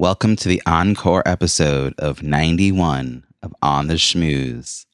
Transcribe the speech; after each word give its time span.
Welcome 0.00 0.34
to 0.36 0.48
the 0.48 0.62
encore 0.64 1.22
episode 1.26 1.92
of 1.98 2.22
91 2.22 3.22
of 3.42 3.54
On 3.60 3.86
the 3.86 3.96
Schmooze. 3.96 4.86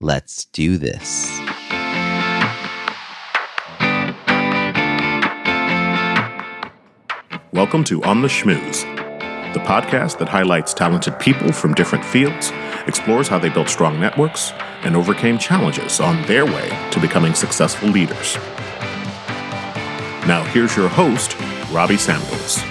Let's 0.00 0.44
do 0.44 0.78
this. 0.78 1.36
Welcome 7.52 7.82
to 7.86 8.00
On 8.04 8.22
the 8.22 8.28
Schmooze, 8.28 8.82
the 9.52 9.58
podcast 9.58 10.18
that 10.18 10.28
highlights 10.28 10.72
talented 10.72 11.18
people 11.18 11.50
from 11.50 11.74
different 11.74 12.04
fields, 12.04 12.52
explores 12.86 13.26
how 13.26 13.40
they 13.40 13.48
built 13.48 13.68
strong 13.68 13.98
networks, 13.98 14.52
and 14.82 14.94
overcame 14.94 15.38
challenges 15.38 15.98
on 15.98 16.24
their 16.26 16.46
way 16.46 16.68
to 16.92 17.00
becoming 17.00 17.34
successful 17.34 17.88
leaders. 17.88 18.36
Now, 20.24 20.48
here's 20.52 20.76
your 20.76 20.88
host, 20.88 21.36
Robbie 21.72 21.96
Samuels. 21.96 22.62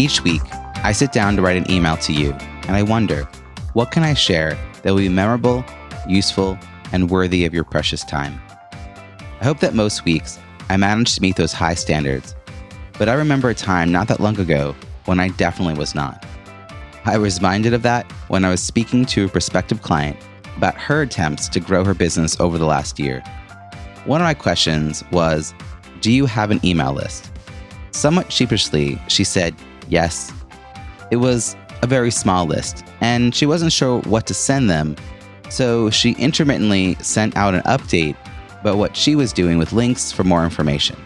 Each 0.00 0.24
week, 0.24 0.40
I 0.82 0.92
sit 0.92 1.12
down 1.12 1.36
to 1.36 1.42
write 1.42 1.58
an 1.58 1.70
email 1.70 1.94
to 1.98 2.14
you, 2.14 2.32
and 2.66 2.74
I 2.74 2.82
wonder, 2.82 3.28
what 3.74 3.90
can 3.90 4.02
I 4.02 4.14
share 4.14 4.56
that 4.80 4.94
will 4.94 4.96
be 4.96 5.10
memorable, 5.10 5.62
useful, 6.08 6.58
and 6.90 7.10
worthy 7.10 7.44
of 7.44 7.52
your 7.52 7.64
precious 7.64 8.02
time? 8.02 8.40
I 9.42 9.44
hope 9.44 9.60
that 9.60 9.74
most 9.74 10.06
weeks 10.06 10.38
I 10.70 10.78
manage 10.78 11.14
to 11.16 11.20
meet 11.20 11.36
those 11.36 11.52
high 11.52 11.74
standards, 11.74 12.34
but 12.98 13.10
I 13.10 13.12
remember 13.12 13.50
a 13.50 13.54
time 13.54 13.92
not 13.92 14.08
that 14.08 14.20
long 14.20 14.40
ago 14.40 14.74
when 15.04 15.20
I 15.20 15.28
definitely 15.28 15.74
was 15.74 15.94
not. 15.94 16.24
I 17.04 17.18
was 17.18 17.38
reminded 17.38 17.74
of 17.74 17.82
that 17.82 18.10
when 18.28 18.42
I 18.42 18.48
was 18.48 18.62
speaking 18.62 19.04
to 19.04 19.26
a 19.26 19.28
prospective 19.28 19.82
client 19.82 20.16
about 20.56 20.76
her 20.76 21.02
attempts 21.02 21.46
to 21.50 21.60
grow 21.60 21.84
her 21.84 21.92
business 21.92 22.40
over 22.40 22.56
the 22.56 22.64
last 22.64 22.98
year. 22.98 23.20
One 24.06 24.22
of 24.22 24.24
my 24.24 24.32
questions 24.32 25.04
was 25.12 25.52
Do 26.00 26.10
you 26.10 26.24
have 26.24 26.50
an 26.50 26.64
email 26.64 26.94
list? 26.94 27.30
Somewhat 27.90 28.32
sheepishly, 28.32 28.98
she 29.08 29.24
said, 29.24 29.54
Yes. 29.90 30.32
It 31.10 31.16
was 31.16 31.56
a 31.82 31.86
very 31.86 32.10
small 32.10 32.46
list, 32.46 32.84
and 33.00 33.34
she 33.34 33.44
wasn't 33.44 33.72
sure 33.72 34.00
what 34.02 34.26
to 34.28 34.34
send 34.34 34.70
them, 34.70 34.96
so 35.50 35.90
she 35.90 36.12
intermittently 36.12 36.94
sent 37.00 37.36
out 37.36 37.54
an 37.54 37.62
update 37.62 38.16
about 38.60 38.76
what 38.76 38.96
she 38.96 39.14
was 39.16 39.32
doing 39.32 39.58
with 39.58 39.72
links 39.72 40.12
for 40.12 40.24
more 40.24 40.44
information. 40.44 40.96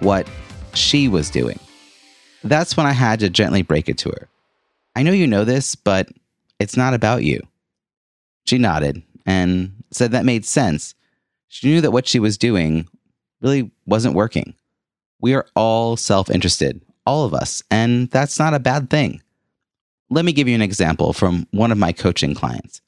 What 0.00 0.28
she 0.74 1.08
was 1.08 1.30
doing. 1.30 1.58
That's 2.42 2.76
when 2.76 2.86
I 2.86 2.92
had 2.92 3.20
to 3.20 3.30
gently 3.30 3.62
break 3.62 3.88
it 3.88 3.98
to 3.98 4.10
her. 4.10 4.28
I 4.94 5.02
know 5.02 5.12
you 5.12 5.26
know 5.26 5.44
this, 5.44 5.74
but 5.74 6.08
it's 6.58 6.76
not 6.76 6.94
about 6.94 7.22
you. 7.24 7.40
She 8.44 8.58
nodded 8.58 9.02
and 9.26 9.72
said 9.90 10.12
that 10.12 10.24
made 10.24 10.44
sense. 10.44 10.94
She 11.48 11.68
knew 11.68 11.80
that 11.80 11.90
what 11.90 12.06
she 12.06 12.18
was 12.18 12.38
doing 12.38 12.88
really 13.40 13.70
wasn't 13.86 14.14
working. 14.14 14.54
We 15.20 15.34
are 15.34 15.46
all 15.54 15.96
self 15.96 16.30
interested, 16.30 16.80
all 17.06 17.24
of 17.24 17.34
us, 17.34 17.62
and 17.70 18.10
that's 18.10 18.38
not 18.38 18.54
a 18.54 18.58
bad 18.58 18.90
thing. 18.90 19.22
Let 20.10 20.24
me 20.24 20.32
give 20.32 20.48
you 20.48 20.54
an 20.54 20.62
example 20.62 21.12
from 21.12 21.46
one 21.50 21.72
of 21.72 21.78
my 21.78 21.92
coaching 21.92 22.34
clients. 22.34 22.80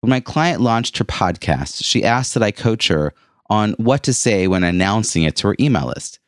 When 0.00 0.10
my 0.10 0.20
client 0.20 0.60
launched 0.60 0.98
her 0.98 1.04
podcast, 1.04 1.84
she 1.84 2.04
asked 2.04 2.34
that 2.34 2.42
I 2.42 2.50
coach 2.50 2.88
her 2.88 3.12
on 3.50 3.72
what 3.72 4.02
to 4.04 4.14
say 4.14 4.46
when 4.46 4.64
announcing 4.64 5.24
it 5.24 5.36
to 5.36 5.48
her 5.48 5.56
email 5.60 5.86
list. 5.86 6.18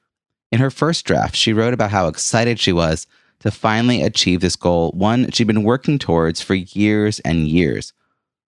In 0.51 0.59
her 0.61 0.71
first 0.71 1.07
draft, 1.07 1.35
she 1.35 1.53
wrote 1.53 1.73
about 1.73 1.91
how 1.91 2.09
excited 2.09 2.59
she 2.59 2.73
was 2.73 3.07
to 3.41 3.51
finally 3.51 4.03
achieve 4.03 4.41
this 4.41 4.57
goal, 4.57 4.93
one 4.93 5.31
she'd 5.31 5.47
been 5.47 5.63
working 5.63 5.99
towards 5.99 6.43
for 6.43 6.55
years 6.55 7.19
and 7.21 7.49
years. 7.49 7.93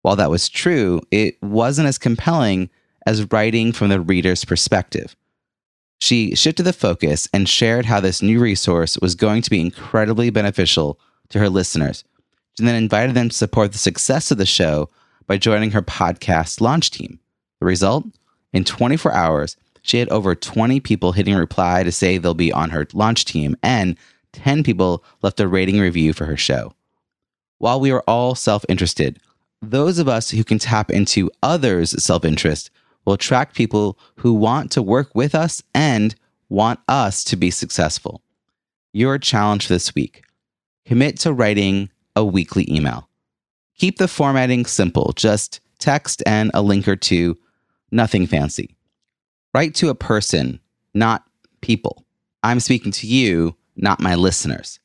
While 0.03 0.17
that 0.17 0.31
was 0.31 0.49
true, 0.49 1.01
it 1.11 1.43
wasn't 1.43 1.89
as 1.89 1.97
compelling 1.97 2.69
as 3.07 3.31
writing 3.33 3.73
from 3.73 3.89
the 3.89 4.01
reader's 4.01 4.45
perspective. 4.45 5.15
She 6.01 6.35
shifted 6.35 6.65
the 6.65 6.73
focus 6.73 7.29
and 7.33 7.49
shared 7.49 7.87
how 7.87 8.01
this 8.01 8.23
new 8.23 8.41
resource 8.41 8.99
was 8.99 9.15
going 9.15 9.43
to 9.43 9.51
be 9.51 9.61
incredibly 9.61 10.31
beneficial 10.31 10.99
to 11.31 11.39
her 11.39 11.49
listeners, 11.49 12.05
She 12.57 12.65
then 12.65 12.75
invited 12.75 13.15
them 13.15 13.31
to 13.31 13.35
support 13.35 13.73
the 13.73 13.79
success 13.79 14.31
of 14.31 14.39
the 14.39 14.47
show 14.47 14.91
by 15.27 15.39
joining 15.39 15.71
her 15.71 15.83
podcast 15.83 16.61
launch 16.61 16.91
team. 16.91 17.19
The 17.61 17.67
result? 17.67 18.05
In 18.53 18.65
24 18.65 19.13
hours, 19.13 19.57
she 19.83 19.99
had 19.99 20.09
over 20.11 20.35
20 20.35 20.81
people 20.81 21.13
hitting 21.13 21.35
reply 21.35 21.83
to 21.83 21.93
say 21.93 22.19
they'll 22.19 22.35
be 22.35 22.53
on 22.53 22.71
her 22.71 22.87
launch 22.93 23.25
team, 23.25 23.57
and 23.63 23.97
10 24.33 24.63
people 24.63 25.05
left 25.23 25.41
a 25.41 25.49
rating 25.49 25.81
review 25.81 26.13
for 26.13 26.27
her 26.27 26.37
show. 26.37 26.75
While 27.59 27.81
we 27.81 27.91
are 27.91 28.05
all 28.07 28.35
self 28.35 28.65
interested, 28.69 29.19
those 29.61 29.99
of 29.99 30.09
us 30.09 30.31
who 30.31 30.45
can 30.45 30.59
tap 30.59 30.91
into 30.91 31.31
others' 31.43 32.03
self 32.03 32.25
interest 32.25 32.71
will 33.05 33.15
attract 33.15 33.57
people 33.57 33.99
who 34.17 34.33
want 34.33 34.71
to 34.73 34.83
work 34.83 35.15
with 35.15 35.35
us 35.35 35.63
and 35.75 36.15
want 36.49 36.81
us 36.89 37.25
to 37.25 37.37
be 37.37 37.51
successful. 37.51 38.23
Your 38.93 39.19
challenge 39.19 39.69
this 39.69 39.95
week 39.95 40.25
commit 40.87 41.19
to 41.21 41.33
writing 41.33 41.91
a 42.17 42.25
weekly 42.25 42.67
email. 42.73 43.09
Keep 43.77 43.99
the 43.99 44.09
formatting 44.09 44.67
simple, 44.67 45.13
just 45.17 45.61
text 45.79 46.23
and 46.27 46.51
a 46.55 46.63
link 46.63 46.87
or 46.87 46.97
two, 46.97 47.37
nothing 47.91 48.27
fancy. 48.27 48.77
Write 49.53 49.75
to 49.77 49.89
a 49.89 49.95
person, 49.95 50.61
not 50.95 51.25
people. 51.61 52.05
I'm 52.43 52.61
speaking 52.61 52.93
to 52.93 53.07
you, 53.07 53.57
not 53.77 54.01
my 54.01 54.15
listeners. 54.15 54.79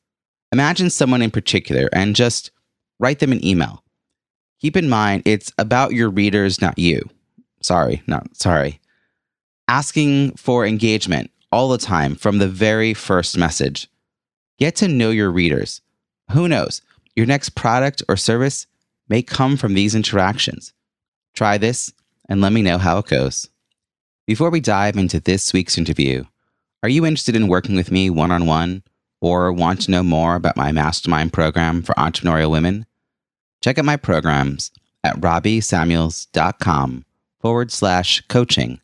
Imagine 0.51 0.89
someone 0.89 1.21
in 1.21 1.29
particular 1.29 1.89
and 1.93 2.15
just 2.15 2.51
write 2.99 3.19
them 3.19 3.31
an 3.31 3.45
email. 3.45 3.83
Keep 4.59 4.75
in 4.75 4.89
mind, 4.89 5.23
it's 5.25 5.51
about 5.57 5.93
your 5.93 6.09
readers, 6.09 6.61
not 6.61 6.77
you. 6.77 7.01
Sorry, 7.61 8.01
not 8.07 8.35
sorry. 8.35 8.79
Asking 9.67 10.35
for 10.35 10.65
engagement 10.65 11.31
all 11.51 11.69
the 11.69 11.77
time 11.77 12.15
from 12.15 12.37
the 12.37 12.47
very 12.47 12.93
first 12.93 13.37
message. 13.37 13.89
Get 14.57 14.75
to 14.77 14.87
know 14.87 15.09
your 15.09 15.31
readers. 15.31 15.81
Who 16.31 16.47
knows? 16.47 16.81
Your 17.15 17.25
next 17.25 17.49
product 17.49 18.03
or 18.07 18.17
service 18.17 18.67
may 19.07 19.21
come 19.21 19.57
from 19.57 19.73
these 19.73 19.95
interactions. 19.95 20.73
Try 21.33 21.57
this 21.57 21.91
and 22.27 22.41
let 22.41 22.53
me 22.53 22.61
know 22.61 22.77
how 22.77 22.99
it 22.99 23.07
goes. 23.07 23.49
Before 24.27 24.49
we 24.49 24.59
dive 24.59 24.95
into 24.95 25.19
this 25.19 25.53
week's 25.53 25.77
interview, 25.77 26.25
are 26.83 26.89
you 26.89 27.05
interested 27.05 27.35
in 27.35 27.47
working 27.47 27.75
with 27.75 27.91
me 27.91 28.09
one 28.09 28.31
on 28.31 28.45
one 28.45 28.83
or 29.21 29.51
want 29.51 29.81
to 29.81 29.91
know 29.91 30.03
more 30.03 30.35
about 30.35 30.55
my 30.55 30.71
mastermind 30.71 31.33
program 31.33 31.81
for 31.81 31.95
entrepreneurial 31.95 32.51
women? 32.51 32.85
Check 33.61 33.77
out 33.77 33.85
my 33.85 33.97
programs 33.97 34.71
at 35.03 35.15
robbiesamuels.com 35.17 37.05
forward 37.39 37.71
slash 37.71 38.21
coaching 38.27 38.79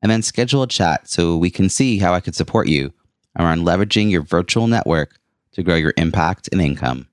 and 0.00 0.10
then 0.10 0.22
schedule 0.22 0.62
a 0.62 0.68
chat 0.68 1.08
so 1.08 1.36
we 1.36 1.50
can 1.50 1.68
see 1.68 1.98
how 1.98 2.12
I 2.12 2.20
could 2.20 2.34
support 2.34 2.66
you 2.68 2.92
around 3.38 3.60
leveraging 3.60 4.10
your 4.10 4.22
virtual 4.22 4.66
network 4.66 5.18
to 5.52 5.62
grow 5.62 5.76
your 5.76 5.94
impact 5.96 6.48
and 6.52 6.60
income. 6.60 7.08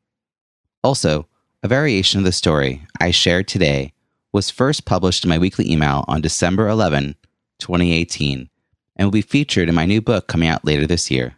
Also, 0.83 1.27
a 1.61 1.67
variation 1.67 2.19
of 2.19 2.25
the 2.25 2.31
story 2.31 2.85
I 2.99 3.11
shared 3.11 3.47
today 3.47 3.93
was 4.31 4.49
first 4.49 4.85
published 4.85 5.23
in 5.23 5.29
my 5.29 5.37
weekly 5.37 5.69
email 5.69 6.05
on 6.07 6.21
December 6.21 6.67
11, 6.67 7.15
2018, 7.59 8.49
and 8.95 9.05
will 9.05 9.11
be 9.11 9.21
featured 9.21 9.69
in 9.69 9.75
my 9.75 9.85
new 9.85 10.01
book 10.01 10.27
coming 10.27 10.47
out 10.47 10.65
later 10.65 10.87
this 10.87 11.11
year. 11.11 11.35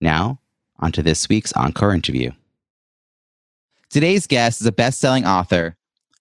Now, 0.00 0.40
on 0.78 0.92
to 0.92 1.02
this 1.02 1.28
week's 1.28 1.52
Encore 1.52 1.94
interview. 1.94 2.30
Today's 3.90 4.26
guest 4.26 4.60
is 4.60 4.66
a 4.66 4.72
best 4.72 5.00
selling 5.00 5.26
author, 5.26 5.76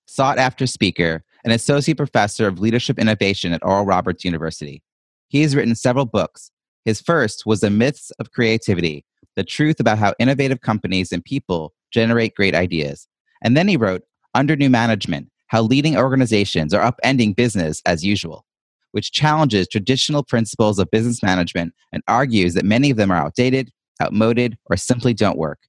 sought 0.06 0.40
after 0.40 0.66
speaker, 0.66 1.24
and 1.44 1.54
associate 1.54 1.98
professor 1.98 2.48
of 2.48 2.60
leadership 2.60 3.00
innovation 3.00 3.54
at 3.54 3.64
Oral 3.64 3.86
Roberts 3.86 4.26
University. 4.26 4.82
He 5.30 5.42
has 5.42 5.56
written 5.56 5.76
several 5.76 6.06
books. 6.06 6.52
His 6.86 7.02
first 7.02 7.46
was 7.46 7.62
The 7.62 7.70
Myths 7.70 8.12
of 8.20 8.32
Creativity 8.32 9.06
The 9.36 9.44
Truth 9.44 9.80
About 9.80 10.00
How 10.00 10.14
Innovative 10.20 10.62
Companies 10.62 11.12
and 11.12 11.24
People 11.24 11.74
Generate 11.92 12.36
Great 12.36 12.56
Ideas. 12.56 13.08
And 13.44 13.56
then 13.56 13.68
he 13.68 13.78
wrote 13.78 14.04
Under 14.34 14.56
New 14.56 14.70
Management 14.70 15.30
How 15.48 15.62
Leading 15.62 15.98
Organizations 15.98 16.74
Are 16.74 16.92
Upending 16.92 17.36
Business 17.36 17.82
as 17.86 18.04
Usual, 18.04 18.46
which 18.92 19.12
challenges 19.12 19.68
traditional 19.68 20.24
principles 20.24 20.80
of 20.80 20.92
business 20.92 21.22
management 21.22 21.74
and 21.92 22.04
argues 22.08 22.54
that 22.56 22.66
many 22.66 22.90
of 22.90 22.98
them 22.98 23.12
are 23.12 23.18
outdated, 23.18 23.72
outmoded, 24.02 24.58
or 24.70 24.78
simply 24.78 25.14
don't 25.14 25.38
work. 25.38 25.60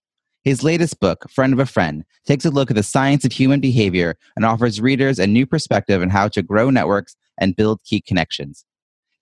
His 0.43 0.63
latest 0.63 1.01
book, 1.01 1.29
Friend 1.31 1.53
of 1.53 1.59
a 1.59 1.67
Friend, 1.67 2.03
takes 2.27 2.47
a 2.47 2.51
look 2.51 2.71
at 2.71 2.77
the 2.77 2.83
science 2.83 3.27
of 3.27 3.33
human 3.33 3.61
behavior 3.61 4.17
and 4.37 4.47
offers 4.47 4.81
readers 4.81 5.19
a 5.19 5.27
new 5.27 5.47
perspective 5.47 6.01
on 6.01 6.09
how 6.09 6.29
to 6.29 6.43
grow 6.43 6.71
networks 6.71 7.15
and 7.39 7.55
build 7.55 7.85
key 7.85 8.01
connections. 8.01 8.65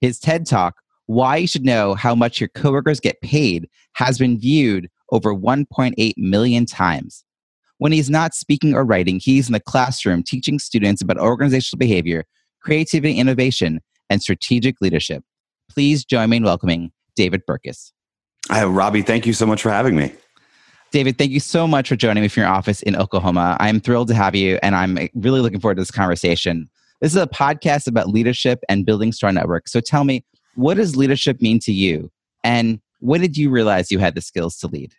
His 0.01 0.21
TED 0.21 0.47
Talk, 0.47 0.77
Why 1.07 1.39
You 1.39 1.47
Should 1.49 1.65
Know 1.65 1.95
How 1.95 2.15
Much 2.15 2.41
Your 2.41 2.49
Coworkers 2.49 3.01
Get 3.01 3.21
Paid, 3.21 3.69
has 3.95 4.19
been 4.19 4.39
viewed 4.39 4.89
over 5.11 5.35
1.8 5.35 6.13
million 6.17 6.67
times. 6.67 7.25
When 7.79 7.91
he's 7.91 8.11
not 8.11 8.33
speaking 8.35 8.75
or 8.75 8.85
writing, 8.85 9.19
he's 9.21 9.49
in 9.49 9.53
the 9.53 9.61
classroom 9.61 10.23
teaching 10.23 10.61
students 10.61 11.03
about 11.03 11.19
organizational 11.19 11.79
behavior, 11.79 12.27
creativity, 12.63 13.19
innovation, 13.19 13.81
and 14.09 14.23
strategic 14.23 14.77
leadership. 14.81 15.25
Please 15.69 16.05
join 16.05 16.31
me 16.31 16.37
in 16.37 16.45
welcoming 16.45 16.93
David 17.17 17.43
Burkus. 17.49 17.91
Hi, 18.51 18.65
Robbie, 18.65 19.03
thank 19.03 19.27
you 19.27 19.33
so 19.33 19.47
much 19.47 19.63
for 19.63 19.71
having 19.71 19.97
me. 19.97 20.13
David, 20.91 21.19
thank 21.19 21.31
you 21.33 21.41
so 21.41 21.67
much 21.67 21.91
for 21.91 21.97
joining 21.97 22.23
me 22.23 22.29
from 22.29 22.43
your 22.43 22.51
office 22.51 22.83
in 22.83 22.97
Oklahoma. 22.97 23.59
I'm 23.61 23.79
thrilled 23.79 24.09
to 24.09 24.15
have 24.15 24.35
you, 24.35 24.59
and 24.63 24.75
I'm 24.75 24.99
really 25.15 25.41
looking 25.41 25.61
forward 25.61 25.75
to 25.75 25.83
this 25.83 25.91
conversation. 25.91 26.71
This 27.01 27.15
is 27.15 27.21
a 27.21 27.27
podcast 27.27 27.87
about 27.87 28.09
leadership 28.09 28.61
and 28.71 28.87
building 28.87 29.13
strong 29.13 29.35
networks. 29.35 29.71
So 29.71 29.81
tell 29.81 30.05
me, 30.05 30.25
what 30.55 30.79
does 30.79 30.97
leadership 30.97 31.43
mean 31.43 31.59
to 31.61 31.73
you? 31.73 32.11
And 32.43 32.81
when 33.01 33.21
did 33.21 33.37
you 33.37 33.51
realize 33.51 33.91
you 33.91 33.99
had 33.99 34.15
the 34.15 34.23
skills 34.23 34.57
to 34.59 34.67
lead? 34.67 34.95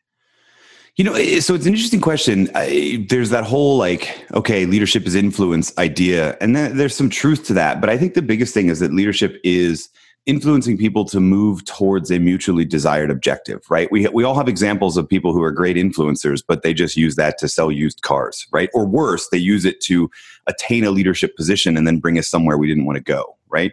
You 0.95 1.05
know, 1.05 1.13
so 1.39 1.55
it's 1.55 1.65
an 1.65 1.73
interesting 1.73 2.01
question. 2.01 2.51
I, 2.53 3.05
there's 3.09 3.31
that 3.31 3.43
whole 3.43 3.77
like, 3.77 4.25
okay, 4.33 4.65
leadership 4.65 5.07
is 5.07 5.15
influence 5.15 5.75
idea, 5.77 6.37
and 6.39 6.55
there's 6.55 6.95
some 6.95 7.09
truth 7.09 7.45
to 7.47 7.53
that. 7.53 7.81
But 7.81 7.89
I 7.89 7.97
think 7.97 8.13
the 8.13 8.21
biggest 8.21 8.53
thing 8.53 8.67
is 8.67 8.79
that 8.79 8.93
leadership 8.93 9.39
is 9.43 9.89
influencing 10.29 10.77
people 10.77 11.05
to 11.05 11.19
move 11.19 11.65
towards 11.65 12.11
a 12.11 12.19
mutually 12.19 12.63
desired 12.63 13.09
objective, 13.09 13.63
right? 13.67 13.91
We, 13.91 14.07
we 14.09 14.23
all 14.23 14.35
have 14.35 14.47
examples 14.47 14.95
of 14.95 15.09
people 15.09 15.33
who 15.33 15.41
are 15.41 15.51
great 15.51 15.75
influencers, 15.75 16.43
but 16.47 16.61
they 16.61 16.71
just 16.71 16.95
use 16.95 17.15
that 17.15 17.39
to 17.39 17.47
sell 17.47 17.71
used 17.71 18.03
cars, 18.03 18.45
right? 18.51 18.69
Or 18.75 18.85
worse, 18.85 19.27
they 19.29 19.39
use 19.39 19.65
it 19.65 19.81
to 19.81 20.09
attain 20.45 20.85
a 20.85 20.91
leadership 20.91 21.35
position 21.35 21.75
and 21.75 21.87
then 21.87 21.97
bring 21.97 22.19
us 22.19 22.27
somewhere 22.27 22.59
we 22.59 22.67
didn't 22.67 22.85
want 22.85 22.97
to 22.97 23.03
go, 23.03 23.37
right? 23.49 23.71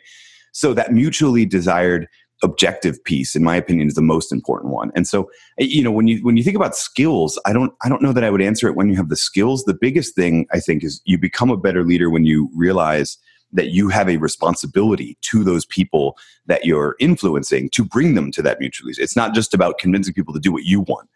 So 0.53 0.73
that 0.73 0.93
mutually 0.93 1.45
desired 1.45 2.09
objective 2.43 3.03
piece 3.05 3.35
in 3.35 3.43
my 3.43 3.57
opinion 3.57 3.89
is 3.89 3.95
the 3.95 4.03
most 4.03 4.31
important 4.31 4.71
one 4.71 4.93
and 4.95 5.07
so 5.07 5.23
eh, 5.59 5.65
you 5.65 5.83
know 5.83 5.91
when 5.91 6.07
you 6.07 6.19
when 6.23 6.37
you 6.37 6.45
think 6.45 6.55
about 6.55 6.77
skills 6.77 7.41
i 7.47 7.53
don't 7.53 7.73
i 7.83 7.89
don't 7.89 8.03
know 8.03 8.13
that 8.13 8.25
i 8.25 8.31
would 8.31 8.43
answer 8.43 8.69
it 8.69 8.77
when 8.77 8.91
you 8.91 8.95
have 8.95 9.09
the 9.09 9.17
skills 9.17 9.65
the 9.65 9.73
biggest 9.73 10.15
thing 10.15 10.47
i 10.53 10.61
think 10.61 10.85
is 10.85 11.01
you 11.07 11.17
become 11.17 11.49
a 11.49 11.57
better 11.57 11.83
leader 11.83 12.11
when 12.11 12.27
you 12.27 12.51
realize 12.55 13.17
that 13.53 13.71
you 13.71 13.89
have 13.89 14.09
a 14.09 14.17
responsibility 14.17 15.17
to 15.23 15.45
those 15.45 15.65
people 15.65 16.17
that 16.47 16.65
you're 16.65 16.97
influencing 16.99 17.71
to 17.71 17.85
bring 17.85 18.15
them 18.15 18.31
to 18.33 18.43
that 18.43 18.61
mutually. 18.61 18.93
It's 18.99 19.17
not 19.17 19.35
just 19.35 19.55
about 19.55 19.79
convincing 19.79 20.15
people 20.15 20.35
to 20.35 20.41
do 20.41 20.53
what 20.53 20.65
you 20.65 20.81
want. 20.81 21.09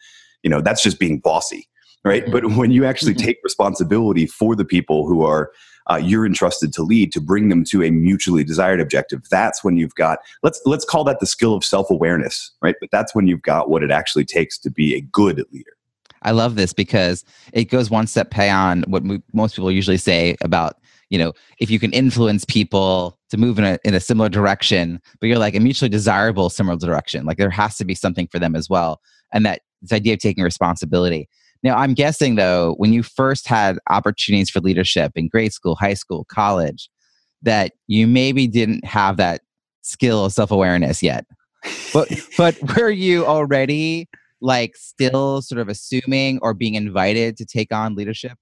You 0.42 0.50
know, 0.50 0.60
that's 0.60 0.82
just 0.82 0.98
being 0.98 1.18
bossy, 1.18 1.68
right? 2.04 2.22
Mm-hmm. 2.22 2.32
But 2.32 2.56
when 2.56 2.70
you 2.70 2.84
actually 2.84 3.14
mm-hmm. 3.14 3.26
take 3.26 3.38
responsibility 3.44 4.26
for 4.26 4.56
the 4.56 4.64
people 4.64 5.06
who 5.06 5.24
are 5.24 5.50
uh, 5.90 5.96
you're 5.96 6.26
entrusted 6.26 6.72
to 6.74 6.82
lead 6.82 7.10
to 7.12 7.20
bring 7.20 7.48
them 7.48 7.64
to 7.64 7.82
a 7.82 7.90
mutually 7.90 8.44
desired 8.44 8.80
objective 8.80 9.22
that's 9.30 9.64
when 9.64 9.76
you've 9.76 9.94
got 9.94 10.18
let's 10.42 10.60
let's 10.66 10.84
call 10.84 11.04
that 11.04 11.20
the 11.20 11.26
skill 11.26 11.54
of 11.54 11.64
self-awareness 11.64 12.52
right 12.62 12.76
but 12.80 12.90
that's 12.92 13.14
when 13.14 13.26
you've 13.26 13.42
got 13.42 13.70
what 13.70 13.82
it 13.82 13.90
actually 13.90 14.24
takes 14.24 14.58
to 14.58 14.70
be 14.70 14.94
a 14.94 15.00
good 15.00 15.44
leader 15.52 15.72
I 16.22 16.32
love 16.32 16.54
this 16.54 16.72
because 16.72 17.24
it 17.52 17.64
goes 17.64 17.90
one 17.90 18.06
step 18.06 18.30
beyond 18.30 18.84
what 18.86 19.02
most 19.32 19.56
people 19.56 19.72
usually 19.72 19.96
say 19.96 20.36
about 20.42 20.79
you 21.10 21.18
know 21.18 21.32
if 21.58 21.70
you 21.70 21.78
can 21.78 21.92
influence 21.92 22.44
people 22.44 23.18
to 23.28 23.36
move 23.36 23.58
in 23.58 23.64
a, 23.64 23.78
in 23.84 23.94
a 23.94 24.00
similar 24.00 24.28
direction 24.28 25.00
but 25.20 25.26
you're 25.26 25.38
like 25.38 25.54
a 25.54 25.60
mutually 25.60 25.88
desirable 25.88 26.48
similar 26.48 26.76
direction 26.76 27.26
like 27.26 27.36
there 27.36 27.50
has 27.50 27.76
to 27.76 27.84
be 27.84 27.94
something 27.94 28.26
for 28.28 28.38
them 28.38 28.56
as 28.56 28.70
well 28.70 29.00
and 29.32 29.44
that 29.44 29.60
this 29.82 29.92
idea 29.92 30.12
of 30.12 30.18
taking 30.18 30.44
responsibility. 30.44 31.28
Now 31.62 31.76
i'm 31.76 31.94
guessing 31.94 32.36
though 32.36 32.74
when 32.78 32.92
you 32.92 33.02
first 33.02 33.46
had 33.46 33.78
opportunities 33.88 34.48
for 34.48 34.60
leadership 34.60 35.12
in 35.14 35.28
grade 35.28 35.52
school 35.52 35.74
high 35.74 35.94
school 35.94 36.24
college 36.24 36.88
that 37.42 37.72
you 37.86 38.06
maybe 38.06 38.46
didn't 38.46 38.84
have 38.84 39.16
that 39.16 39.42
skill 39.82 40.24
of 40.26 40.32
self-awareness 40.32 41.02
yet. 41.02 41.26
But 41.92 42.08
but 42.36 42.76
were 42.76 42.90
you 42.90 43.26
already 43.26 44.08
like 44.40 44.76
still 44.76 45.42
sort 45.42 45.60
of 45.60 45.68
assuming 45.68 46.38
or 46.42 46.54
being 46.54 46.74
invited 46.74 47.36
to 47.36 47.44
take 47.44 47.72
on 47.72 47.94
leadership 47.94 48.38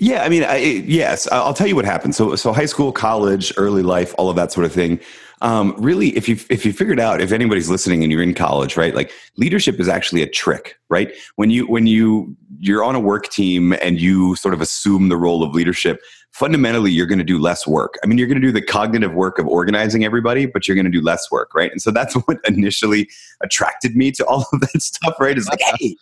yeah, 0.00 0.22
I 0.22 0.30
mean, 0.30 0.42
I, 0.44 0.56
yes, 0.56 1.28
I'll 1.30 1.52
tell 1.52 1.66
you 1.66 1.76
what 1.76 1.84
happened. 1.84 2.14
So, 2.14 2.34
so 2.34 2.54
high 2.54 2.64
school, 2.64 2.90
college, 2.90 3.52
early 3.58 3.82
life, 3.82 4.14
all 4.16 4.30
of 4.30 4.36
that 4.36 4.50
sort 4.50 4.64
of 4.64 4.72
thing. 4.72 4.98
Um, 5.42 5.74
really, 5.76 6.08
if 6.16 6.26
you 6.26 6.38
if 6.48 6.64
you 6.64 6.72
figured 6.72 6.98
out, 6.98 7.20
if 7.20 7.32
anybody's 7.32 7.68
listening 7.68 8.02
and 8.02 8.10
you're 8.10 8.22
in 8.22 8.32
college, 8.32 8.78
right? 8.78 8.94
Like 8.94 9.12
leadership 9.36 9.78
is 9.78 9.88
actually 9.88 10.22
a 10.22 10.26
trick, 10.26 10.78
right? 10.88 11.12
When 11.36 11.50
you 11.50 11.66
when 11.66 11.86
you 11.86 12.34
you're 12.58 12.82
on 12.82 12.94
a 12.94 13.00
work 13.00 13.28
team 13.28 13.74
and 13.74 14.00
you 14.00 14.36
sort 14.36 14.54
of 14.54 14.62
assume 14.62 15.10
the 15.10 15.18
role 15.18 15.42
of 15.42 15.54
leadership, 15.54 16.00
fundamentally 16.32 16.90
you're 16.90 17.06
going 17.06 17.18
to 17.18 17.24
do 17.24 17.38
less 17.38 17.66
work. 17.66 17.94
I 18.02 18.06
mean, 18.06 18.16
you're 18.16 18.26
going 18.26 18.40
to 18.40 18.46
do 18.46 18.52
the 18.52 18.62
cognitive 18.62 19.12
work 19.12 19.38
of 19.38 19.46
organizing 19.46 20.04
everybody, 20.04 20.46
but 20.46 20.66
you're 20.66 20.74
going 20.74 20.86
to 20.86 20.90
do 20.90 21.02
less 21.02 21.30
work, 21.30 21.54
right? 21.54 21.70
And 21.70 21.80
so 21.80 21.90
that's 21.90 22.14
what 22.26 22.38
initially 22.46 23.08
attracted 23.42 23.96
me 23.96 24.12
to 24.12 24.24
all 24.26 24.46
of 24.52 24.60
that 24.60 24.80
stuff, 24.80 25.14
right? 25.20 25.36
Is 25.36 25.48
like, 25.48 25.60
hey 25.60 25.96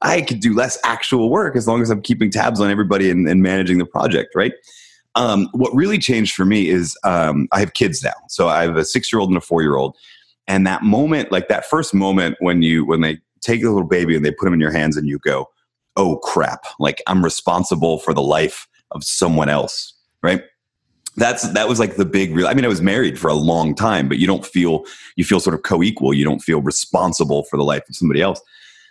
I 0.00 0.22
could 0.22 0.40
do 0.40 0.54
less 0.54 0.78
actual 0.84 1.30
work 1.30 1.56
as 1.56 1.66
long 1.66 1.82
as 1.82 1.90
I'm 1.90 2.02
keeping 2.02 2.30
tabs 2.30 2.60
on 2.60 2.70
everybody 2.70 3.10
and, 3.10 3.28
and 3.28 3.42
managing 3.42 3.78
the 3.78 3.86
project, 3.86 4.34
right? 4.34 4.52
Um, 5.14 5.48
what 5.52 5.74
really 5.74 5.98
changed 5.98 6.34
for 6.34 6.44
me 6.44 6.68
is 6.68 6.96
um, 7.02 7.48
I 7.50 7.60
have 7.60 7.72
kids 7.72 8.04
now. 8.04 8.12
So 8.28 8.48
I 8.48 8.62
have 8.62 8.76
a 8.76 8.84
six 8.84 9.12
year 9.12 9.18
old 9.18 9.30
and 9.30 9.38
a 9.38 9.40
four 9.40 9.62
year 9.62 9.76
old. 9.76 9.96
And 10.46 10.66
that 10.66 10.82
moment, 10.82 11.32
like 11.32 11.48
that 11.48 11.66
first 11.66 11.92
moment 11.92 12.36
when 12.40 12.62
you, 12.62 12.86
when 12.86 13.00
they 13.00 13.18
take 13.40 13.62
the 13.62 13.70
little 13.70 13.88
baby 13.88 14.14
and 14.14 14.24
they 14.24 14.30
put 14.30 14.44
them 14.44 14.54
in 14.54 14.60
your 14.60 14.70
hands 14.70 14.96
and 14.96 15.08
you 15.08 15.18
go, 15.18 15.48
oh 15.96 16.18
crap, 16.18 16.64
like 16.78 17.02
I'm 17.06 17.24
responsible 17.24 17.98
for 17.98 18.14
the 18.14 18.22
life 18.22 18.68
of 18.92 19.02
someone 19.02 19.48
else, 19.48 19.94
right? 20.22 20.42
That's 21.16 21.50
that 21.52 21.68
was 21.68 21.80
like 21.80 21.96
the 21.96 22.04
big 22.04 22.32
real. 22.32 22.46
I 22.46 22.54
mean, 22.54 22.64
I 22.64 22.68
was 22.68 22.80
married 22.80 23.18
for 23.18 23.26
a 23.26 23.34
long 23.34 23.74
time, 23.74 24.08
but 24.08 24.18
you 24.18 24.26
don't 24.28 24.46
feel 24.46 24.84
you 25.16 25.24
feel 25.24 25.40
sort 25.40 25.54
of 25.54 25.64
co-equal. 25.64 26.14
You 26.14 26.24
don't 26.24 26.38
feel 26.38 26.62
responsible 26.62 27.42
for 27.44 27.56
the 27.56 27.64
life 27.64 27.82
of 27.88 27.96
somebody 27.96 28.22
else 28.22 28.40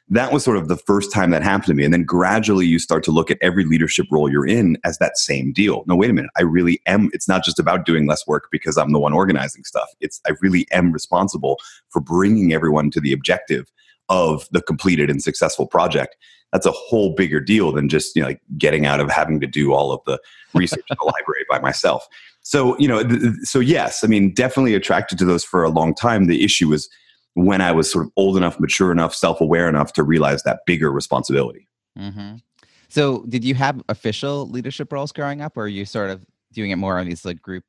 that 0.09 0.31
was 0.31 0.43
sort 0.43 0.57
of 0.57 0.69
the 0.69 0.77
first 0.77 1.11
time 1.11 1.31
that 1.31 1.43
happened 1.43 1.65
to 1.65 1.73
me. 1.73 1.83
And 1.83 1.93
then 1.93 2.03
gradually 2.03 2.65
you 2.65 2.79
start 2.79 3.03
to 3.03 3.11
look 3.11 3.29
at 3.29 3.37
every 3.41 3.65
leadership 3.65 4.05
role 4.09 4.31
you're 4.31 4.47
in 4.47 4.77
as 4.85 4.97
that 4.99 5.17
same 5.17 5.51
deal. 5.51 5.83
No, 5.85 5.95
wait 5.95 6.09
a 6.09 6.13
minute. 6.13 6.31
I 6.37 6.43
really 6.43 6.81
am. 6.85 7.09
It's 7.11 7.27
not 7.27 7.43
just 7.43 7.59
about 7.59 7.85
doing 7.85 8.07
less 8.07 8.25
work 8.25 8.47
because 8.51 8.77
I'm 8.77 8.93
the 8.93 8.99
one 8.99 9.11
organizing 9.11 9.65
stuff. 9.65 9.89
It's, 9.99 10.21
I 10.25 10.31
really 10.41 10.65
am 10.71 10.93
responsible 10.93 11.57
for 11.89 11.99
bringing 11.99 12.53
everyone 12.53 12.89
to 12.91 13.01
the 13.01 13.11
objective 13.11 13.65
of 14.07 14.47
the 14.51 14.61
completed 14.61 15.09
and 15.09 15.21
successful 15.21 15.67
project. 15.67 16.15
That's 16.53 16.65
a 16.65 16.71
whole 16.71 17.13
bigger 17.13 17.41
deal 17.41 17.73
than 17.73 17.89
just, 17.89 18.15
you 18.15 18.21
know, 18.21 18.29
like 18.29 18.41
getting 18.57 18.85
out 18.85 19.01
of 19.01 19.11
having 19.11 19.41
to 19.41 19.47
do 19.47 19.73
all 19.73 19.91
of 19.91 19.99
the 20.05 20.19
research 20.53 20.85
in 20.89 20.95
the 20.97 21.05
library 21.05 21.45
by 21.49 21.59
myself. 21.59 22.07
So, 22.43 22.77
you 22.79 22.87
know, 22.87 23.03
th- 23.03 23.33
so 23.43 23.59
yes, 23.59 24.05
I 24.05 24.07
mean, 24.07 24.33
definitely 24.33 24.73
attracted 24.73 25.17
to 25.19 25.25
those 25.25 25.43
for 25.43 25.65
a 25.65 25.69
long 25.69 25.93
time. 25.93 26.27
The 26.27 26.45
issue 26.45 26.69
was, 26.69 26.87
when 27.37 27.61
I 27.61 27.71
was 27.71 27.89
sort 27.91 28.05
of 28.05 28.11
old 28.15 28.35
enough, 28.35 28.59
mature 28.59 28.91
enough, 28.91 29.13
self 29.13 29.39
aware 29.39 29.69
enough 29.69 29.93
to 29.93 30.03
realize 30.03 30.43
that 30.43 30.61
bigger 30.65 30.91
responsibility. 30.91 31.67
Mm-hmm. 31.97 32.37
So, 32.89 33.23
did 33.29 33.43
you 33.43 33.53
have 33.55 33.81
official 33.89 34.49
leadership 34.49 34.91
roles 34.91 35.11
growing 35.11 35.41
up, 35.41 35.55
or 35.55 35.65
are 35.65 35.67
you 35.67 35.85
sort 35.85 36.09
of 36.09 36.25
doing 36.51 36.71
it 36.71 36.77
more 36.77 36.97
on 36.97 37.07
these 37.07 37.23
like 37.25 37.41
group 37.41 37.63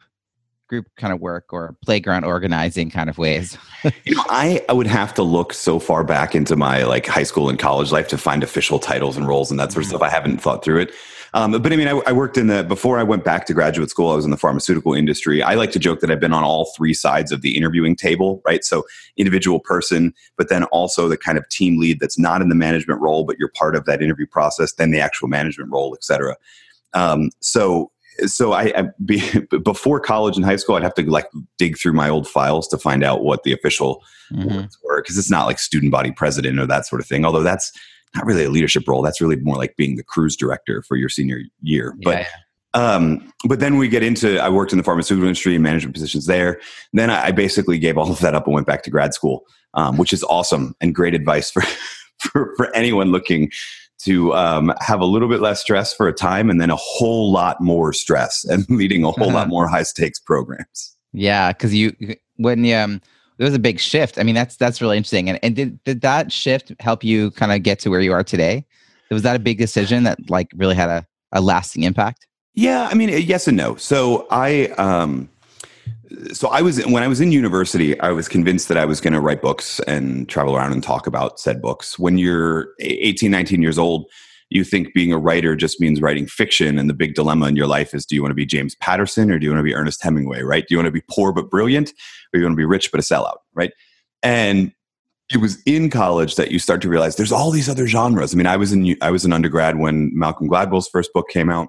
group 0.68 0.86
kind 0.96 1.12
of 1.12 1.20
work 1.20 1.52
or 1.52 1.76
playground 1.84 2.24
organizing 2.24 2.90
kind 2.90 3.10
of 3.10 3.18
ways? 3.18 3.58
you 4.04 4.14
know, 4.14 4.24
I, 4.28 4.64
I 4.70 4.72
would 4.72 4.86
have 4.86 5.12
to 5.14 5.22
look 5.22 5.52
so 5.52 5.78
far 5.78 6.02
back 6.02 6.34
into 6.34 6.56
my 6.56 6.84
like 6.84 7.06
high 7.06 7.22
school 7.22 7.50
and 7.50 7.58
college 7.58 7.92
life 7.92 8.08
to 8.08 8.18
find 8.18 8.42
official 8.42 8.78
titles 8.78 9.18
and 9.18 9.28
roles 9.28 9.50
and 9.50 9.60
that 9.60 9.72
sort 9.72 9.84
of 9.84 9.88
mm-hmm. 9.90 9.96
stuff. 9.96 10.02
I 10.02 10.10
haven't 10.10 10.38
thought 10.38 10.64
through 10.64 10.80
it. 10.80 10.94
Um, 11.34 11.52
but 11.52 11.72
I 11.72 11.76
mean, 11.76 11.88
I, 11.88 12.00
I, 12.06 12.12
worked 12.12 12.36
in 12.36 12.46
the, 12.46 12.62
before 12.62 12.98
I 12.98 13.02
went 13.02 13.24
back 13.24 13.46
to 13.46 13.54
graduate 13.54 13.90
school, 13.90 14.10
I 14.10 14.16
was 14.16 14.24
in 14.24 14.30
the 14.30 14.36
pharmaceutical 14.36 14.94
industry. 14.94 15.42
I 15.42 15.54
like 15.54 15.72
to 15.72 15.78
joke 15.78 16.00
that 16.00 16.10
I've 16.10 16.20
been 16.20 16.32
on 16.32 16.44
all 16.44 16.72
three 16.76 16.94
sides 16.94 17.32
of 17.32 17.42
the 17.42 17.56
interviewing 17.56 17.96
table, 17.96 18.42
right? 18.46 18.64
So, 18.64 18.84
individual 19.16 19.60
person, 19.60 20.14
but 20.36 20.48
then 20.48 20.64
also 20.64 21.08
the 21.08 21.16
kind 21.16 21.38
of 21.38 21.48
team 21.48 21.78
lead 21.78 22.00
that's 22.00 22.18
not 22.18 22.40
in 22.40 22.48
the 22.48 22.54
management 22.54 23.00
role, 23.00 23.24
but 23.24 23.36
you're 23.38 23.50
part 23.50 23.76
of 23.76 23.84
that 23.84 24.02
interview 24.02 24.26
process, 24.26 24.72
then 24.72 24.90
the 24.90 25.00
actual 25.00 25.28
management 25.28 25.70
role, 25.70 25.94
et 25.94 26.04
cetera. 26.04 26.36
Um, 26.94 27.30
so, 27.40 27.90
so 28.26 28.52
I, 28.52 28.72
I 28.76 28.88
be, 29.04 29.22
before 29.62 30.00
college 30.00 30.36
and 30.36 30.44
high 30.44 30.56
school, 30.56 30.76
I'd 30.76 30.82
have 30.82 30.94
to 30.94 31.10
like 31.10 31.28
dig 31.58 31.78
through 31.78 31.92
my 31.92 32.08
old 32.08 32.26
files 32.26 32.68
to 32.68 32.78
find 32.78 33.04
out 33.04 33.22
what 33.22 33.42
the 33.42 33.52
official 33.52 34.02
mm-hmm. 34.32 34.56
words 34.56 34.78
were 34.82 35.02
because 35.02 35.18
it's 35.18 35.30
not 35.30 35.46
like 35.46 35.58
student 35.58 35.92
body 35.92 36.10
president 36.10 36.58
or 36.58 36.66
that 36.66 36.86
sort 36.86 37.00
of 37.00 37.06
thing. 37.06 37.24
Although 37.24 37.42
that's 37.42 37.72
not 38.14 38.26
really 38.26 38.44
a 38.44 38.50
leadership 38.50 38.86
role. 38.86 39.02
That's 39.02 39.20
really 39.20 39.36
more 39.36 39.56
like 39.56 39.76
being 39.76 39.96
the 39.96 40.04
cruise 40.04 40.36
director 40.36 40.82
for 40.82 40.96
your 40.96 41.08
senior 41.08 41.40
year. 41.60 41.94
But 42.02 42.20
yeah. 42.20 42.26
um, 42.74 43.32
but 43.44 43.60
then 43.60 43.76
we 43.76 43.88
get 43.88 44.02
into 44.02 44.38
I 44.38 44.48
worked 44.48 44.72
in 44.72 44.78
the 44.78 44.84
pharmaceutical 44.84 45.26
industry 45.26 45.54
and 45.54 45.62
management 45.62 45.94
positions 45.94 46.26
there. 46.26 46.60
Then 46.92 47.10
I, 47.10 47.26
I 47.26 47.32
basically 47.32 47.78
gave 47.78 47.96
all 47.98 48.10
of 48.10 48.20
that 48.20 48.34
up 48.34 48.46
and 48.46 48.54
went 48.54 48.66
back 48.66 48.82
to 48.84 48.90
grad 48.90 49.14
school, 49.14 49.44
um, 49.74 49.96
which 49.96 50.12
is 50.12 50.22
awesome 50.24 50.74
and 50.80 50.94
great 50.94 51.14
advice 51.14 51.50
for 51.50 51.62
for, 52.18 52.54
for 52.56 52.74
anyone 52.74 53.12
looking 53.12 53.50
to 53.98 54.32
um, 54.34 54.72
have 54.80 55.00
a 55.00 55.04
little 55.04 55.28
bit 55.28 55.40
less 55.40 55.60
stress 55.60 55.92
for 55.92 56.06
a 56.06 56.12
time 56.12 56.50
and 56.50 56.60
then 56.60 56.70
a 56.70 56.76
whole 56.76 57.32
lot 57.32 57.60
more 57.60 57.92
stress 57.92 58.44
and 58.44 58.68
leading 58.70 59.04
a 59.04 59.10
whole 59.10 59.28
uh-huh. 59.28 59.38
lot 59.38 59.48
more 59.48 59.66
high 59.68 59.82
stakes 59.82 60.18
programs. 60.18 60.96
Yeah, 61.12 61.52
because 61.52 61.74
you 61.74 61.94
when 62.36 62.64
you 62.64 62.76
um, 62.76 63.00
there 63.38 63.44
was 63.46 63.54
a 63.54 63.58
big 63.58 63.80
shift. 63.80 64.18
I 64.18 64.24
mean, 64.24 64.34
that's 64.34 64.56
that's 64.56 64.82
really 64.82 64.96
interesting. 64.96 65.28
And 65.28 65.38
and 65.42 65.56
did 65.56 65.82
did 65.84 66.00
that 66.02 66.30
shift 66.30 66.72
help 66.80 67.02
you 67.02 67.30
kind 67.32 67.52
of 67.52 67.62
get 67.62 67.78
to 67.80 67.88
where 67.90 68.00
you 68.00 68.12
are 68.12 68.24
today? 68.24 68.66
Was 69.10 69.22
that 69.22 69.36
a 69.36 69.38
big 69.38 69.58
decision 69.58 70.04
that 70.04 70.18
like 70.28 70.50
really 70.54 70.74
had 70.74 70.90
a, 70.90 71.06
a 71.32 71.40
lasting 71.40 71.84
impact? 71.84 72.26
Yeah, 72.54 72.88
I 72.90 72.94
mean, 72.94 73.08
yes 73.08 73.48
and 73.48 73.56
no. 73.56 73.76
So 73.76 74.26
I 74.30 74.66
um 74.76 75.28
so 76.32 76.48
I 76.48 76.62
was 76.62 76.84
when 76.86 77.02
I 77.02 77.08
was 77.08 77.20
in 77.20 77.32
university, 77.32 77.98
I 78.00 78.10
was 78.10 78.28
convinced 78.28 78.68
that 78.68 78.76
I 78.76 78.84
was 78.84 79.00
going 79.00 79.12
to 79.12 79.20
write 79.20 79.40
books 79.40 79.80
and 79.80 80.28
travel 80.28 80.56
around 80.56 80.72
and 80.72 80.82
talk 80.82 81.06
about 81.06 81.38
said 81.38 81.62
books. 81.62 81.98
When 81.98 82.18
you're 82.18 82.70
18, 82.80 83.30
19 83.30 83.62
years 83.62 83.78
old, 83.78 84.06
you 84.50 84.64
think 84.64 84.94
being 84.94 85.12
a 85.12 85.18
writer 85.18 85.54
just 85.54 85.80
means 85.80 86.00
writing 86.00 86.26
fiction 86.26 86.78
and 86.78 86.88
the 86.88 86.94
big 86.94 87.14
dilemma 87.14 87.46
in 87.46 87.56
your 87.56 87.66
life 87.66 87.94
is 87.94 88.06
do 88.06 88.14
you 88.14 88.22
want 88.22 88.30
to 88.30 88.36
be 88.36 88.46
james 88.46 88.74
patterson 88.76 89.30
or 89.30 89.38
do 89.38 89.44
you 89.44 89.50
want 89.50 89.58
to 89.58 89.64
be 89.64 89.74
ernest 89.74 90.02
hemingway 90.02 90.42
right 90.42 90.66
do 90.68 90.74
you 90.74 90.78
want 90.78 90.86
to 90.86 90.92
be 90.92 91.02
poor 91.10 91.32
but 91.32 91.50
brilliant 91.50 91.90
or 91.90 91.94
do 92.34 92.38
you 92.40 92.44
want 92.44 92.52
to 92.52 92.56
be 92.56 92.64
rich 92.64 92.90
but 92.90 93.00
a 93.00 93.02
sellout 93.02 93.36
right 93.54 93.72
and 94.22 94.72
it 95.30 95.38
was 95.38 95.62
in 95.66 95.90
college 95.90 96.36
that 96.36 96.50
you 96.50 96.58
start 96.58 96.80
to 96.80 96.88
realize 96.88 97.16
there's 97.16 97.32
all 97.32 97.50
these 97.50 97.68
other 97.68 97.86
genres 97.86 98.34
i 98.34 98.36
mean 98.36 98.46
i 98.46 98.56
was 98.56 98.72
in 98.72 98.96
i 99.02 99.10
was 99.10 99.24
an 99.24 99.32
undergrad 99.32 99.78
when 99.78 100.10
malcolm 100.14 100.48
gladwell's 100.48 100.88
first 100.88 101.12
book 101.12 101.28
came 101.28 101.50
out 101.50 101.68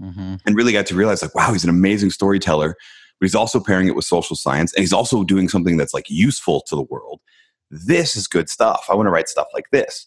mm-hmm. 0.00 0.36
and 0.46 0.56
really 0.56 0.72
got 0.72 0.86
to 0.86 0.94
realize 0.94 1.22
like 1.22 1.34
wow 1.34 1.52
he's 1.52 1.64
an 1.64 1.70
amazing 1.70 2.10
storyteller 2.10 2.76
but 3.18 3.26
he's 3.26 3.34
also 3.34 3.60
pairing 3.60 3.86
it 3.86 3.94
with 3.94 4.04
social 4.04 4.34
science 4.34 4.72
and 4.74 4.80
he's 4.80 4.92
also 4.92 5.24
doing 5.24 5.48
something 5.48 5.76
that's 5.76 5.92
like 5.92 6.06
useful 6.08 6.62
to 6.62 6.74
the 6.74 6.82
world 6.82 7.20
this 7.70 8.16
is 8.16 8.26
good 8.26 8.48
stuff. 8.48 8.86
I 8.90 8.94
want 8.94 9.06
to 9.06 9.10
write 9.10 9.28
stuff 9.28 9.46
like 9.54 9.66
this. 9.70 10.06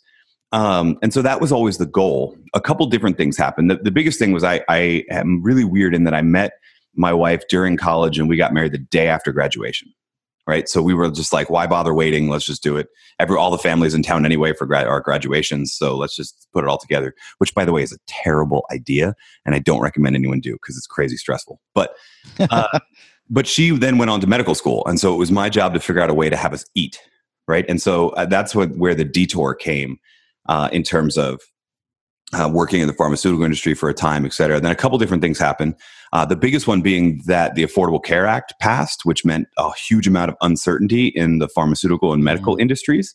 Um, 0.54 1.00
and 1.02 1.12
so 1.12 1.24
that 1.24 1.42
was 1.42 1.52
always 1.52 1.80
the 1.80 1.86
goal. 1.86 2.38
A 2.54 2.62
couple 2.62 2.86
different 2.86 3.18
things 3.18 3.36
happened. 3.36 3.72
The, 3.72 3.78
the 3.78 3.92
biggest 3.92 4.20
thing 4.20 4.32
was 4.32 4.44
I, 4.44 4.64
I 4.70 5.04
am 5.10 5.42
really 5.42 5.66
weird 5.66 5.96
in 5.96 6.04
that 6.04 6.14
I 6.14 6.22
met 6.22 6.54
my 6.96 7.12
wife 7.12 7.42
during 7.50 7.76
college 7.76 8.20
and 8.20 8.30
we 8.30 8.38
got 8.38 8.54
married 8.54 8.72
the 8.72 8.78
day 8.78 9.08
after 9.08 9.34
graduation. 9.34 9.92
Right. 10.46 10.68
So 10.70 10.82
we 10.82 10.94
were 10.94 11.10
just 11.10 11.32
like, 11.34 11.50
why 11.50 11.66
bother 11.68 11.94
waiting? 11.94 12.30
Let's 12.30 12.46
just 12.46 12.62
do 12.62 12.76
it. 12.76 12.90
Every, 13.18 13.38
all 13.38 13.50
the 13.50 13.58
families 13.58 13.94
in 13.94 14.04
town 14.04 14.26
anyway 14.26 14.54
for 14.54 14.72
our 14.76 15.00
graduations. 15.00 15.74
So 15.74 15.96
let's 15.96 16.18
just 16.18 16.48
put 16.54 16.66
it 16.66 16.68
all 16.68 16.78
together, 16.78 17.16
which 17.38 17.56
by 17.56 17.64
the 17.64 17.72
way 17.72 17.82
is 17.82 17.94
a 17.94 17.98
terrible 18.08 18.66
idea. 18.70 19.16
And 19.46 19.56
I 19.56 19.60
don't 19.60 19.82
recommend 19.82 20.18
anyone 20.18 20.42
do 20.42 20.54
because 20.54 20.78
it's 20.78 20.86
crazy 20.86 21.16
stressful. 21.16 21.62
But, 21.74 21.96
uh, 22.40 22.80
but 23.30 23.48
she 23.48 23.72
then 23.72 23.98
went 23.98 24.12
on 24.12 24.20
to 24.20 24.28
medical 24.28 24.54
school. 24.54 24.84
And 24.86 25.00
so 25.00 25.14
it 25.14 25.18
was 25.18 25.32
my 25.32 25.50
job 25.50 25.74
to 25.74 25.80
figure 25.80 26.02
out 26.02 26.10
a 26.10 26.14
way 26.14 26.30
to 26.30 26.36
have 26.36 26.54
us 26.54 26.66
eat. 26.76 27.00
Right. 27.48 27.66
And 27.68 27.82
so 27.82 28.10
uh, 28.10 28.26
that's 28.26 28.54
what, 28.54 28.76
where 28.76 28.96
the 28.96 29.06
detour 29.06 29.56
came 29.56 29.98
uh, 30.48 30.70
in 30.72 30.84
terms 30.84 31.18
of 31.18 31.42
uh, 32.34 32.50
working 32.52 32.82
in 32.82 32.88
the 32.88 32.94
pharmaceutical 32.94 33.44
industry 33.44 33.74
for 33.74 33.90
a 33.90 33.94
time, 33.94 34.26
et 34.26 34.34
cetera. 34.34 34.60
Then 34.60 34.72
a 34.72 34.76
couple 34.76 34.98
different 34.98 35.22
things 35.22 35.38
happened. 35.38 35.76
Uh, 36.12 36.26
the 36.26 36.36
biggest 36.36 36.68
one 36.68 36.82
being 36.82 37.22
that 37.26 37.56
the 37.56 37.64
Affordable 37.64 38.04
Care 38.04 38.26
Act 38.26 38.54
passed, 38.60 39.06
which 39.06 39.24
meant 39.24 39.48
a 39.58 39.72
huge 39.74 40.08
amount 40.08 40.32
of 40.32 40.38
uncertainty 40.42 41.08
in 41.08 41.40
the 41.40 41.48
pharmaceutical 41.48 42.14
and 42.14 42.24
medical 42.24 42.54
mm-hmm. 42.54 42.62
industries. 42.62 43.14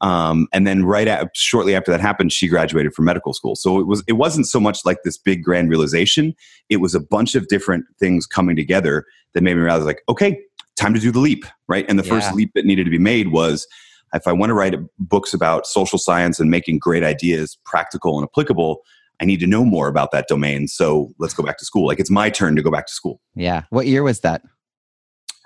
Um, 0.00 0.46
and 0.52 0.66
then 0.66 0.84
right 0.84 1.08
at, 1.08 1.34
shortly 1.34 1.74
after 1.74 1.90
that 1.90 2.00
happened, 2.00 2.32
she 2.32 2.48
graduated 2.48 2.92
from 2.92 3.06
medical 3.06 3.32
school. 3.32 3.56
So 3.56 3.80
it 3.80 3.86
was 3.86 4.04
it 4.06 4.12
wasn't 4.14 4.46
so 4.46 4.60
much 4.60 4.84
like 4.84 4.98
this 5.04 5.16
big 5.16 5.42
grand 5.42 5.70
realization. 5.70 6.34
It 6.68 6.78
was 6.78 6.94
a 6.94 7.00
bunch 7.00 7.34
of 7.34 7.48
different 7.48 7.86
things 7.98 8.26
coming 8.26 8.56
together 8.56 9.06
that 9.32 9.42
made 9.42 9.54
me 9.54 9.62
realize 9.62 9.84
like, 9.84 10.02
okay, 10.08 10.38
time 10.76 10.92
to 10.92 11.00
do 11.00 11.10
the 11.10 11.18
leap, 11.18 11.46
right? 11.66 11.86
And 11.88 11.98
the 11.98 12.04
yeah. 12.04 12.10
first 12.10 12.34
leap 12.34 12.50
that 12.54 12.66
needed 12.66 12.84
to 12.84 12.90
be 12.90 12.98
made 12.98 13.32
was 13.32 13.66
if 14.14 14.26
I 14.26 14.32
want 14.32 14.50
to 14.50 14.54
write 14.54 14.74
books 14.98 15.34
about 15.34 15.66
social 15.66 15.98
science 15.98 16.38
and 16.38 16.50
making 16.50 16.78
great 16.78 17.02
ideas 17.02 17.58
practical 17.64 18.18
and 18.18 18.28
applicable, 18.28 18.82
I 19.20 19.24
need 19.24 19.40
to 19.40 19.46
know 19.46 19.64
more 19.64 19.88
about 19.88 20.12
that 20.12 20.28
domain. 20.28 20.68
So 20.68 21.12
let's 21.18 21.34
go 21.34 21.42
back 21.42 21.58
to 21.58 21.64
school. 21.64 21.86
Like 21.86 22.00
it's 22.00 22.10
my 22.10 22.30
turn 22.30 22.56
to 22.56 22.62
go 22.62 22.70
back 22.70 22.86
to 22.86 22.92
school. 22.92 23.20
Yeah. 23.34 23.62
What 23.70 23.86
year 23.86 24.02
was 24.02 24.20
that? 24.20 24.42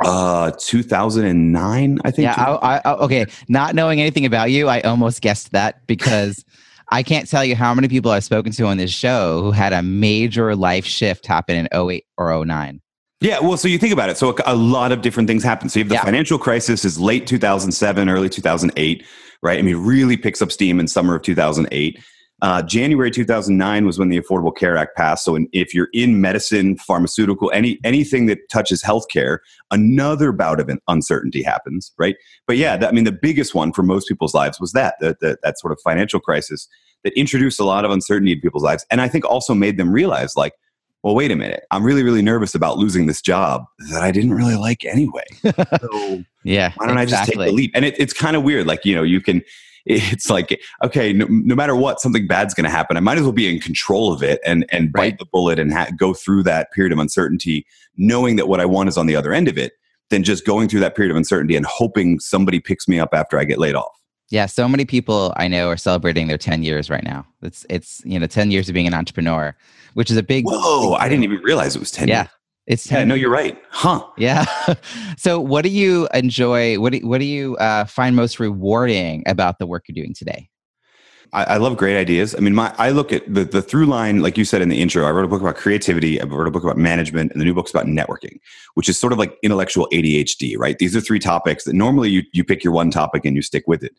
Uh, 0.05 0.51
2009, 0.59 1.99
I 2.05 2.11
think. 2.11 2.25
Yeah. 2.25 2.35
I, 2.39 2.81
I, 2.85 2.95
okay. 2.95 3.27
Not 3.49 3.75
knowing 3.75 4.01
anything 4.01 4.25
about 4.25 4.51
you, 4.51 4.67
I 4.67 4.81
almost 4.81 5.21
guessed 5.21 5.53
that 5.53 5.87
because 5.87 6.45
I 6.93 7.03
can't 7.03 7.29
tell 7.29 7.45
you 7.45 7.55
how 7.55 7.75
many 7.75 7.87
people 7.87 8.11
I've 8.11 8.25
spoken 8.25 8.53
to 8.53 8.67
on 8.67 8.77
this 8.77 8.91
show 8.91 9.43
who 9.43 9.53
had 9.53 9.73
a 9.73 9.83
major 9.83 10.57
life 10.57 10.85
shift 10.85 11.27
happen 11.27 11.57
in 11.57 11.69
08 11.73 12.05
or 12.17 12.45
09. 12.45 12.81
Yeah, 13.21 13.39
well, 13.41 13.59
so 13.59 13.69
you 13.69 13.77
think 13.77 13.93
about 13.93 14.09
it. 14.09 14.17
So 14.17 14.35
a, 14.47 14.57
lot 14.57 14.93
of 14.93 15.03
different 15.03 15.29
things 15.29 15.45
happen. 15.45 15.69
So 15.69 15.79
you 15.79 15.85
have 15.85 15.91
the 15.91 15.97
yeah. 15.97 16.05
financial 16.05 16.39
crisis 16.39 16.87
is 16.87 16.99
late 16.99 17.27
2007, 17.27 18.09
early 18.09 18.31
2008, 18.31 19.05
right? 19.43 19.59
I 19.59 19.63
mean, 19.63 19.77
really 19.77 20.17
picks 20.17 20.41
up 20.41 20.51
steam 20.51 20.81
in 20.81 20.89
summer 20.89 21.17
of 21.17 21.23
2008. 21.23 22.03
Uh, 22.43 22.63
January 22.63 23.11
2009 23.11 23.85
was 23.85 23.99
when 23.99 24.09
the 24.09 24.19
Affordable 24.19 24.57
Care 24.57 24.75
Act 24.79 24.97
passed. 24.97 25.27
So 25.27 25.37
in, 25.37 25.47
if 25.53 25.75
you're 25.75 25.91
in 25.93 26.23
medicine, 26.23 26.79
pharmaceutical, 26.79 27.51
any 27.53 27.79
anything 27.85 28.25
that 28.27 28.39
touches 28.51 28.83
healthcare, 28.83 29.41
another 29.71 30.33
bout 30.33 30.59
of 30.59 30.71
uncertainty 30.89 31.43
happens, 31.43 31.93
right? 31.99 32.17
But 32.47 32.57
yeah, 32.57 32.79
that, 32.79 32.89
I 32.89 32.93
mean, 32.93 33.05
the 33.05 33.13
biggest 33.13 33.55
one 33.55 33.75
for 33.75 33.83
most 33.83 34.09
people's 34.09 34.33
lives 34.33 34.59
was 34.59 34.73
that, 34.73 34.95
that 35.01 35.21
that 35.21 35.41
that 35.43 35.59
sort 35.59 35.73
of 35.73 35.79
financial 35.85 36.19
crisis 36.19 36.67
that 37.05 37.13
introduced 37.19 37.61
a 37.61 37.65
lot 37.65 37.85
of 37.85 37.91
uncertainty 37.91 38.33
in 38.33 38.41
people's 38.41 38.65
lives, 38.65 38.87
and 38.91 39.03
I 39.03 39.09
think 39.09 39.27
also 39.27 39.53
made 39.53 39.77
them 39.77 39.93
realize, 39.93 40.35
like, 40.35 40.55
well, 41.03 41.15
wait 41.15 41.31
a 41.31 41.37
minute. 41.37 41.65
I'm 41.71 41.83
really, 41.83 42.03
really 42.03 42.23
nervous 42.23 42.55
about 42.55 42.77
losing 42.79 43.07
this 43.07 43.23
job 43.23 43.65
that 43.91 44.03
I 44.03 44.11
didn't 44.11 44.35
really 44.35 44.57
like 44.57 44.85
anyway. 44.85 45.25
So 45.81 46.25
yeah, 46.45 46.73
why 46.77 46.87
don't 46.87 46.99
exactly. 46.99 46.99
I 46.99 47.03
just 47.03 47.31
take 47.31 47.47
the 47.49 47.53
leap? 47.53 47.71
And 47.75 47.85
it, 47.85 47.95
it's 47.99 48.13
kind 48.13 48.37
of 48.37 48.43
weird. 48.43 48.67
Like, 48.67 48.85
you 48.85 48.95
know, 48.95 49.03
you 49.03 49.21
can, 49.21 49.43
it's 49.85 50.31
like, 50.31 50.59
okay, 50.83 51.13
no, 51.13 51.27
no 51.29 51.55
matter 51.55 51.75
what, 51.75 52.01
something 52.01 52.27
bad's 52.27 52.55
going 52.55 52.65
to 52.65 52.71
happen. 52.71 52.97
I 52.97 53.01
might 53.01 53.19
as 53.19 53.23
well 53.23 53.33
be 53.33 53.53
in 53.53 53.61
control 53.61 54.13
of 54.13 54.23
it 54.23 54.41
and, 54.47 54.65
and 54.71 54.93
bite 54.93 55.01
right. 55.01 55.19
the 55.19 55.27
bullet 55.27 55.59
and 55.59 55.73
ha- 55.73 55.91
go 55.97 56.15
through 56.15 56.45
that 56.45 56.73
period 56.73 56.93
of 56.93 56.99
uncertainty, 56.99 57.67
knowing 57.97 58.37
that 58.37 58.49
what 58.49 58.61
I 58.61 58.65
want 58.65 58.89
is 58.89 58.97
on 58.97 59.07
the 59.07 59.17
other 59.17 59.33
end 59.33 59.49
of 59.49 59.59
it, 59.59 59.73
than 60.11 60.23
just 60.23 60.45
going 60.45 60.69
through 60.69 60.81
that 60.81 60.97
period 60.97 61.11
of 61.11 61.17
uncertainty 61.17 61.57
and 61.57 61.65
hoping 61.67 62.19
somebody 62.21 62.61
picks 62.61 62.89
me 62.89 62.99
up 62.99 63.11
after 63.13 63.39
I 63.39 63.45
get 63.45 63.59
laid 63.59 63.75
off. 63.75 63.93
Yeah, 64.29 64.47
so 64.47 64.69
many 64.69 64.85
people 64.85 65.33
I 65.37 65.49
know 65.49 65.69
are 65.69 65.77
celebrating 65.77 66.29
their 66.29 66.39
10 66.39 66.63
years 66.63 66.89
right 66.89 67.03
now. 67.03 67.27
It's 67.43 67.67
it's 67.69 68.01
you 68.05 68.19
know 68.19 68.27
10 68.27 68.53
years 68.53 68.69
of 68.69 68.75
being 68.75 68.87
an 68.87 68.95
entrepreneur, 68.95 69.57
which 69.95 70.11
is 70.11 70.17
a 70.17 70.23
big 70.23 70.45
Whoa, 70.47 70.95
I 70.95 71.09
didn't 71.09 71.25
even 71.25 71.39
realize 71.39 71.77
it 71.77 71.81
was 71.81 71.91
10 71.91 72.09
yeah. 72.09 72.29
It's 72.67 72.87
10 72.87 72.99
yeah, 72.99 73.05
no, 73.05 73.15
you're 73.15 73.31
right. 73.31 73.61
Huh. 73.71 74.07
Yeah. 74.17 74.45
so 75.17 75.41
what 75.41 75.63
do 75.63 75.71
you 75.71 76.09
enjoy 76.15 76.79
what 76.79 76.93
do, 76.93 77.01
what 77.01 77.19
do 77.19 77.25
you 77.25 77.57
uh, 77.57 77.85
find 77.85 78.15
most 78.15 78.39
rewarding 78.39 79.25
about 79.27 79.59
the 79.59 79.67
work 79.67 79.87
you're 79.89 79.95
doing 79.95 80.15
today? 80.15 80.49
I, 81.33 81.45
I, 81.45 81.57
love 81.59 81.77
great 81.77 81.97
ideas. 81.97 82.35
I 82.35 82.41
mean, 82.41 82.55
my 82.55 82.75
I 82.79 82.91
look 82.91 83.13
at 83.13 83.33
the 83.33 83.45
the 83.45 83.63
through 83.63 83.87
line, 83.87 84.21
like 84.21 84.37
you 84.37 84.45
said 84.45 84.63
in 84.63 84.69
the 84.69 84.81
intro. 84.81 85.05
I 85.05 85.11
wrote 85.11 85.25
a 85.25 85.29
book 85.29 85.41
about 85.41 85.57
creativity. 85.57 86.21
I 86.21 86.25
wrote 86.25 86.49
a 86.49 86.51
book 86.51 86.65
about 86.65 86.77
management, 86.77 87.33
and 87.33 87.41
the 87.41 87.45
new 87.45 87.55
book's 87.55 87.71
about 87.71 87.87
networking, 87.87 88.41
which 88.75 88.89
is 88.89 88.99
sort 88.99 89.13
of 89.13 89.19
like 89.19 89.39
intellectual 89.43 89.89
ADHD. 89.93 90.59
Right? 90.59 90.79
These 90.79 90.97
are 90.97 91.01
three 91.01 91.21
topics 91.21 91.65
that 91.65 91.75
normally 91.75 92.11
you 92.11 92.23
you 92.33 92.43
pick 92.43 92.65
your 92.65 92.73
one 92.73 92.91
topic 92.91 93.25
and 93.25 93.37
you 93.37 93.43
stick 93.43 93.65
with 93.67 93.85
it 93.85 93.93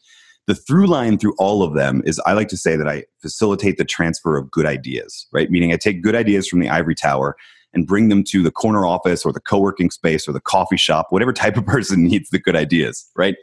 the 0.47 0.55
through 0.55 0.87
line 0.87 1.17
through 1.17 1.35
all 1.37 1.63
of 1.63 1.75
them 1.75 2.01
is 2.05 2.19
I 2.25 2.33
like 2.33 2.47
to 2.49 2.57
say 2.57 2.75
that 2.75 2.87
I 2.87 3.05
facilitate 3.21 3.77
the 3.77 3.85
transfer 3.85 4.37
of 4.37 4.49
good 4.51 4.65
ideas, 4.65 5.27
right? 5.31 5.51
Meaning 5.51 5.71
I 5.71 5.77
take 5.77 6.01
good 6.01 6.15
ideas 6.15 6.47
from 6.47 6.59
the 6.59 6.69
ivory 6.69 6.95
tower 6.95 7.35
and 7.73 7.87
bring 7.87 8.09
them 8.09 8.23
to 8.23 8.43
the 8.43 8.51
corner 8.51 8.85
office 8.85 9.23
or 9.25 9.31
the 9.31 9.39
co-working 9.39 9.91
space 9.91 10.27
or 10.27 10.33
the 10.33 10.41
coffee 10.41 10.77
shop, 10.77 11.07
whatever 11.09 11.33
type 11.41 11.57
of 11.57 11.65
person 11.65 12.03
needs 12.03 12.29
the 12.29 12.39
good 12.39 12.55
ideas, 12.55 13.09
right? 13.15 13.35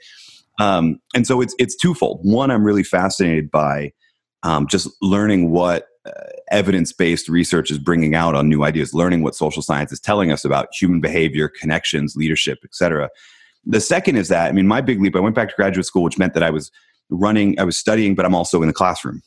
Um, 0.58 1.00
and 1.14 1.26
so 1.26 1.40
it's 1.40 1.54
it's 1.58 1.76
twofold. 1.76 2.20
One, 2.22 2.50
I'm 2.50 2.64
really 2.64 2.82
fascinated 2.82 3.50
by 3.50 3.92
um, 4.42 4.66
just 4.66 4.88
learning 5.00 5.50
what 5.50 5.86
uh, 6.04 6.10
evidence-based 6.50 7.28
research 7.28 7.70
is 7.70 7.78
bringing 7.78 8.14
out 8.14 8.34
on 8.34 8.48
new 8.48 8.64
ideas, 8.64 8.94
learning 8.94 9.22
what 9.22 9.34
social 9.34 9.62
science 9.62 9.92
is 9.92 10.00
telling 10.00 10.32
us 10.32 10.44
about 10.44 10.68
human 10.72 11.00
behavior, 11.00 11.48
connections, 11.48 12.16
leadership, 12.16 12.58
et 12.64 12.74
cetera. 12.74 13.08
The 13.64 13.80
second 13.80 14.16
is 14.16 14.28
that 14.28 14.48
I 14.48 14.52
mean, 14.52 14.66
my 14.66 14.80
big 14.80 15.00
leap. 15.00 15.14
I 15.14 15.20
went 15.20 15.34
back 15.34 15.50
to 15.50 15.54
graduate 15.54 15.86
school, 15.86 16.02
which 16.02 16.18
meant 16.18 16.34
that 16.34 16.42
I 16.42 16.50
was 16.50 16.72
running, 17.10 17.58
I 17.58 17.64
was 17.64 17.78
studying, 17.78 18.14
but 18.14 18.24
I'm 18.24 18.34
also 18.34 18.62
in 18.62 18.68
the 18.68 18.74
classroom. 18.74 19.22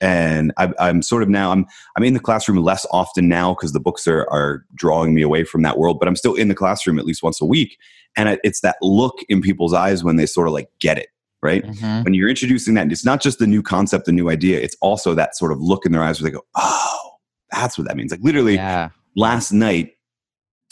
And 0.00 0.52
I, 0.58 0.72
I'm 0.78 1.02
sort 1.02 1.22
of 1.22 1.28
now, 1.28 1.52
I'm, 1.52 1.66
I'm 1.96 2.04
in 2.04 2.14
the 2.14 2.20
classroom 2.20 2.58
less 2.58 2.84
often 2.90 3.28
now 3.28 3.54
because 3.54 3.72
the 3.72 3.80
books 3.80 4.06
are, 4.06 4.28
are 4.30 4.64
drawing 4.74 5.14
me 5.14 5.22
away 5.22 5.44
from 5.44 5.62
that 5.62 5.78
world, 5.78 5.98
but 5.98 6.08
I'm 6.08 6.16
still 6.16 6.34
in 6.34 6.48
the 6.48 6.54
classroom 6.54 6.98
at 6.98 7.06
least 7.06 7.22
once 7.22 7.40
a 7.40 7.46
week. 7.46 7.78
And 8.16 8.38
it's 8.44 8.60
that 8.60 8.76
look 8.82 9.18
in 9.28 9.40
people's 9.40 9.72
eyes 9.72 10.04
when 10.04 10.16
they 10.16 10.26
sort 10.26 10.46
of 10.46 10.54
like 10.54 10.68
get 10.78 10.98
it, 10.98 11.08
right? 11.42 11.64
Mm-hmm. 11.64 12.02
When 12.02 12.14
you're 12.14 12.28
introducing 12.28 12.74
that, 12.74 12.90
it's 12.92 13.04
not 13.04 13.22
just 13.22 13.38
the 13.38 13.46
new 13.46 13.62
concept, 13.62 14.06
the 14.06 14.12
new 14.12 14.30
idea, 14.30 14.60
it's 14.60 14.76
also 14.80 15.14
that 15.14 15.36
sort 15.36 15.52
of 15.52 15.60
look 15.60 15.86
in 15.86 15.92
their 15.92 16.02
eyes 16.02 16.20
where 16.20 16.30
they 16.30 16.34
go, 16.34 16.44
oh, 16.54 17.10
that's 17.50 17.78
what 17.78 17.86
that 17.86 17.96
means. 17.96 18.10
Like 18.10 18.20
literally 18.22 18.56
yeah. 18.56 18.90
last 19.16 19.52
night, 19.52 19.92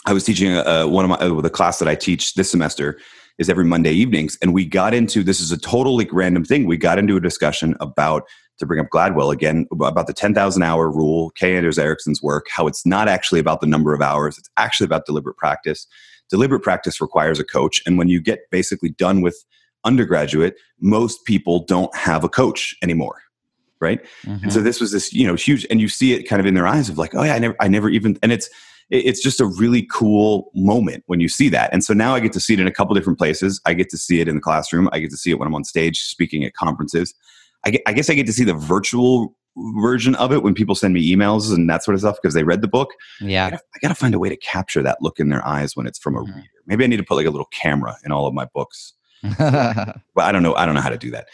I 0.04 0.12
was 0.12 0.24
teaching 0.24 0.52
uh, 0.52 0.86
one 0.86 1.04
of 1.04 1.10
my, 1.10 1.16
uh, 1.16 1.40
the 1.40 1.48
class 1.48 1.78
that 1.78 1.88
I 1.88 1.94
teach 1.94 2.34
this 2.34 2.50
semester 2.50 2.98
is 3.38 3.48
every 3.48 3.64
Monday 3.64 3.92
evenings. 3.92 4.38
And 4.42 4.52
we 4.54 4.64
got 4.64 4.94
into 4.94 5.22
this 5.22 5.40
is 5.40 5.52
a 5.52 5.58
totally 5.58 6.08
random 6.12 6.44
thing. 6.44 6.66
We 6.66 6.76
got 6.76 6.98
into 6.98 7.16
a 7.16 7.20
discussion 7.20 7.76
about 7.80 8.24
to 8.58 8.66
bring 8.66 8.80
up 8.80 8.88
Gladwell 8.92 9.32
again 9.32 9.66
about 9.72 10.06
the 10.06 10.12
10,000 10.12 10.62
hour 10.62 10.90
rule, 10.90 11.30
K. 11.30 11.56
Anders 11.56 11.78
Ericsson's 11.78 12.22
work, 12.22 12.46
how 12.50 12.66
it's 12.66 12.86
not 12.86 13.08
actually 13.08 13.40
about 13.40 13.60
the 13.60 13.66
number 13.66 13.94
of 13.94 14.00
hours, 14.00 14.38
it's 14.38 14.50
actually 14.56 14.84
about 14.84 15.06
deliberate 15.06 15.36
practice. 15.36 15.86
Deliberate 16.30 16.60
practice 16.60 17.00
requires 17.00 17.40
a 17.40 17.44
coach. 17.44 17.82
And 17.86 17.98
when 17.98 18.08
you 18.08 18.20
get 18.20 18.50
basically 18.50 18.90
done 18.90 19.20
with 19.20 19.44
undergraduate, 19.84 20.56
most 20.80 21.24
people 21.24 21.64
don't 21.64 21.94
have 21.96 22.24
a 22.24 22.28
coach 22.28 22.76
anymore. 22.82 23.22
Right. 23.80 24.00
Mm-hmm. 24.24 24.44
And 24.44 24.52
so 24.52 24.58
mm-hmm. 24.58 24.66
this 24.66 24.80
was 24.80 24.92
this, 24.92 25.12
you 25.12 25.26
know, 25.26 25.34
huge, 25.34 25.66
and 25.68 25.80
you 25.80 25.88
see 25.88 26.12
it 26.12 26.22
kind 26.22 26.38
of 26.38 26.46
in 26.46 26.54
their 26.54 26.68
eyes 26.68 26.88
of 26.88 26.98
like, 26.98 27.16
oh 27.16 27.24
yeah, 27.24 27.34
I 27.34 27.38
never, 27.40 27.56
I 27.58 27.66
never 27.66 27.90
even, 27.90 28.16
and 28.22 28.30
it's, 28.30 28.48
it's 28.92 29.22
just 29.22 29.40
a 29.40 29.46
really 29.46 29.82
cool 29.90 30.50
moment 30.54 31.02
when 31.06 31.18
you 31.18 31.28
see 31.28 31.48
that. 31.48 31.72
And 31.72 31.82
so 31.82 31.94
now 31.94 32.14
I 32.14 32.20
get 32.20 32.32
to 32.34 32.40
see 32.40 32.52
it 32.52 32.60
in 32.60 32.66
a 32.66 32.70
couple 32.70 32.94
different 32.94 33.18
places. 33.18 33.58
I 33.64 33.72
get 33.72 33.88
to 33.90 33.96
see 33.96 34.20
it 34.20 34.28
in 34.28 34.34
the 34.34 34.40
classroom. 34.40 34.88
I 34.92 34.98
get 34.98 35.10
to 35.10 35.16
see 35.16 35.30
it 35.30 35.38
when 35.38 35.48
I'm 35.48 35.54
on 35.54 35.64
stage 35.64 36.00
speaking 36.02 36.44
at 36.44 36.52
conferences. 36.52 37.14
I, 37.64 37.70
get, 37.70 37.82
I 37.86 37.94
guess 37.94 38.10
I 38.10 38.14
get 38.14 38.26
to 38.26 38.32
see 38.34 38.44
the 38.44 38.54
virtual 38.54 39.34
version 39.76 40.14
of 40.16 40.30
it 40.32 40.42
when 40.42 40.54
people 40.54 40.74
send 40.74 40.92
me 40.92 41.14
emails 41.14 41.54
and 41.54 41.68
that 41.70 41.84
sort 41.84 41.94
of 41.94 42.00
stuff 42.00 42.16
because 42.20 42.34
they 42.34 42.44
read 42.44 42.60
the 42.60 42.68
book. 42.68 42.90
Yeah. 43.20 43.46
I 43.46 43.78
gotta, 43.80 43.94
find 43.94 44.14
a 44.14 44.18
way 44.18 44.28
to 44.28 44.36
capture 44.36 44.82
that 44.82 44.98
look 45.00 45.18
in 45.18 45.30
their 45.30 45.46
eyes 45.46 45.74
when 45.74 45.86
it's 45.86 45.98
from 45.98 46.16
a 46.16 46.20
mm-hmm. 46.20 46.34
reader. 46.34 46.48
Maybe 46.66 46.84
I 46.84 46.86
need 46.86 46.98
to 46.98 47.02
put 47.02 47.16
like 47.16 47.26
a 47.26 47.30
little 47.30 47.48
camera 47.50 47.96
in 48.04 48.12
all 48.12 48.26
of 48.26 48.34
my 48.34 48.46
books. 48.54 48.92
but 49.38 49.96
I 50.18 50.32
don't 50.32 50.42
know. 50.42 50.54
I 50.54 50.66
don't 50.66 50.74
know 50.74 50.80
how 50.80 50.90
to 50.90 50.98
do 50.98 51.10
that. 51.12 51.28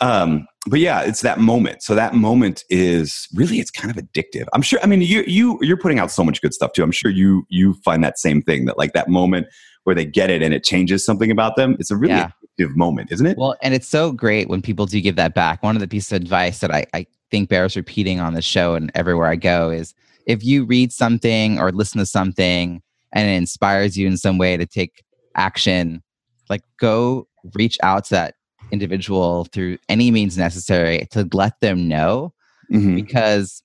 Um, 0.00 0.46
but 0.66 0.80
yeah, 0.80 1.02
it's 1.02 1.22
that 1.22 1.38
moment. 1.38 1.82
So 1.82 1.94
that 1.94 2.14
moment 2.14 2.64
is 2.68 3.28
really 3.34 3.60
it's 3.60 3.70
kind 3.70 3.90
of 3.90 4.02
addictive. 4.02 4.46
I'm 4.52 4.62
sure. 4.62 4.78
I 4.82 4.86
mean, 4.86 5.00
you 5.00 5.24
you 5.26 5.58
you're 5.62 5.76
putting 5.76 5.98
out 5.98 6.10
so 6.10 6.22
much 6.22 6.42
good 6.42 6.54
stuff 6.54 6.72
too. 6.72 6.82
I'm 6.82 6.92
sure 6.92 7.10
you 7.10 7.46
you 7.48 7.74
find 7.84 8.04
that 8.04 8.18
same 8.18 8.42
thing 8.42 8.66
that 8.66 8.76
like 8.78 8.92
that 8.92 9.08
moment 9.08 9.46
where 9.84 9.94
they 9.94 10.04
get 10.04 10.30
it 10.30 10.42
and 10.42 10.52
it 10.52 10.62
changes 10.62 11.04
something 11.04 11.30
about 11.30 11.56
them. 11.56 11.76
It's 11.78 11.90
a 11.90 11.96
really 11.96 12.14
yeah. 12.14 12.30
addictive 12.58 12.76
moment, 12.76 13.10
isn't 13.10 13.26
it? 13.26 13.38
Well, 13.38 13.56
and 13.62 13.72
it's 13.72 13.88
so 13.88 14.12
great 14.12 14.48
when 14.48 14.60
people 14.60 14.86
do 14.86 15.00
give 15.00 15.16
that 15.16 15.34
back. 15.34 15.62
One 15.62 15.76
of 15.76 15.80
the 15.80 15.88
pieces 15.88 16.12
of 16.12 16.20
advice 16.20 16.58
that 16.60 16.70
I, 16.70 16.86
I 16.92 17.06
think 17.30 17.48
bears 17.48 17.76
repeating 17.76 18.20
on 18.20 18.34
the 18.34 18.42
show 18.42 18.74
and 18.74 18.90
everywhere 18.94 19.28
I 19.28 19.36
go 19.36 19.70
is 19.70 19.94
if 20.26 20.44
you 20.44 20.64
read 20.64 20.92
something 20.92 21.58
or 21.58 21.72
listen 21.72 21.98
to 21.98 22.06
something 22.06 22.82
and 23.12 23.28
it 23.28 23.32
inspires 23.32 23.96
you 23.96 24.06
in 24.06 24.16
some 24.16 24.36
way 24.36 24.56
to 24.56 24.66
take 24.66 25.02
action, 25.34 26.02
like 26.50 26.62
go 26.78 27.26
reach 27.54 27.78
out 27.82 28.04
to 28.04 28.10
that 28.10 28.34
individual 28.72 29.46
through 29.52 29.78
any 29.88 30.10
means 30.10 30.36
necessary 30.38 31.06
to 31.10 31.28
let 31.32 31.58
them 31.60 31.88
know 31.88 32.32
Mhm. 32.72 32.94
because 32.94 33.62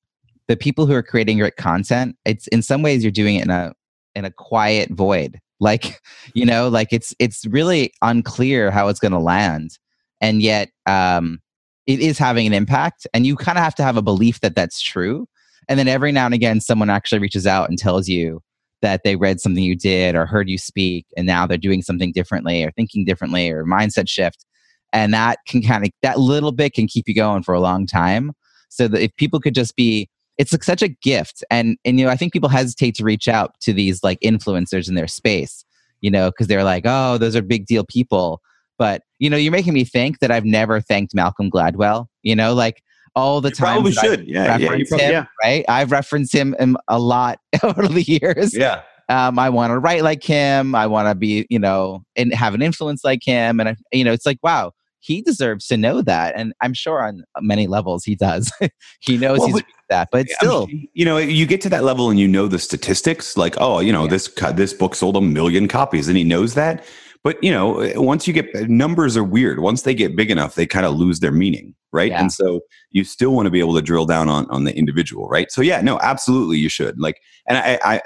the 0.47 0.55
people 0.57 0.85
who 0.85 0.93
are 0.93 1.03
creating 1.03 1.37
great 1.39 1.57
content 1.57 2.15
it's 2.25 2.47
in 2.47 2.61
some 2.61 2.81
ways 2.81 3.03
you're 3.03 3.11
doing 3.11 3.35
it 3.35 3.43
in 3.43 3.49
a 3.49 3.73
in 4.15 4.25
a 4.25 4.31
quiet 4.31 4.89
void. 4.91 5.39
Like 5.59 5.99
you 6.33 6.45
know 6.45 6.67
like 6.69 6.89
it's 6.91 7.13
it's 7.19 7.45
really 7.45 7.91
unclear 8.01 8.71
how 8.71 8.87
it's 8.87 8.99
going 8.99 9.11
to 9.11 9.19
land. 9.19 9.77
And 10.21 10.41
yet 10.41 10.69
um 10.85 11.39
it 11.87 11.99
is 11.99 12.17
having 12.17 12.47
an 12.47 12.53
impact 12.53 13.05
and 13.13 13.27
you 13.27 13.35
kind 13.35 13.57
of 13.57 13.63
have 13.63 13.75
to 13.75 13.83
have 13.83 13.97
a 13.97 14.01
belief 14.01 14.39
that 14.41 14.55
that's 14.55 14.81
true. 14.81 15.27
And 15.67 15.77
then 15.79 15.87
every 15.87 16.11
now 16.11 16.25
and 16.25 16.33
again 16.33 16.61
someone 16.61 16.89
actually 16.89 17.19
reaches 17.19 17.45
out 17.47 17.69
and 17.69 17.77
tells 17.77 18.07
you 18.07 18.41
that 18.81 19.03
they 19.03 19.15
read 19.15 19.39
something 19.39 19.63
you 19.63 19.75
did 19.75 20.15
or 20.15 20.25
heard 20.25 20.49
you 20.49 20.57
speak 20.57 21.05
and 21.17 21.25
now 21.25 21.47
they're 21.47 21.57
doing 21.57 21.81
something 21.81 22.11
differently 22.11 22.63
or 22.63 22.71
thinking 22.71 23.05
differently 23.05 23.49
or 23.49 23.63
mindset 23.65 24.07
shift 24.09 24.45
and 24.93 25.13
that 25.13 25.39
can 25.47 25.61
kind 25.61 25.85
of 25.85 25.91
that 26.01 26.19
little 26.19 26.51
bit 26.51 26.73
can 26.73 26.87
keep 26.87 27.07
you 27.07 27.15
going 27.15 27.43
for 27.43 27.53
a 27.53 27.59
long 27.59 27.85
time 27.85 28.31
so 28.69 28.87
that 28.87 29.01
if 29.01 29.15
people 29.15 29.39
could 29.39 29.55
just 29.55 29.75
be 29.75 30.09
it's 30.37 30.51
like 30.51 30.63
such 30.63 30.81
a 30.81 30.87
gift 30.87 31.43
and 31.49 31.77
and 31.85 31.99
you 31.99 32.05
know 32.05 32.11
i 32.11 32.15
think 32.15 32.33
people 32.33 32.49
hesitate 32.49 32.95
to 32.95 33.03
reach 33.03 33.27
out 33.27 33.55
to 33.61 33.73
these 33.73 34.03
like 34.03 34.19
influencers 34.21 34.87
in 34.87 34.95
their 34.95 35.07
space 35.07 35.65
you 36.01 36.11
know 36.11 36.29
because 36.29 36.47
they're 36.47 36.63
like 36.63 36.83
oh 36.85 37.17
those 37.17 37.35
are 37.35 37.41
big 37.41 37.65
deal 37.65 37.85
people 37.85 38.41
but 38.77 39.01
you 39.19 39.29
know 39.29 39.37
you're 39.37 39.51
making 39.51 39.73
me 39.73 39.83
think 39.83 40.19
that 40.19 40.31
i've 40.31 40.45
never 40.45 40.81
thanked 40.81 41.13
malcolm 41.15 41.49
gladwell 41.49 42.07
you 42.23 42.35
know 42.35 42.53
like 42.53 42.81
all 43.15 43.39
the 43.39 43.49
time 43.49 43.75
probably 43.75 43.93
should. 43.93 44.27
Yeah, 44.27 44.57
yeah, 44.57 44.67
probably- 44.67 44.85
him, 44.85 45.11
yeah. 45.11 45.25
right 45.41 45.65
i've 45.69 45.91
referenced 45.91 46.33
him 46.33 46.55
um, 46.59 46.77
a 46.87 46.99
lot 46.99 47.39
over 47.63 47.87
the 47.87 48.03
years 48.03 48.55
Yeah. 48.55 48.81
Um, 49.09 49.37
I 49.39 49.49
want 49.49 49.71
to 49.71 49.79
write 49.79 50.03
like 50.03 50.23
him. 50.23 50.75
I 50.75 50.87
want 50.87 51.07
to 51.07 51.15
be, 51.15 51.45
you 51.49 51.59
know, 51.59 52.03
and 52.15 52.33
have 52.33 52.53
an 52.53 52.61
influence 52.61 53.03
like 53.03 53.21
him. 53.23 53.59
And 53.59 53.69
I, 53.69 53.75
you 53.91 54.03
know, 54.03 54.11
it's 54.13 54.25
like, 54.25 54.39
wow, 54.41 54.71
he 54.99 55.21
deserves 55.21 55.67
to 55.67 55.77
know 55.77 56.01
that. 56.01 56.33
And 56.35 56.53
I'm 56.61 56.73
sure 56.73 57.03
on 57.05 57.23
many 57.41 57.67
levels 57.67 58.03
he 58.03 58.15
does. 58.15 58.51
he 59.01 59.17
knows 59.17 59.39
Well, 59.39 59.47
he's 59.47 59.55
but- 59.57 59.65
that, 59.89 60.07
but 60.11 60.21
I 60.21 60.33
still, 60.33 60.65
mean, 60.65 60.87
you 60.93 61.05
know, 61.05 61.17
you 61.17 61.45
get 61.45 61.61
to 61.61 61.69
that 61.69 61.83
level 61.83 62.09
and 62.09 62.19
you 62.19 62.27
know 62.27 62.47
the 62.47 62.57
statistics, 62.57 63.37
like, 63.37 63.53
oh, 63.59 63.79
you 63.81 63.93
know, 63.93 64.05
Yeah. 64.05 64.09
this 64.09 64.27
this 64.55 64.73
book 64.73 64.95
sold 64.95 65.15
a 65.15 65.21
million 65.21 65.67
copies, 65.67 66.07
and 66.07 66.17
he 66.17 66.23
knows 66.23 66.55
that. 66.55 66.83
But 67.25 67.43
you 67.43 67.49
know, 67.49 67.79
eh, 67.79 67.93
once 67.95 68.27
you 68.27 68.33
get 68.33 68.53
eh, 68.53 68.67
numbers 68.69 69.17
are 69.17 69.23
weird. 69.23 69.59
Once 69.59 69.81
they 69.81 69.95
get 69.95 70.15
big 70.15 70.29
enough, 70.29 70.53
they 70.53 70.67
kind 70.67 70.85
of 70.85 70.93
lose 70.93 71.21
their 71.21 71.31
meaning, 71.31 71.73
right? 71.91 72.11
Yeah. 72.11 72.21
And 72.21 72.31
so 72.31 72.61
you 72.91 73.03
still 73.03 73.31
want 73.31 73.47
to 73.47 73.49
be 73.49 73.59
able 73.59 73.73
to 73.73 73.81
drill 73.81 74.05
down 74.05 74.29
on 74.29 74.45
on 74.51 74.63
the 74.63 74.77
individual, 74.77 75.27
right? 75.27 75.51
So 75.51 75.63
yeah, 75.63 75.81
no, 75.81 75.99
absolutely, 76.01 76.59
you 76.59 76.69
should. 76.69 76.99
Like, 76.99 77.19
and 77.47 77.57
I 77.57 77.79
I, 77.83 78.01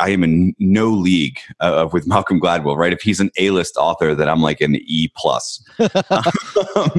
I 0.00 0.10
am 0.10 0.24
in 0.24 0.52
no 0.58 0.88
league 0.88 1.38
uh, 1.60 1.88
with 1.92 2.08
Malcolm 2.08 2.40
Gladwell, 2.40 2.76
right? 2.76 2.92
If 2.92 3.02
he's 3.02 3.20
an 3.20 3.30
A 3.38 3.50
list 3.50 3.76
author, 3.76 4.16
that 4.16 4.28
I'm 4.28 4.42
like 4.42 4.60
an 4.60 4.74
E 4.74 5.08
plus. 5.16 5.64
Um, 6.76 6.90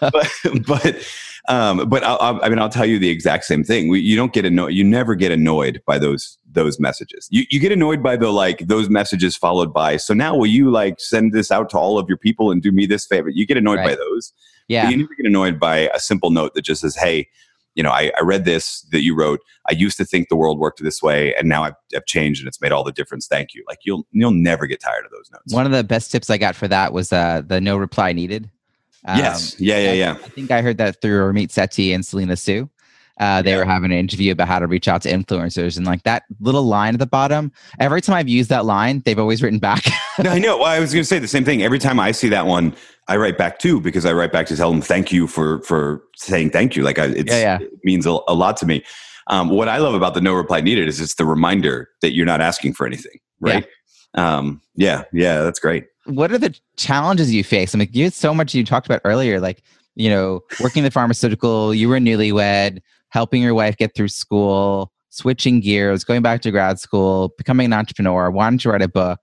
but 0.00 0.28
but 0.66 0.96
um, 1.50 1.88
but 1.88 2.02
I'll, 2.04 2.18
I'll- 2.20 2.40
I 2.44 2.48
mean, 2.48 2.58
I'll 2.58 2.68
tell 2.68 2.86
you 2.86 2.98
the 2.98 3.10
exact 3.10 3.44
same 3.44 3.64
thing. 3.64 3.88
We, 3.88 4.00
you 4.00 4.16
don't 4.16 4.32
get 4.32 4.44
annoyed. 4.44 4.72
You 4.72 4.84
never 4.84 5.14
get 5.14 5.32
annoyed 5.32 5.82
by 5.86 5.98
those 5.98 6.38
those 6.52 6.78
messages. 6.80 7.28
You 7.30 7.44
you 7.50 7.60
get 7.60 7.72
annoyed 7.72 8.02
by 8.02 8.16
the 8.16 8.30
like 8.30 8.58
those 8.66 8.88
messages 8.88 9.36
followed 9.36 9.72
by. 9.72 9.96
So 9.98 10.14
now 10.14 10.36
will 10.36 10.46
you 10.46 10.70
like 10.70 10.94
send 10.98 11.32
this 11.32 11.50
out 11.50 11.68
to 11.70 11.78
all 11.78 11.98
of 11.98 12.08
your 12.08 12.18
people 12.18 12.50
and 12.50 12.62
do 12.62 12.72
me 12.72 12.86
this 12.86 13.04
favor? 13.06 13.28
You 13.28 13.46
get 13.46 13.56
annoyed 13.56 13.78
by 13.84 13.94
those. 13.96 14.32
yeah, 14.68 14.84
But 14.84 14.90
you 14.92 14.96
never 14.98 15.14
get 15.16 15.26
annoyed 15.26 15.58
by 15.60 15.90
a 15.92 15.98
simple 16.00 16.30
note 16.30 16.54
that 16.54 16.62
just 16.62 16.80
says, 16.82 16.96
"Hey." 16.96 17.28
You 17.76 17.84
know, 17.84 17.90
I, 17.92 18.10
I 18.18 18.22
read 18.24 18.44
this 18.44 18.82
that 18.90 19.02
you 19.02 19.14
wrote. 19.14 19.38
I 19.68 19.74
used 19.74 19.96
to 19.98 20.04
think 20.04 20.28
the 20.28 20.34
world 20.34 20.58
worked 20.58 20.82
this 20.82 21.00
way, 21.00 21.32
and 21.36 21.48
now 21.48 21.62
I've, 21.62 21.74
I've 21.94 22.04
changed, 22.04 22.40
and 22.40 22.48
it's 22.48 22.60
made 22.60 22.72
all 22.72 22.82
the 22.82 22.90
difference. 22.90 23.28
Thank 23.28 23.54
you. 23.54 23.62
Like 23.68 23.78
you'll 23.84 24.04
you'll 24.10 24.32
never 24.32 24.66
get 24.66 24.80
tired 24.80 25.04
of 25.04 25.12
those 25.12 25.30
notes. 25.32 25.54
one 25.54 25.66
of 25.66 25.72
the 25.72 25.84
best 25.84 26.10
tips 26.10 26.30
I 26.30 26.36
got 26.36 26.56
for 26.56 26.66
that 26.66 26.92
was 26.92 27.12
uh, 27.12 27.42
the 27.46 27.60
no 27.60 27.76
reply 27.76 28.12
needed. 28.12 28.50
Um, 29.06 29.18
yes, 29.18 29.58
yeah, 29.58 29.78
yeah, 29.78 29.92
yeah. 29.92 30.10
I 30.24 30.28
think 30.28 30.50
I 30.50 30.60
heard 30.62 30.78
that 30.78 31.00
through 31.00 31.20
Ramit 31.32 31.48
Sethi 31.48 31.94
and 31.94 32.04
Selena 32.04 32.36
Soo. 32.36 32.68
Uh, 33.18 33.42
they 33.42 33.50
Yeah. 33.50 33.58
were 33.58 33.64
having 33.66 33.92
an 33.92 33.98
interview 33.98 34.32
about 34.32 34.48
how 34.48 34.58
to 34.58 34.66
reach 34.66 34.88
out 34.88 35.02
to 35.02 35.10
influencers, 35.10 35.76
and 35.76 35.86
like 35.86 36.02
that 36.04 36.22
little 36.40 36.62
line 36.64 36.94
at 36.94 37.00
the 37.00 37.06
bottom. 37.06 37.52
Every 37.78 38.00
time 38.00 38.16
I've 38.16 38.28
used 38.28 38.48
that 38.50 38.64
line, 38.64 39.02
they've 39.04 39.18
always 39.18 39.42
written 39.42 39.58
back. 39.58 39.84
no, 40.22 40.30
I 40.30 40.38
know. 40.38 40.56
Well, 40.58 40.66
I 40.66 40.80
was 40.80 40.92
going 40.92 41.02
to 41.02 41.06
say 41.06 41.18
the 41.18 41.28
same 41.28 41.44
thing. 41.44 41.62
Every 41.62 41.78
time 41.78 42.00
I 42.00 42.12
see 42.12 42.28
that 42.30 42.46
one, 42.46 42.74
I 43.08 43.16
write 43.16 43.36
back 43.36 43.58
too 43.58 43.80
because 43.80 44.06
I 44.06 44.12
write 44.12 44.32
back 44.32 44.46
to 44.46 44.56
tell 44.56 44.70
them 44.70 44.80
thank 44.80 45.12
you 45.12 45.26
for 45.26 45.60
for 45.62 46.02
saying 46.16 46.50
thank 46.50 46.76
you. 46.76 46.82
Like 46.82 46.98
I, 46.98 47.06
it's, 47.06 47.30
Yeah, 47.30 47.40
yeah. 47.40 47.58
it 47.60 47.80
means 47.84 48.06
a, 48.06 48.18
a 48.28 48.34
lot 48.34 48.56
to 48.58 48.66
me. 48.66 48.84
Um, 49.26 49.48
what 49.50 49.68
I 49.68 49.76
love 49.78 49.94
about 49.94 50.14
the 50.14 50.20
no 50.20 50.32
reply 50.34 50.60
needed 50.60 50.88
is 50.88 50.98
it's 51.00 51.14
the 51.16 51.24
reminder 51.26 51.88
that 52.02 52.14
you're 52.14 52.26
not 52.26 52.40
asking 52.40 52.72
for 52.74 52.86
anything, 52.86 53.18
right? 53.40 53.66
Um, 54.14 54.60
yeah, 54.76 55.04
yeah, 55.12 55.42
that's 55.42 55.60
great. 55.60 55.84
What 56.06 56.32
are 56.32 56.38
the 56.38 56.58
challenges 56.76 57.32
you 57.32 57.44
face? 57.44 57.74
I 57.74 57.78
mean, 57.78 57.88
you 57.92 58.04
had 58.04 58.14
so 58.14 58.34
much 58.34 58.54
you 58.54 58.64
talked 58.64 58.86
about 58.86 59.00
earlier, 59.04 59.40
like, 59.40 59.62
you 59.94 60.08
know, 60.08 60.40
working 60.60 60.82
the 60.82 60.90
pharmaceutical, 60.90 61.74
you 61.74 61.88
were 61.88 61.98
newlywed, 61.98 62.80
helping 63.08 63.42
your 63.42 63.54
wife 63.54 63.76
get 63.76 63.94
through 63.94 64.08
school, 64.08 64.92
switching 65.10 65.60
gears, 65.60 66.04
going 66.04 66.22
back 66.22 66.40
to 66.42 66.50
grad 66.50 66.78
school, 66.78 67.32
becoming 67.36 67.66
an 67.66 67.72
entrepreneur, 67.72 68.30
wanting 68.30 68.58
to 68.60 68.70
write 68.70 68.82
a 68.82 68.88
book, 68.88 69.20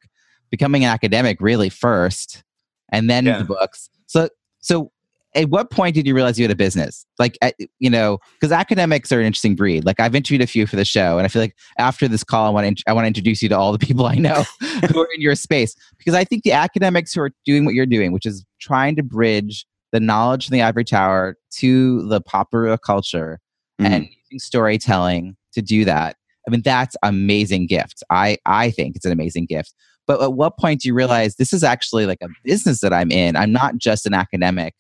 becoming 0.51 0.83
an 0.83 0.89
academic 0.91 1.41
really 1.41 1.69
first, 1.69 2.43
and 2.89 3.09
then 3.09 3.25
Yeah. 3.25 3.39
the 3.39 3.45
books. 3.45 3.89
So, 4.05 4.29
so 4.59 4.91
at 5.35 5.49
what 5.49 5.69
point 5.69 5.93
did 5.93 6.07
you 6.07 6.15
realize 6.15 6.39
you 6.39 6.43
had 6.43 6.51
a 6.51 6.55
business? 6.55 7.05
Like, 7.19 7.37
at, 7.41 7.55
you 7.79 7.89
know, 7.89 8.17
because 8.39 8.51
academics 8.51 9.11
are 9.11 9.19
an 9.19 9.25
interesting 9.25 9.55
breed. 9.55 9.85
Like, 9.85 9.99
I've 9.99 10.15
interviewed 10.15 10.41
a 10.41 10.47
few 10.47 10.65
for 10.65 10.75
the 10.77 10.85
show, 10.85 11.17
and 11.17 11.25
I 11.25 11.27
feel 11.27 11.41
like 11.41 11.55
after 11.77 12.07
this 12.07 12.23
call, 12.23 12.47
I 12.47 12.49
want 12.49 12.77
to 12.77 12.83
I 12.87 12.93
want 12.93 13.03
to 13.03 13.07
introduce 13.07 13.41
you 13.41 13.49
to 13.49 13.57
all 13.57 13.71
the 13.71 13.79
people 13.85 14.05
I 14.05 14.15
know 14.15 14.43
who 14.89 15.01
are 15.01 15.07
in 15.13 15.21
your 15.21 15.35
space 15.35 15.75
because 15.97 16.13
I 16.13 16.23
think 16.23 16.43
the 16.43 16.53
academics 16.53 17.13
who 17.13 17.21
are 17.21 17.31
doing 17.45 17.65
what 17.65 17.73
you're 17.73 17.85
doing, 17.85 18.11
which 18.11 18.25
is 18.25 18.45
trying 18.59 18.95
to 18.95 19.03
bridge 19.03 19.65
the 19.91 19.99
knowledge 19.99 20.47
from 20.47 20.53
the 20.53 20.61
ivory 20.61 20.83
tower 20.83 21.37
to 21.51 22.07
the 22.07 22.19
popular 22.21 22.77
culture 22.77 23.39
Mhm. 23.79 23.85
and 23.85 24.03
using 24.31 24.39
storytelling 24.39 25.37
to 25.53 25.61
do 25.61 25.85
that. 25.85 26.15
I 26.47 26.51
mean, 26.51 26.61
that's 26.63 26.95
amazing 27.03 27.67
gift. 27.67 28.01
I 28.09 28.37
I 28.45 28.71
think 28.71 28.95
it's 28.95 29.05
an 29.05 29.11
amazing 29.11 29.45
gift. 29.45 29.73
But 30.07 30.21
at 30.21 30.33
what 30.33 30.57
point 30.57 30.81
do 30.81 30.87
you 30.87 30.93
realize 30.93 31.35
this 31.35 31.51
is 31.53 31.63
actually 31.63 32.05
like 32.05 32.19
a 32.23 32.29
business 32.45 32.79
that 32.79 32.93
I'm 32.93 33.11
in? 33.11 33.35
I'm 33.35 33.51
not 33.51 33.77
just 33.77 34.05
an 34.05 34.13
academic 34.13 34.73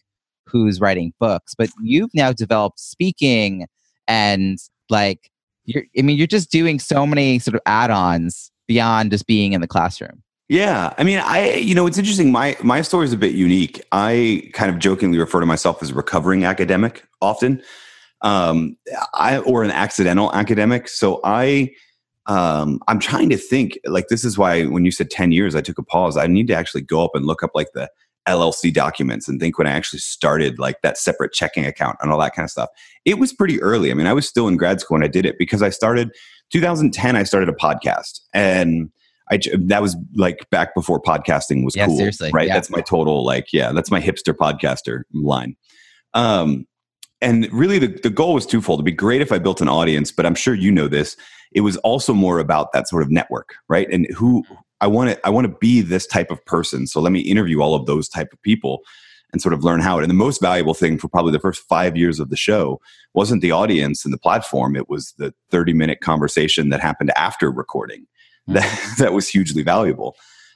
who's 0.49 0.79
writing 0.79 1.13
books, 1.19 1.53
but 1.55 1.69
you've 1.81 2.13
now 2.13 2.31
developed 2.31 2.79
speaking 2.79 3.67
and 4.07 4.57
like 4.89 5.31
you're 5.65 5.83
I 5.97 6.01
mean, 6.01 6.17
you're 6.17 6.27
just 6.27 6.51
doing 6.51 6.79
so 6.79 7.05
many 7.05 7.39
sort 7.39 7.55
of 7.55 7.61
add-ons 7.65 8.51
beyond 8.67 9.11
just 9.11 9.27
being 9.27 9.53
in 9.53 9.61
the 9.61 9.67
classroom. 9.67 10.23
Yeah, 10.49 10.93
I 10.97 11.03
mean, 11.03 11.19
I 11.19 11.55
you 11.55 11.75
know 11.75 11.87
it's 11.87 11.97
interesting. 11.97 12.31
My 12.31 12.55
my 12.63 12.81
story 12.81 13.05
is 13.05 13.13
a 13.13 13.17
bit 13.17 13.35
unique. 13.35 13.83
I 13.91 14.49
kind 14.53 14.71
of 14.71 14.79
jokingly 14.79 15.17
refer 15.17 15.41
to 15.41 15.45
myself 15.45 15.83
as 15.83 15.91
a 15.91 15.93
recovering 15.93 16.45
academic 16.45 17.03
often, 17.21 17.61
um, 18.21 18.77
I 19.13 19.39
or 19.39 19.63
an 19.63 19.71
accidental 19.71 20.33
academic. 20.33 20.87
So 20.87 21.19
I 21.25 21.73
um, 22.27 22.79
I'm 22.87 22.99
trying 22.99 23.29
to 23.29 23.37
think. 23.37 23.77
Like 23.85 24.07
this 24.07 24.23
is 24.23 24.37
why 24.37 24.63
when 24.65 24.85
you 24.85 24.91
said 24.91 25.09
ten 25.09 25.33
years, 25.33 25.53
I 25.53 25.61
took 25.61 25.77
a 25.79 25.83
pause. 25.83 26.15
I 26.15 26.27
need 26.27 26.47
to 26.47 26.55
actually 26.55 26.81
go 26.81 27.03
up 27.03 27.11
and 27.13 27.25
look 27.25 27.43
up 27.43 27.51
like 27.53 27.67
the 27.73 27.89
LLC 28.27 28.73
documents 28.73 29.27
and 29.27 29.39
think 29.39 29.57
when 29.57 29.67
I 29.67 29.71
actually 29.71 29.99
started 29.99 30.59
like 30.59 30.81
that 30.81 30.97
separate 30.97 31.33
checking 31.33 31.65
account 31.65 31.97
and 32.01 32.11
all 32.11 32.19
that 32.19 32.33
kind 32.35 32.45
of 32.45 32.51
stuff. 32.51 32.69
It 33.05 33.19
was 33.19 33.33
pretty 33.33 33.61
early. 33.61 33.91
I 33.91 33.93
mean, 33.93 34.07
I 34.07 34.13
was 34.13 34.27
still 34.27 34.47
in 34.47 34.57
grad 34.57 34.81
school 34.81 34.95
when 34.95 35.03
I 35.03 35.07
did 35.07 35.25
it 35.25 35.37
because 35.37 35.61
I 35.61 35.69
started 35.69 36.11
2010. 36.51 37.15
I 37.15 37.23
started 37.23 37.49
a 37.49 37.53
podcast 37.53 38.19
and. 38.33 38.91
I 39.29 39.41
that 39.57 39.81
was 39.81 39.97
like 40.15 40.49
back 40.51 40.73
before 40.73 41.01
podcasting 41.01 41.65
was 41.65 41.75
Yeah, 41.75 41.87
cool, 41.87 41.97
seriously, 41.97 42.31
right? 42.33 42.47
yeah. 42.47 42.53
That's 42.53 42.69
my 42.69 42.79
total 42.79 43.25
like, 43.25 43.51
yeah, 43.51 43.73
that's 43.73 43.91
my 43.91 43.99
hipster 43.99 44.33
podcaster 44.33 45.01
line. 45.13 45.57
Um, 46.13 46.65
and 47.19 47.51
really, 47.51 47.79
the 47.79 47.87
the 47.87 48.09
goal 48.09 48.33
was 48.33 48.45
twofold. 48.45 48.79
It'd 48.79 48.85
be 48.85 48.91
great 48.93 49.21
if 49.21 49.31
I 49.31 49.39
built 49.39 49.59
an 49.59 49.67
audience, 49.67 50.11
but 50.11 50.25
I'm 50.25 50.35
sure 50.35 50.53
you 50.53 50.71
know 50.71 50.87
this. 50.87 51.17
It 51.51 51.61
was 51.61 51.77
also 51.77 52.13
more 52.13 52.39
about 52.39 52.71
that 52.73 52.87
sort 52.87 53.03
of 53.03 53.11
network, 53.11 53.55
right? 53.67 53.89
And 53.91 54.07
who 54.15 54.43
I 54.81 54.87
want 54.87 55.09
to 55.11 55.27
I 55.27 55.29
want 55.29 55.45
to 55.45 55.57
be 55.59 55.81
this 55.81 56.05
type 56.07 56.31
of 56.31 56.43
person. 56.45 56.87
So 56.87 57.01
let 57.01 57.11
me 57.11 57.19
interview 57.19 57.61
all 57.61 57.75
of 57.75 57.85
those 57.85 58.07
type 58.07 58.31
of 58.31 58.41
people 58.41 58.81
and 59.33 59.41
sort 59.41 59.53
of 59.53 59.63
learn 59.63 59.81
how 59.81 59.99
it. 59.99 60.03
And 60.03 60.09
the 60.09 60.15
most 60.15 60.41
valuable 60.41 60.73
thing 60.73 60.97
for 60.97 61.07
probably 61.07 61.31
the 61.31 61.39
first 61.39 61.63
five 61.67 61.97
years 61.97 62.19
of 62.19 62.29
the 62.29 62.37
show 62.37 62.79
wasn't 63.13 63.41
the 63.41 63.51
audience 63.51 64.05
and 64.05 64.13
the 64.13 64.17
platform. 64.17 64.75
It 64.75 64.89
was 64.89 65.13
the 65.17 65.33
30 65.51 65.73
minute 65.73 65.99
conversation 66.01 66.69
that 66.69 66.79
happened 66.79 67.11
after 67.15 67.51
recording 67.51 68.07
that, 68.47 68.95
that 68.99 69.13
was 69.13 69.27
hugely 69.27 69.63
valuable. 69.63 70.15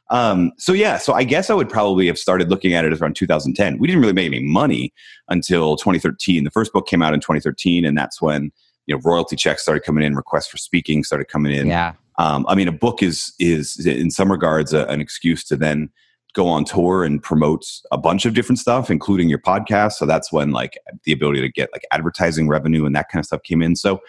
Um, 0.10 0.52
so 0.58 0.74
yeah, 0.74 0.98
so 0.98 1.14
I 1.14 1.24
guess 1.24 1.50
I 1.50 1.54
would 1.54 1.70
probably 1.70 2.08
have 2.08 2.18
started 2.18 2.50
looking 2.50 2.74
at 2.74 2.84
it 2.84 2.94
around 2.94 3.16
2010. 3.16 3.78
We 3.78 3.88
didn't 3.88 4.02
really 4.02 4.14
make 4.14 4.28
any 4.28 4.42
money 4.42 4.94
until 5.30 5.78
2013. 5.78 6.44
The 6.44 6.52
first 6.52 6.74
book 6.74 6.86
came 6.86 7.02
out 7.02 7.14
in 7.14 7.22
2013, 7.22 7.86
and 7.86 7.98
that's 7.98 8.22
when 8.22 8.52
you 8.88 8.96
know 8.96 9.02
royalty 9.06 9.38
checks 9.38 9.62
started 9.62 9.84
coming 9.84 10.04
in, 10.04 10.16
requests 10.16 10.48
for 10.48 10.58
speaking 10.58 11.06
started 11.06 11.30
coming 11.30 11.54
in. 11.54 11.68
Yeah. 11.68 11.94
Um, 12.18 12.46
I 12.48 12.56
mean, 12.56 12.68
a 12.68 12.72
book 12.74 13.02
is 13.02 13.34
is 13.40 13.86
in 13.86 14.12
some 14.12 14.32
regards 14.32 14.74
a, 14.74 14.86
an 14.88 15.02
excuse 15.02 15.44
to 15.46 15.56
then 15.56 15.90
go 16.34 16.48
on 16.48 16.64
tour 16.64 17.04
and 17.04 17.22
promote 17.22 17.66
a 17.92 17.98
bunch 17.98 18.26
of 18.26 18.34
different 18.34 18.60
stuff, 18.60 18.90
including 18.90 19.28
your 19.28 19.40
podcast. 19.40 19.94
So 19.94 20.06
that's 20.06 20.32
when 20.32 20.52
like 20.52 20.78
the 21.04 21.12
ability 21.12 21.42
to 21.42 21.50
get 21.50 21.70
like 21.74 21.84
advertising 21.92 22.48
revenue 22.48 22.86
and 22.86 22.96
that 22.96 23.10
kind 23.10 23.20
of 23.20 23.26
stuff 23.26 23.44
came 23.44 23.62
in. 23.62 23.76
So, 23.76 24.00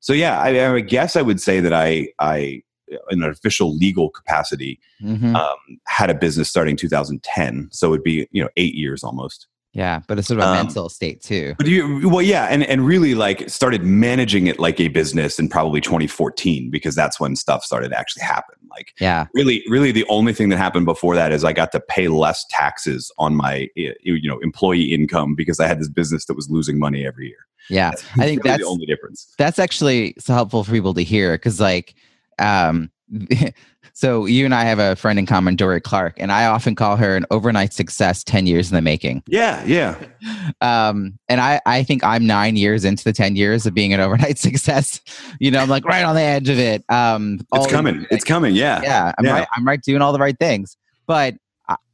so 0.00 0.12
yeah, 0.12 0.40
I, 0.40 0.74
I 0.74 0.80
guess 0.80 1.16
I 1.16 1.22
would 1.22 1.40
say 1.40 1.60
that 1.60 1.72
I 1.72 2.08
I 2.18 2.62
in 3.10 3.22
an 3.22 3.30
official 3.30 3.74
legal 3.76 4.10
capacity, 4.10 4.78
Mhm. 5.02 5.34
um, 5.34 5.56
had 5.86 6.10
a 6.10 6.14
business 6.14 6.48
starting 6.50 6.76
2010. 6.76 7.68
So 7.72 7.92
it'd 7.92 8.04
be 8.04 8.28
you 8.30 8.42
know 8.42 8.50
eight 8.56 8.74
years 8.74 9.02
almost. 9.02 9.46
Yeah, 9.74 10.00
but 10.06 10.20
it's 10.20 10.28
sort 10.28 10.38
of 10.38 10.46
a 10.46 10.48
um, 10.50 10.56
mental 10.56 10.88
state 10.88 11.20
too. 11.20 11.54
But 11.58 11.66
you, 11.66 12.08
well, 12.08 12.22
yeah, 12.22 12.44
and 12.44 12.62
and 12.64 12.86
really 12.86 13.16
like 13.16 13.50
started 13.50 13.82
managing 13.82 14.46
it 14.46 14.60
like 14.60 14.78
a 14.78 14.86
business 14.86 15.40
in 15.40 15.48
probably 15.48 15.80
2014 15.80 16.70
because 16.70 16.94
that's 16.94 17.18
when 17.18 17.34
stuff 17.34 17.64
started 17.64 17.88
to 17.88 17.98
actually 17.98 18.22
happen. 18.22 18.54
Like 18.70 18.94
Yeah, 19.00 19.26
really, 19.34 19.64
really, 19.68 19.90
the 19.90 20.06
only 20.08 20.32
thing 20.32 20.48
that 20.50 20.58
happened 20.58 20.86
before 20.86 21.16
that 21.16 21.32
is 21.32 21.42
I 21.42 21.52
got 21.52 21.72
to 21.72 21.80
pay 21.80 22.06
less 22.06 22.44
taxes 22.50 23.10
on 23.18 23.34
my 23.34 23.68
eh, 23.76 23.92
you 24.00 24.28
know 24.28 24.38
employee 24.38 24.94
income 24.94 25.34
because 25.34 25.58
I 25.58 25.66
had 25.66 25.80
this 25.80 25.88
business 25.88 26.26
that 26.26 26.34
was 26.34 26.48
losing 26.48 26.78
money 26.78 27.04
every 27.04 27.26
year. 27.26 27.46
yeah. 27.68 27.90
I 27.90 28.26
think 28.26 28.44
really 28.44 28.50
that's 28.50 28.62
the 28.62 28.68
only 28.68 28.86
difference. 28.86 29.34
that's 29.38 29.58
actually 29.58 30.14
so 30.20 30.34
helpful 30.34 30.62
for 30.62 30.70
people 30.70 30.94
to 30.94 31.02
hear 31.02 31.34
because 31.34 31.60
like 31.60 31.94
um 32.38 32.90
so 33.92 34.26
you 34.26 34.44
and 34.44 34.54
i 34.54 34.64
have 34.64 34.78
a 34.78 34.96
friend 34.96 35.18
in 35.18 35.26
common 35.26 35.56
dorie 35.56 35.80
clark 35.80 36.14
and 36.18 36.32
i 36.32 36.46
often 36.46 36.74
call 36.74 36.96
her 36.96 37.16
an 37.16 37.26
overnight 37.30 37.72
success 37.72 38.24
10 38.24 38.46
years 38.46 38.70
in 38.70 38.74
the 38.74 38.80
making 38.82 39.22
Yeah, 39.26 39.62
yeah, 39.64 39.98
um 40.60 41.18
and 41.28 41.40
i 41.40 41.60
i 41.66 41.82
think 41.82 42.02
i'm 42.02 42.26
nine 42.26 42.56
years 42.56 42.84
into 42.84 43.04
the 43.04 43.12
10 43.12 43.36
years 43.36 43.66
of 43.66 43.74
being 43.74 43.92
an 43.92 44.00
overnight 44.00 44.38
success 44.48 45.00
you 45.38 45.50
know 45.50 45.60
i'm 45.60 45.68
like 45.68 45.84
right 45.84 46.04
on 46.04 46.14
the 46.14 46.22
edge 46.22 46.48
of 46.48 46.58
it 46.58 46.82
um 46.88 47.40
it's 47.52 47.66
coming. 47.70 48.06
It's 48.10 48.24
coming. 48.24 48.54
Yeah, 48.54 48.80
yeah 48.82 49.12
i'm 49.18 49.24
Yeah. 49.24 49.32
right 49.32 49.48
i'm 49.54 49.66
right 49.66 49.82
doing 49.82 50.00
all 50.02 50.12
the 50.12 50.18
right 50.18 50.38
things 50.38 50.76
but 51.06 51.34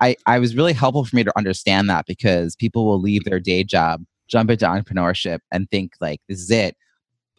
I, 0.00 0.16
I 0.26 0.38
was 0.38 0.56
really 0.56 0.72
helpful 0.72 1.04
for 1.04 1.14
me 1.14 1.22
to 1.24 1.32
understand 1.38 1.88
that 1.90 2.06
because 2.06 2.56
people 2.56 2.86
will 2.86 3.00
leave 3.00 3.24
their 3.24 3.38
day 3.38 3.62
job, 3.62 4.02
jump 4.28 4.50
into 4.50 4.64
entrepreneurship, 4.66 5.38
and 5.52 5.70
think 5.70 5.92
like 6.00 6.20
this 6.28 6.40
is 6.40 6.50
it. 6.50 6.76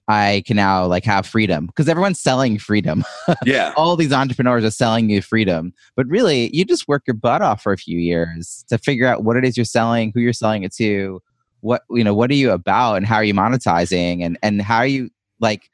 I 0.07 0.43
can 0.45 0.55
now 0.55 0.85
like 0.85 1.05
have 1.05 1.25
freedom 1.25 1.67
because 1.67 1.87
everyone's 1.87 2.19
selling 2.19 2.57
freedom. 2.57 3.05
yeah. 3.45 3.73
All 3.77 3.95
these 3.95 4.11
entrepreneurs 4.11 4.63
are 4.63 4.71
selling 4.71 5.09
you 5.09 5.21
freedom, 5.21 5.73
but 5.95 6.07
really, 6.07 6.53
you 6.55 6.65
just 6.65 6.87
work 6.87 7.03
your 7.07 7.13
butt 7.13 7.41
off 7.41 7.61
for 7.61 7.71
a 7.71 7.77
few 7.77 7.99
years 7.99 8.65
to 8.69 8.77
figure 8.77 9.07
out 9.07 9.23
what 9.23 9.37
it 9.37 9.45
is 9.45 9.55
you're 9.55 9.65
selling, 9.65 10.11
who 10.13 10.19
you're 10.19 10.33
selling 10.33 10.63
it 10.63 10.73
to, 10.75 11.21
what 11.61 11.83
you 11.89 12.03
know, 12.03 12.13
what 12.13 12.29
are 12.31 12.35
you 12.35 12.51
about, 12.51 12.95
and 12.95 13.05
how 13.05 13.15
are 13.15 13.23
you 13.23 13.33
monetizing, 13.33 14.23
and 14.23 14.37
and 14.43 14.61
how 14.61 14.77
are 14.77 14.87
you 14.87 15.09
like 15.39 15.69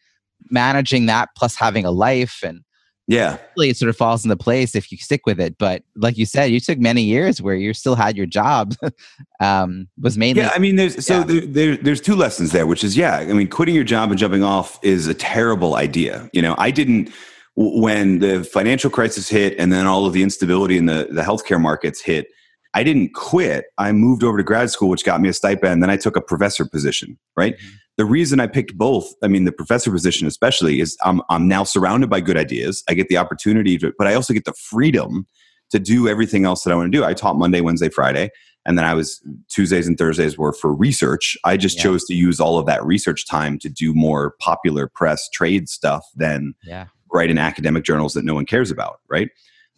managing 0.50 1.08
that 1.08 1.30
plus 1.36 1.56
having 1.56 1.86
a 1.86 1.92
life 1.92 2.42
and 2.44 2.62
Yeah. 3.10 3.38
really 3.56 3.70
it 3.70 3.78
sort 3.78 3.90
of 3.90 3.96
falls 3.96 4.26
into 4.26 4.36
place 4.36 4.76
if 4.76 4.92
you 4.92 4.98
stick 4.98 5.26
with 5.26 5.40
it. 5.40 5.58
But 5.58 5.84
like 5.96 6.18
you 6.18 6.26
said, 6.26 6.52
you 6.52 6.60
took 6.60 6.78
many 6.78 7.04
years 7.04 7.42
where 7.42 7.56
you 7.56 7.74
still 7.74 7.96
had 7.96 8.18
your 8.18 8.26
job. 8.26 8.76
um, 9.40 9.88
was 10.02 10.18
mainly 10.18 10.42
Yeah, 10.42 10.52
I 10.54 10.60
mean, 10.60 10.76
there's 10.76 11.06
so 11.06 11.20
Yeah. 11.20 11.24
there, 11.24 11.42
there, 11.46 11.78
there's 11.78 12.02
two 12.02 12.16
lessons 12.16 12.52
there, 12.52 12.68
which 12.68 12.84
is 12.84 12.98
yeah, 12.98 13.18
I 13.18 13.26
mean, 13.34 13.48
quitting 13.48 13.76
your 13.76 13.84
job 13.86 14.10
and 14.10 14.20
jumping 14.20 14.44
off 14.44 14.78
is 14.84 15.08
a 15.08 15.14
terrible 15.14 15.76
idea. 15.76 16.30
You 16.34 16.42
know, 16.42 16.56
I 16.58 16.70
didn't 16.72 17.10
when 17.56 18.20
the 18.20 18.44
financial 18.44 18.90
crisis 18.90 19.30
hit 19.30 19.58
and 19.58 19.72
then 19.74 19.88
all 19.88 20.06
of 20.06 20.14
the 20.14 20.22
instability 20.22 20.78
in 20.78 20.86
the 20.86 21.08
the 21.10 21.22
healthcare 21.22 21.60
markets 21.62 22.02
hit. 22.02 22.28
I 22.74 22.84
didn't 22.84 23.14
quit. 23.16 23.66
I 23.78 23.92
moved 23.94 24.24
over 24.24 24.38
to 24.38 24.44
grad 24.44 24.70
school, 24.70 24.90
which 24.90 25.04
got 25.06 25.22
me 25.22 25.30
a 25.30 25.34
stipend. 25.34 25.82
Then 25.82 25.90
I 25.90 25.98
took 25.98 26.16
a 26.16 26.22
professor 26.22 26.66
position. 26.66 27.18
Right. 27.36 27.56
Mhm. 27.58 27.66
The 27.98 28.06
reason 28.06 28.40
I 28.40 28.48
picked 28.48 28.78
both, 28.78 29.12
I 29.24 29.28
mean, 29.28 29.46
the 29.46 29.52
professor 29.52 29.92
position 29.92 30.28
especially, 30.28 30.80
is 30.80 30.98
I'm 31.04 31.22
I'm 31.30 31.48
now 31.48 31.64
surrounded 31.64 32.10
by 32.10 32.22
good 32.22 32.38
ideas. 32.38 32.84
I 32.90 32.94
get 32.94 33.08
the 33.10 33.18
opportunity 33.18 33.78
to, 33.80 33.94
but 33.98 34.08
I 34.08 34.14
also 34.14 34.34
get 34.34 34.46
the 34.46 34.54
freedom 34.54 35.28
to 35.72 35.80
do 35.80 36.08
everything 36.08 36.46
else 36.46 36.64
that 36.64 36.72
I 36.72 36.76
want 36.76 36.92
to 36.92 36.98
do. 36.98 37.04
I 37.04 37.14
taught 37.14 37.36
Monday, 37.38 37.62
Wednesday, 37.62 37.90
Friday 37.90 38.30
and 38.68 38.78
then 38.78 38.86
I 38.86 38.94
was 38.94 39.22
Tuesdays 39.48 39.88
and 39.88 39.98
Thursdays 39.98 40.38
were 40.38 40.52
for 40.54 40.74
research. 40.76 41.38
I 41.46 41.56
just 41.58 41.78
Yeah. 41.78 41.84
chose 41.84 42.04
to 42.06 42.14
use 42.14 42.40
all 42.40 42.60
of 42.60 42.66
that 42.68 42.86
research 42.86 43.26
time 43.26 43.58
to 43.60 43.70
do 43.70 43.94
more 43.96 44.36
popular 44.40 44.88
press 44.94 45.28
trade 45.30 45.70
stuff 45.70 46.06
than 46.16 46.54
yeah, 46.64 46.88
write 47.12 47.32
in 47.32 47.38
academic 47.38 47.86
journals 47.86 48.14
that 48.14 48.26
no 48.26 48.36
one 48.36 48.46
cares 48.46 48.70
about, 48.70 49.00
right? 49.10 49.30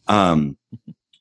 Um, 0.07 0.57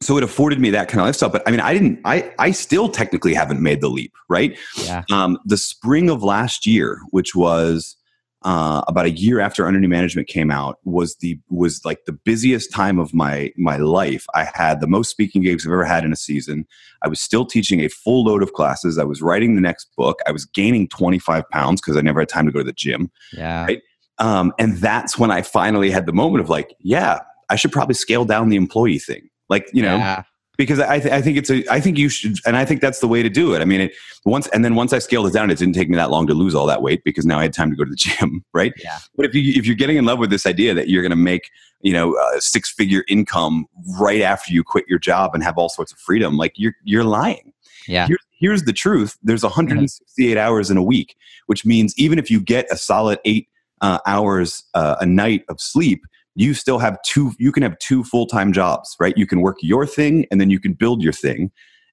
so 0.00 0.16
it 0.16 0.22
afforded 0.22 0.60
me 0.60 0.70
that 0.70 0.88
kind 0.88 1.00
of 1.00 1.06
lifestyle. 1.06 1.28
But 1.28 1.42
I 1.46 1.50
mean, 1.50 1.60
I 1.60 1.72
didn't. 1.72 2.00
I 2.04 2.32
I 2.38 2.52
still 2.52 2.88
technically 2.88 3.34
haven't 3.34 3.60
made 3.60 3.80
the 3.80 3.88
leap, 3.88 4.12
right? 4.28 4.56
yeah, 4.76 5.04
Um, 5.10 5.38
the 5.44 5.56
spring 5.56 6.08
of 6.08 6.22
last 6.22 6.66
year, 6.66 7.00
which 7.10 7.34
was 7.34 7.96
uh, 8.42 8.82
about 8.86 9.06
a 9.06 9.10
year 9.10 9.40
after 9.40 9.66
Under 9.66 9.80
New 9.80 9.88
Management 9.88 10.28
came 10.28 10.50
out, 10.50 10.78
was 10.84 11.16
the 11.16 11.40
was 11.50 11.84
like 11.84 12.04
the 12.06 12.12
busiest 12.12 12.72
time 12.72 12.98
of 13.00 13.12
my 13.12 13.52
my 13.56 13.76
life. 13.76 14.24
I 14.34 14.48
had 14.54 14.80
the 14.80 14.86
most 14.86 15.10
speaking 15.10 15.42
gigs 15.42 15.66
I've 15.66 15.72
ever 15.72 15.84
had 15.84 16.04
in 16.04 16.12
a 16.12 16.16
season. 16.16 16.64
I 17.02 17.08
was 17.08 17.20
still 17.20 17.44
teaching 17.44 17.80
a 17.80 17.88
full 17.88 18.24
load 18.24 18.42
of 18.42 18.52
classes. 18.52 18.98
I 18.98 19.04
was 19.04 19.20
writing 19.20 19.56
the 19.56 19.60
next 19.60 19.88
book. 19.96 20.20
I 20.28 20.30
was 20.30 20.44
gaining 20.44 20.88
25 20.88 21.48
pounds 21.50 21.80
because 21.80 21.96
I 21.96 22.00
never 22.02 22.20
had 22.20 22.28
time 22.28 22.46
to 22.46 22.52
go 22.52 22.60
to 22.60 22.64
the 22.64 22.72
gym. 22.72 23.10
yeah, 23.32 23.64
Right. 23.64 23.82
Um, 24.20 24.52
and 24.58 24.76
that's 24.78 25.16
when 25.18 25.30
I 25.30 25.42
finally 25.42 25.90
had 25.90 26.06
the 26.06 26.12
moment 26.12 26.42
of 26.42 26.50
like, 26.50 26.74
yeah, 26.80 27.20
I 27.50 27.56
should 27.56 27.72
probably 27.72 27.94
scale 27.94 28.24
down 28.24 28.48
the 28.48 28.56
employee 28.56 28.98
thing. 28.98 29.28
Like, 29.48 29.68
you 29.72 29.82
know, 29.82 29.96
yeah, 29.96 30.22
because 30.58 30.80
I, 30.80 30.98
th- 30.98 31.14
I 31.14 31.22
think 31.22 31.38
it's 31.38 31.50
a 31.50 31.64
I 31.72 31.80
think 31.80 31.96
you 31.96 32.08
should 32.08 32.36
and 32.44 32.56
I 32.56 32.64
think 32.64 32.80
that's 32.80 32.98
the 32.98 33.08
way 33.08 33.22
to 33.22 33.30
do 33.30 33.54
it. 33.54 33.62
I 33.62 33.64
mean, 33.64 33.80
it, 33.82 33.92
once 34.24 34.48
and 34.48 34.64
then 34.64 34.74
once 34.74 34.92
I 34.92 34.98
scaled 34.98 35.28
it 35.28 35.32
down, 35.32 35.50
it 35.50 35.58
didn't 35.58 35.74
take 35.74 35.88
me 35.88 35.96
that 35.96 36.10
long 36.10 36.26
to 36.26 36.34
lose 36.34 36.54
all 36.54 36.66
that 36.66 36.82
weight 36.82 37.02
because 37.04 37.24
now 37.24 37.38
I 37.38 37.42
had 37.42 37.52
time 37.54 37.70
to 37.70 37.76
go 37.76 37.84
to 37.84 37.90
the 37.90 37.96
gym, 37.96 38.44
right? 38.52 38.72
Yeah. 38.82 38.98
But 39.16 39.24
if 39.24 39.34
you 39.34 39.54
if 39.56 39.66
you're 39.66 39.76
getting 39.76 39.96
in 39.96 40.04
love 40.04 40.18
with 40.18 40.30
this 40.30 40.44
idea 40.44 40.74
that 40.74 40.88
you're 40.88 41.02
going 41.02 41.10
to 41.10 41.16
make 41.16 41.50
you 41.80 41.92
know 41.92 42.16
a 42.34 42.40
six 42.40 42.70
figure 42.70 43.04
income 43.08 43.66
right 44.00 44.20
after 44.20 44.52
you 44.52 44.64
quit 44.64 44.84
your 44.88 44.98
job 44.98 45.30
and 45.32 45.44
have 45.44 45.56
all 45.56 45.68
sorts 45.68 45.92
of 45.92 45.98
freedom, 45.98 46.36
like 46.36 46.52
you're 46.56 46.74
you're 46.82 47.04
lying. 47.04 47.52
yeah, 47.86 48.08
Here's, 48.08 48.26
here's 48.32 48.62
the 48.64 48.72
truth: 48.72 49.16
there's 49.22 49.44
168 49.44 50.36
hours 50.36 50.70
in 50.72 50.76
a 50.76 50.82
week, 50.82 51.16
which 51.46 51.64
means 51.64 51.96
even 51.96 52.18
if 52.18 52.32
you 52.32 52.40
get 52.40 52.66
a 52.72 52.76
solid 52.76 53.20
eight 53.24 53.48
uh, 53.80 54.00
hours 54.06 54.64
uh, 54.74 54.96
a 55.00 55.06
night 55.06 55.44
of 55.48 55.60
sleep, 55.60 56.04
you 56.38 56.54
still 56.54 56.78
have 56.78 56.96
two. 57.04 57.32
You 57.38 57.50
can 57.52 57.62
have 57.64 57.76
two 57.80 58.04
full 58.04 58.26
time 58.26 58.52
jobs, 58.52 58.96
right? 59.00 59.12
You 59.16 59.26
can 59.26 59.40
work 59.40 59.56
your 59.60 59.84
thing, 59.84 60.24
and 60.30 60.40
then 60.40 60.50
you 60.50 60.60
can 60.60 60.72
build 60.72 61.02
your 61.02 61.12
thing, 61.12 61.50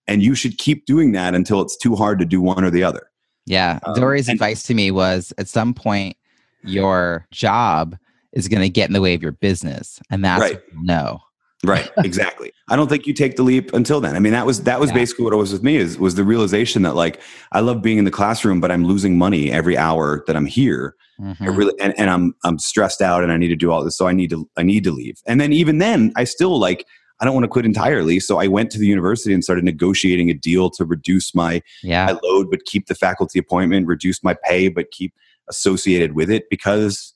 and 0.07 0.21
you 0.21 0.35
should 0.35 0.57
keep 0.59 0.85
doing 0.85 1.11
that 1.13 1.33
until 1.33 1.61
it's 1.61 1.75
too 1.75 1.95
hard 1.95 2.19
to 2.19 2.25
do 2.25 2.39
one 2.41 2.63
or 2.63 2.69
the 2.69 2.83
other. 2.83 3.09
yeah. 3.47 3.79
Um, 3.83 3.95
Dorie's 3.95 4.27
and- 4.29 4.35
advice 4.35 4.63
to 4.63 4.73
me 4.75 4.91
was 4.91 5.33
at 5.37 5.47
some 5.47 5.73
point 5.73 6.15
your 6.63 7.27
job 7.31 7.95
is 8.33 8.47
going 8.47 8.61
to 8.61 8.69
get 8.69 8.87
in 8.89 8.93
the 8.93 9.01
way 9.01 9.13
of 9.15 9.21
your 9.23 9.31
business, 9.33 9.99
and 10.11 10.23
that's 10.23 10.41
Right. 10.41 10.61
no. 10.81 11.19
Right, 11.65 11.89
exactly. 11.97 12.51
I 12.69 12.75
don't 12.75 12.87
think 12.89 13.05
you 13.07 13.13
take 13.13 13.35
the 13.35 13.43
leap 13.43 13.73
until 13.73 13.99
then. 14.01 14.15
I 14.15 14.19
mean, 14.19 14.33
that 14.33 14.45
was 14.45 14.63
that 14.63 14.79
was 14.79 14.89
Yeah. 14.89 14.95
basically 14.95 15.25
what 15.25 15.33
it 15.33 15.37
was 15.37 15.51
with 15.53 15.63
me 15.63 15.75
is 15.77 15.97
was 15.97 16.15
the 16.15 16.23
realization 16.23 16.81
that 16.83 16.95
like 16.95 17.21
I 17.51 17.59
love 17.59 17.81
being 17.81 17.97
in 17.97 18.05
the 18.05 18.11
classroom, 18.11 18.59
but 18.59 18.71
I'm 18.71 18.85
losing 18.85 19.17
money 19.17 19.51
every 19.51 19.77
hour 19.77 20.23
that 20.27 20.35
I'm 20.35 20.45
here. 20.45 20.95
I 21.19 21.23
Mhm. 21.23 21.57
really 21.57 21.73
and, 21.79 21.97
and 21.99 22.09
I'm 22.09 22.35
I'm 22.43 22.59
stressed 22.59 23.01
out 23.01 23.23
and 23.23 23.31
I 23.31 23.37
need 23.37 23.47
to 23.49 23.55
do 23.55 23.71
all 23.71 23.83
this. 23.83 23.97
So 23.97 24.07
I 24.07 24.13
need 24.13 24.29
to 24.31 24.49
I 24.57 24.63
need 24.63 24.83
to 24.85 24.91
leave. 24.91 25.17
And 25.25 25.39
then 25.39 25.53
even 25.53 25.77
then, 25.77 26.11
I 26.15 26.23
still 26.25 26.59
like 26.59 26.85
I 27.21 27.23
don't 27.25 27.33
want 27.33 27.45
to 27.45 27.49
quit 27.49 27.63
entirely. 27.65 28.19
So 28.19 28.39
I 28.39 28.47
went 28.47 28.71
to 28.71 28.77
the 28.77 28.87
university 28.87 29.33
and 29.33 29.41
started 29.41 29.63
negotiating 29.63 30.29
a 30.29 30.33
deal 30.33 30.69
to 30.71 30.83
reduce 30.83 31.33
my, 31.33 31.61
Yeah, 31.81 32.07
my 32.07 32.19
load, 32.21 32.51
but 32.51 32.65
keep 32.65 32.87
the 32.87 32.95
faculty 32.95 33.39
appointment, 33.39 33.87
reduce 33.87 34.21
my 34.21 34.35
pay, 34.43 34.67
but 34.67 34.91
keep 34.91 35.13
associated 35.47 36.13
with 36.13 36.29
it 36.29 36.49
because 36.49 37.13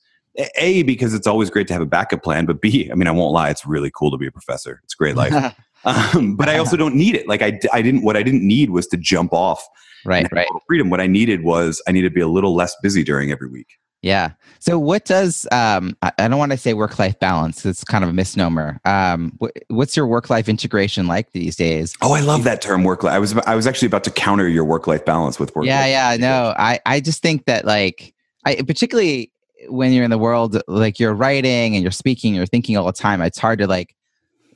a 0.56 0.82
because 0.82 1.14
it's 1.14 1.26
always 1.26 1.50
great 1.50 1.66
to 1.68 1.72
have 1.72 1.82
a 1.82 1.86
backup 1.86 2.22
plan. 2.22 2.46
But 2.46 2.60
b 2.60 2.88
I 2.90 2.94
mean 2.94 3.08
I 3.08 3.12
won't 3.12 3.32
lie, 3.32 3.50
it's 3.50 3.66
really 3.66 3.90
cool 3.94 4.10
to 4.10 4.16
be 4.16 4.26
a 4.26 4.32
professor. 4.32 4.80
It's 4.84 4.94
great 4.94 5.16
life. 5.16 5.54
um, 5.84 6.36
but 6.36 6.48
I 6.48 6.58
also 6.58 6.76
don't 6.76 6.94
need 6.94 7.14
it. 7.14 7.26
Like 7.28 7.42
I, 7.42 7.58
I 7.72 7.82
didn't 7.82 8.02
what 8.02 8.16
I 8.16 8.22
didn't 8.22 8.46
need 8.46 8.70
was 8.70 8.86
to 8.88 8.96
jump 8.96 9.32
off 9.32 9.66
right, 10.04 10.26
right. 10.32 10.48
freedom. 10.66 10.90
What 10.90 11.00
I 11.00 11.06
needed 11.06 11.42
was 11.42 11.82
I 11.86 11.92
needed 11.92 12.10
to 12.10 12.14
be 12.14 12.20
a 12.20 12.28
little 12.28 12.54
less 12.54 12.74
busy 12.82 13.02
during 13.02 13.30
every 13.30 13.48
week. 13.48 13.78
Yeah. 14.02 14.30
So 14.60 14.78
what 14.78 15.04
does 15.04 15.46
um 15.52 15.96
I, 16.02 16.12
I 16.18 16.28
don't 16.28 16.38
want 16.38 16.52
to 16.52 16.58
say 16.58 16.72
work 16.74 16.98
life 16.98 17.18
balance. 17.18 17.66
It's 17.66 17.84
kind 17.84 18.02
of 18.02 18.10
a 18.10 18.12
misnomer. 18.12 18.80
Um 18.84 19.36
wh- 19.42 19.56
what's 19.68 19.96
your 19.96 20.06
work 20.06 20.30
life 20.30 20.48
integration 20.48 21.06
like 21.06 21.32
these 21.32 21.56
days? 21.56 21.94
Oh, 22.00 22.12
I 22.12 22.20
love 22.20 22.44
that 22.44 22.62
term 22.62 22.84
work 22.84 23.02
life. 23.02 23.14
I 23.14 23.18
was 23.18 23.36
I 23.36 23.54
was 23.54 23.66
actually 23.66 23.86
about 23.86 24.04
to 24.04 24.10
counter 24.10 24.48
your 24.48 24.64
work 24.64 24.86
life 24.86 25.04
balance 25.04 25.38
with 25.38 25.54
work. 25.54 25.66
yeah, 25.66 25.86
yeah, 25.86 26.16
no. 26.16 26.54
I 26.56 26.80
I 26.86 27.00
just 27.00 27.20
think 27.20 27.44
that 27.44 27.64
like 27.64 28.14
I 28.44 28.56
particularly 28.56 29.32
when 29.68 29.92
you're 29.92 30.04
in 30.04 30.10
the 30.10 30.18
world 30.18 30.60
like 30.68 30.98
you're 30.98 31.14
writing 31.14 31.74
and 31.74 31.82
you're 31.82 31.90
speaking, 31.92 32.34
you're 32.34 32.46
thinking 32.46 32.76
all 32.76 32.86
the 32.86 32.92
time. 32.92 33.20
It's 33.22 33.38
hard 33.38 33.58
to 33.60 33.66
like 33.66 33.94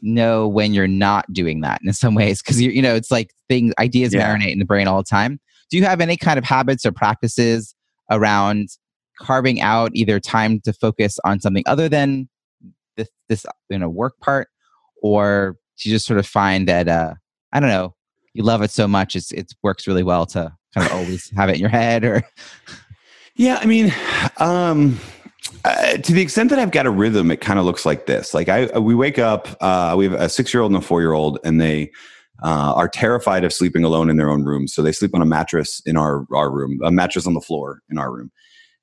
know 0.02 0.46
when 0.48 0.74
you're 0.74 0.86
not 0.88 1.30
doing 1.32 1.60
that 1.62 1.80
in 1.84 1.92
some 1.92 2.14
ways 2.14 2.42
because 2.42 2.60
you 2.60 2.70
you 2.70 2.82
know 2.82 2.94
it's 2.94 3.10
like 3.10 3.30
things 3.48 3.72
ideas 3.78 4.12
Yeah. 4.12 4.34
marinate 4.34 4.52
in 4.52 4.58
the 4.58 4.64
brain 4.64 4.86
all 4.86 4.98
the 4.98 5.08
time. 5.08 5.40
Do 5.70 5.78
you 5.78 5.84
have 5.84 6.00
any 6.00 6.16
kind 6.16 6.38
of 6.38 6.44
habits 6.44 6.84
or 6.84 6.92
practices 6.92 7.74
around 8.10 8.68
carving 9.18 9.60
out 9.60 9.90
either 9.94 10.20
time 10.20 10.60
to 10.60 10.72
focus 10.72 11.18
on 11.24 11.40
something 11.40 11.62
other 11.66 11.88
than 11.88 12.28
this 12.96 13.08
this 13.28 13.46
you 13.70 13.78
know 13.78 13.88
work 13.88 14.18
part 14.20 14.48
or 15.02 15.56
do 15.78 15.88
you 15.88 15.94
just 15.94 16.06
sort 16.06 16.18
of 16.18 16.26
find 16.26 16.68
that 16.68 16.88
uh 16.88 17.14
I 17.52 17.60
don't 17.60 17.70
know 17.70 17.94
you 18.34 18.42
love 18.42 18.60
it 18.62 18.70
so 18.72 18.86
much 18.88 19.14
it's 19.16 19.30
it 19.32 19.52
works 19.62 19.86
really 19.86 20.02
well 20.02 20.26
to 20.26 20.52
kind 20.74 20.86
of 20.86 20.92
always 20.92 21.30
have 21.36 21.48
it 21.48 21.54
in 21.54 21.60
your 21.60 21.70
head 21.70 22.04
or 22.04 22.22
Yeah, 23.36 23.58
I 23.60 23.66
mean, 23.66 23.92
um, 24.38 25.00
uh, 25.64 25.96
to 25.98 26.12
the 26.12 26.22
extent 26.22 26.50
that 26.50 26.58
I've 26.58 26.70
got 26.70 26.86
a 26.86 26.90
rhythm, 26.90 27.30
it 27.30 27.40
kind 27.40 27.58
of 27.58 27.64
looks 27.64 27.84
like 27.86 28.06
this. 28.06 28.34
Like 28.34 28.48
I, 28.48 28.66
we 28.78 28.94
wake 28.94 29.18
up, 29.18 29.48
uh, 29.60 29.94
we 29.98 30.04
have 30.04 30.14
a 30.14 30.28
six-year-old 30.28 30.72
and 30.72 30.82
a 30.82 30.86
four-year-old, 30.86 31.40
and 31.44 31.60
they 31.60 31.90
uh, 32.44 32.74
are 32.76 32.88
terrified 32.88 33.44
of 33.44 33.52
sleeping 33.52 33.84
alone 33.84 34.10
in 34.10 34.16
their 34.16 34.30
own 34.30 34.44
room. 34.44 34.68
So 34.68 34.82
they 34.82 34.92
sleep 34.92 35.14
on 35.14 35.22
a 35.22 35.26
mattress 35.26 35.80
in 35.86 35.96
our 35.96 36.26
our 36.34 36.50
room, 36.50 36.78
a 36.84 36.92
mattress 36.92 37.26
on 37.26 37.34
the 37.34 37.40
floor 37.40 37.80
in 37.90 37.98
our 37.98 38.12
room. 38.12 38.30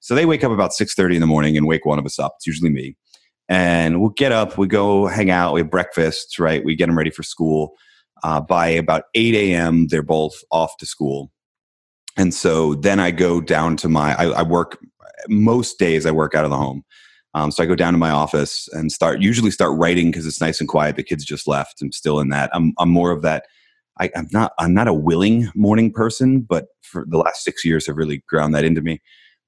So 0.02 0.16
they 0.16 0.26
wake 0.26 0.44
up 0.44 0.52
about 0.52 0.74
six 0.74 0.96
thirty 0.96 1.16
in 1.16 1.22
the 1.22 1.28
morning 1.28 1.58
and 1.58 1.68
wake 1.68 1.86
one 1.86 2.00
of 2.00 2.06
us 2.06 2.20
up. 2.20 2.34
It's 2.38 2.48
usually 2.48 2.72
me. 2.72 2.96
and 3.50 4.00
we'll 4.02 4.12
get 4.12 4.32
up, 4.32 4.58
we 4.58 4.68
go 4.68 5.08
hang 5.08 5.30
out, 5.30 5.54
we 5.54 5.62
have 5.62 5.70
breakfast, 5.70 6.40
right? 6.40 6.64
We 6.64 6.76
get 6.76 6.88
them 6.88 6.98
ready 6.98 7.12
for 7.12 7.24
school. 7.24 7.74
Uh, 8.24 8.40
by 8.40 8.68
about 8.70 9.06
8 9.16 9.34
a.m., 9.36 9.88
they're 9.88 10.04
both 10.04 10.36
off 10.52 10.78
to 10.78 10.86
school. 10.86 11.32
And 12.17 12.34
so 12.34 12.76
then 12.76 13.00
I 13.00 13.12
go 13.12 13.41
down 13.41 13.78
to 13.78 13.89
my, 13.89 14.15
I, 14.15 14.26
I 14.26 14.43
work, 14.43 14.78
most 15.28 15.80
days 15.80 16.06
I 16.06 16.12
work 16.12 16.36
out 16.36 16.45
of 16.45 16.52
the 16.52 16.58
home. 16.58 16.84
Um, 17.34 17.52
so 17.52 17.63
I 17.63 17.65
go 17.65 17.76
down 17.76 17.93
to 17.93 18.00
my 18.00 18.10
office 18.10 18.67
and 18.74 18.91
start, 18.91 19.21
usually 19.21 19.52
start 19.52 19.78
writing 19.78 20.12
because 20.12 20.26
it's 20.26 20.41
nice 20.41 20.60
and 20.60 20.67
quiet. 20.67 20.97
The 20.97 21.04
kids 21.04 21.24
just 21.24 21.47
left. 21.47 21.82
I'm 21.82 21.91
still 21.91 22.19
in 22.19 22.30
that. 22.30 22.50
I'm, 22.54 22.74
I'm 22.78 22.89
more 22.89 23.12
of 23.12 23.21
that. 23.21 23.45
I, 24.00 24.10
am 24.15 24.28
not, 24.32 24.52
I'm 24.60 24.74
not 24.74 24.88
a 24.88 24.93
willing 24.93 25.50
morning 25.56 25.91
person, 25.91 26.41
but 26.41 26.67
for 26.82 27.06
the 27.08 27.17
last 27.17 27.43
six 27.43 27.63
years 27.63 27.88
have 27.88 27.95
really 27.95 28.24
ground 28.28 28.54
that 28.56 28.65
into 28.65 28.82
me. 28.82 29.02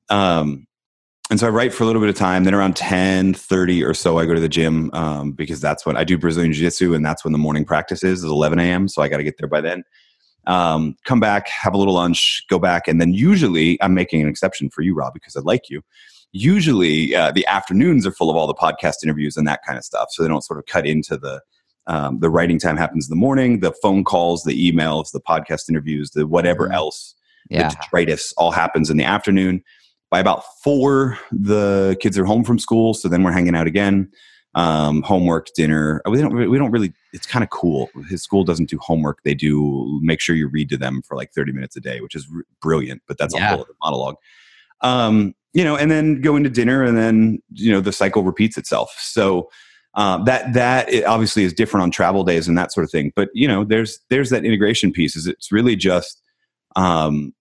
Um, 0.10 0.65
and 1.30 1.39
so 1.39 1.47
I 1.47 1.49
write 1.49 1.73
for 1.73 1.84
a 1.84 1.88
little 1.88 2.02
bit 2.02 2.10
of 2.10 2.15
time. 2.15 2.43
Then 2.43 2.54
around 2.54 2.76
10, 2.76 3.34
30 3.34 3.84
or 3.84 3.93
so, 3.93 4.19
I 4.19 4.26
go 4.26 4.34
to 4.34 4.39
the 4.39 4.49
gym 4.49 4.91
um, 4.93 5.32
because 5.32 5.62
that's 5.62 5.86
when 5.86 5.97
I 5.97 6.04
do 6.04 6.17
Brazilian 6.17 6.54
Jiu 6.54 6.65
Jitsu 6.65 6.93
and 6.93 7.06
that's 7.06 7.23
when 7.23 7.32
the 7.32 7.39
morning 7.39 7.65
practice 7.65 8.04
is, 8.04 8.19
is 8.19 8.30
11 8.30 8.60
a.m. 8.60 8.88
So 8.88 9.02
I 9.02 9.08
got 9.08 9.17
to 9.17 9.23
get 9.23 9.36
there 9.39 9.47
by 9.47 9.62
then. 9.62 9.84
Um, 10.45 10.95
come 11.06 11.19
back, 11.19 11.47
have 11.47 11.73
a 11.73 11.77
little 11.77 11.93
lunch, 11.93 12.43
go 12.49 12.60
back. 12.60 12.88
And 12.88 12.99
then 12.99 13.13
usually, 13.13 13.82
I'm 13.82 13.93
making 13.93 14.21
an 14.21 14.27
exception 14.27 14.69
for 14.69 14.82
you, 14.82 14.93
Rob, 14.93 15.13
because 15.13 15.36
I 15.36 15.41
like 15.41 15.69
you. 15.69 15.82
Usually, 16.32 17.15
uh, 17.15 17.32
the 17.32 17.45
afternoons 17.45 18.06
are 18.06 18.12
full 18.12 18.29
of 18.29 18.36
all 18.36 18.47
the 18.47 18.53
podcast 18.53 19.03
interviews 19.03 19.38
and 19.38 19.47
that 19.47 19.62
kind 19.65 19.77
of 19.77 19.86
stuff. 19.86 20.08
So 20.12 20.23
they 20.23 20.29
don't 20.29 20.43
sort 20.43 20.60
of 20.60 20.65
cut 20.65 20.86
into 20.86 21.15
the, 21.17 21.41
um, 21.88 22.19
the 22.19 22.29
writing 22.29 22.60
time 22.60 22.75
happens 22.75 23.08
in 23.08 23.12
the 23.12 23.19
morning, 23.19 23.60
the 23.60 23.73
phone 23.82 24.03
calls, 24.03 24.43
the 24.43 24.71
emails, 24.71 25.12
the 25.12 25.21
podcast 25.21 25.69
interviews, 25.69 26.12
the 26.12 26.27
whatever 26.27 26.65
mm-hmm. 26.65 26.73
else, 26.73 27.15
yeah. 27.49 27.69
the 27.69 27.75
detritus 27.75 28.34
all 28.38 28.51
happens 28.51 28.89
in 28.89 28.97
the 28.97 29.03
afternoon 29.03 29.63
by 30.13 30.19
about 30.19 30.43
four, 30.63 31.17
the 31.32 31.97
kids 31.99 32.19
are 32.19 32.25
home 32.25 32.43
from 32.43 32.60
school. 32.60 32.93
So 32.93 33.10
then 33.10 33.23
we're 33.23 33.32
hanging 33.32 33.56
out 33.56 33.65
again. 33.65 34.12
Um, 34.56 35.02
homework, 35.02 35.48
dinner. 35.56 36.00
We 36.06 36.22
don't. 36.22 36.36
We 36.36 36.58
don't 36.60 36.70
really. 36.70 36.94
It's 37.12 37.26
kind 37.26 37.44
of 37.44 37.50
cool. 37.50 37.89
His 38.08 38.22
school 38.22 38.44
doesn't 38.44 38.70
do 38.70 38.78
homework. 38.78 39.24
They 39.24 39.34
do 39.34 40.00
make 40.04 40.20
sure 40.20 40.36
you 40.36 40.48
read 40.48 40.70
to 40.70 40.78
them 40.78 41.02
for 41.02 41.18
like 41.18 41.32
thirty 41.32 41.52
minutes 41.52 41.76
a 41.76 41.80
day, 41.80 42.02
which 42.02 42.13
is 42.13 42.28
r- 42.34 42.44
brilliant. 42.62 43.02
But 43.08 43.18
that's 43.18 43.34
yeah. 43.34 43.46
a 43.46 43.50
whole 43.50 43.62
other 43.62 43.74
monologue. 43.82 44.16
Um, 44.82 45.34
you 45.54 45.63
know, 45.63 45.76
and 45.76 45.89
then 45.89 46.22
go 46.22 46.36
into 46.36 46.52
dinner, 46.52 46.84
and 46.84 46.96
then 46.96 47.42
you 47.54 47.72
know 47.72 47.82
the 47.82 47.92
cycle 47.92 48.24
repeats 48.24 48.58
itself. 48.58 48.96
So 49.00 49.50
um, 49.96 50.26
that 50.26 50.54
that 50.54 50.89
obviously 51.06 51.44
is 51.44 51.54
different 51.54 51.84
on 51.84 51.92
travel 51.92 52.24
days 52.24 52.48
and 52.48 52.58
that 52.58 52.72
sort 52.72 52.84
of 52.84 52.92
thing. 52.92 53.12
But 53.16 53.30
you 53.34 53.48
know, 53.48 53.63
there's 53.63 54.00
there's 54.10 54.30
that 54.32 54.46
integration 54.46 54.92
piece. 54.92 55.16
Is 55.16 55.28
it's 55.28 55.52
really 55.52 55.76
just 55.76 56.22
um, 56.76 57.34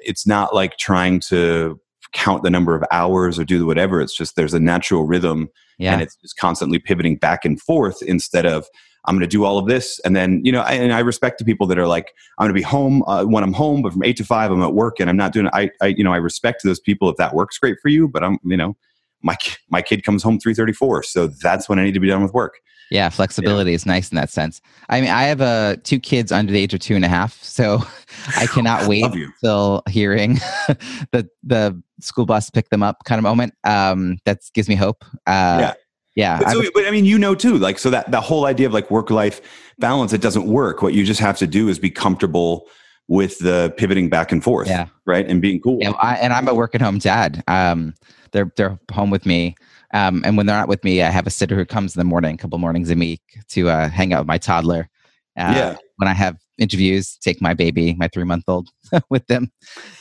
it's 0.00 0.26
not 0.26 0.54
like 0.54 0.76
trying 0.76 1.20
to 1.20 1.80
count 2.12 2.42
the 2.42 2.50
number 2.50 2.74
of 2.74 2.84
hours 2.90 3.38
or 3.38 3.44
do 3.44 3.66
whatever. 3.66 4.00
It's 4.00 4.16
just 4.16 4.36
there's 4.36 4.54
a 4.54 4.60
natural 4.60 5.04
rhythm 5.04 5.48
yeah. 5.78 5.92
and 5.92 6.02
it's 6.02 6.16
just 6.16 6.36
constantly 6.36 6.78
pivoting 6.78 7.16
back 7.16 7.44
and 7.44 7.60
forth 7.60 8.02
instead 8.02 8.46
of 8.46 8.66
I'm 9.06 9.14
going 9.14 9.20
to 9.20 9.26
do 9.26 9.44
all 9.44 9.58
of 9.58 9.66
this. 9.66 10.00
And 10.00 10.16
then, 10.16 10.40
you 10.44 10.50
know, 10.50 10.62
I, 10.62 10.72
and 10.72 10.92
I 10.92 11.00
respect 11.00 11.38
the 11.38 11.44
people 11.44 11.66
that 11.66 11.78
are 11.78 11.86
like, 11.86 12.14
I'm 12.38 12.44
going 12.44 12.54
to 12.54 12.58
be 12.58 12.62
home 12.62 13.02
uh, 13.06 13.24
when 13.24 13.44
I'm 13.44 13.52
home, 13.52 13.82
but 13.82 13.92
from 13.92 14.02
eight 14.02 14.16
to 14.16 14.24
five, 14.24 14.50
I'm 14.50 14.62
at 14.62 14.72
work 14.72 14.98
and 14.98 15.10
I'm 15.10 15.16
not 15.16 15.32
doing 15.32 15.46
it. 15.46 15.52
I, 15.54 15.70
I, 15.82 15.88
you 15.88 16.02
know, 16.02 16.12
I 16.12 16.16
respect 16.16 16.62
those 16.64 16.80
people 16.80 17.10
if 17.10 17.16
that 17.16 17.34
works 17.34 17.58
great 17.58 17.78
for 17.82 17.88
you, 17.88 18.08
but 18.08 18.24
I'm, 18.24 18.38
you 18.44 18.56
know, 18.56 18.76
my, 19.22 19.36
my 19.68 19.82
kid 19.82 20.04
comes 20.04 20.22
home 20.22 20.38
334. 20.38 21.02
So 21.02 21.26
that's 21.26 21.68
when 21.68 21.78
I 21.78 21.84
need 21.84 21.94
to 21.94 22.00
be 22.00 22.08
done 22.08 22.22
with 22.22 22.32
work. 22.32 22.60
Yeah, 22.94 23.08
flexibility 23.08 23.72
yeah. 23.72 23.74
is 23.74 23.86
nice 23.86 24.12
in 24.12 24.16
that 24.16 24.30
sense. 24.30 24.60
I 24.88 25.00
mean, 25.00 25.10
I 25.10 25.24
have 25.24 25.40
uh, 25.40 25.76
two 25.82 25.98
kids 25.98 26.30
under 26.30 26.52
the 26.52 26.60
age 26.60 26.74
of 26.74 26.78
two 26.78 26.94
and 26.94 27.04
a 27.04 27.08
half, 27.08 27.34
so 27.42 27.82
I 28.36 28.46
cannot 28.46 28.86
wait 28.86 29.04
until 29.04 29.82
hearing 29.88 30.34
the 31.10 31.28
the 31.42 31.82
school 32.00 32.24
bus 32.24 32.50
pick 32.50 32.68
them 32.70 32.84
up 32.84 33.02
kind 33.04 33.18
of 33.18 33.24
moment. 33.24 33.54
Um, 33.64 34.18
that 34.26 34.42
gives 34.54 34.68
me 34.68 34.76
hope. 34.76 35.04
Uh, 35.26 35.58
yeah. 35.60 35.74
Yeah, 36.16 36.38
but, 36.38 36.50
so, 36.52 36.62
I, 36.62 36.70
but 36.72 36.86
I 36.86 36.92
mean, 36.92 37.04
you 37.04 37.18
know 37.18 37.34
too, 37.34 37.58
like 37.58 37.76
so 37.76 37.90
that 37.90 38.08
the 38.12 38.20
whole 38.20 38.46
idea 38.46 38.68
of 38.68 38.72
like 38.72 38.88
work 38.88 39.10
life 39.10 39.40
balance, 39.80 40.12
it 40.12 40.20
doesn't 40.20 40.46
work. 40.46 40.80
What 40.80 40.94
you 40.94 41.04
just 41.04 41.18
have 41.18 41.36
to 41.38 41.46
do 41.48 41.68
is 41.68 41.80
be 41.80 41.90
comfortable 41.90 42.68
with 43.08 43.40
the 43.40 43.74
pivoting 43.78 44.08
back 44.10 44.30
and 44.30 44.40
forth, 44.40 44.68
yeah, 44.68 44.86
right, 45.06 45.28
and 45.28 45.42
being 45.42 45.60
cool. 45.60 45.78
Yeah, 45.80 45.90
I, 45.90 46.14
and 46.18 46.32
I'm 46.32 46.46
a 46.46 46.54
work 46.54 46.76
at 46.76 46.80
home 46.80 46.98
dad. 46.98 47.42
Um, 47.48 47.94
they're 48.30 48.52
they're 48.56 48.78
home 48.92 49.10
with 49.10 49.26
me 49.26 49.56
um, 49.94 50.22
and 50.26 50.36
when 50.36 50.46
they're 50.46 50.56
not 50.56 50.68
with 50.68 50.82
me, 50.82 51.02
I 51.02 51.10
have 51.10 51.26
a 51.26 51.30
sitter 51.30 51.54
who 51.54 51.64
comes 51.64 51.94
in 51.94 52.00
the 52.00 52.04
morning, 52.04 52.34
a 52.34 52.36
couple 52.36 52.58
mornings 52.58 52.90
a 52.90 52.96
week 52.96 53.22
to 53.50 53.70
uh, 53.70 53.88
hang 53.88 54.12
out 54.12 54.22
with 54.22 54.28
my 54.28 54.38
toddler. 54.38 54.90
Uh, 55.38 55.52
yeah. 55.56 55.76
When 55.96 56.08
I 56.08 56.14
have 56.14 56.36
interviews, 56.58 57.16
take 57.18 57.40
my 57.40 57.54
baby, 57.54 57.94
my 57.94 58.08
three 58.08 58.24
month 58.24 58.44
old, 58.48 58.70
with 59.08 59.24
them. 59.28 59.52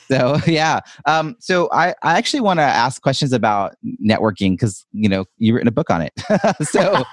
So 0.08 0.40
yeah. 0.48 0.80
Um, 1.06 1.36
so 1.40 1.70
I, 1.72 1.94
I 2.02 2.18
actually 2.18 2.42
want 2.42 2.58
to 2.58 2.64
ask 2.64 3.04
questions 3.04 3.34
about 3.34 3.76
networking 4.04 4.54
because 4.54 4.84
you 4.92 5.08
know 5.08 5.26
you 5.38 5.54
written 5.54 5.68
a 5.68 5.72
book 5.72 5.92
on 5.92 6.02
it. 6.02 6.14
so 6.68 7.04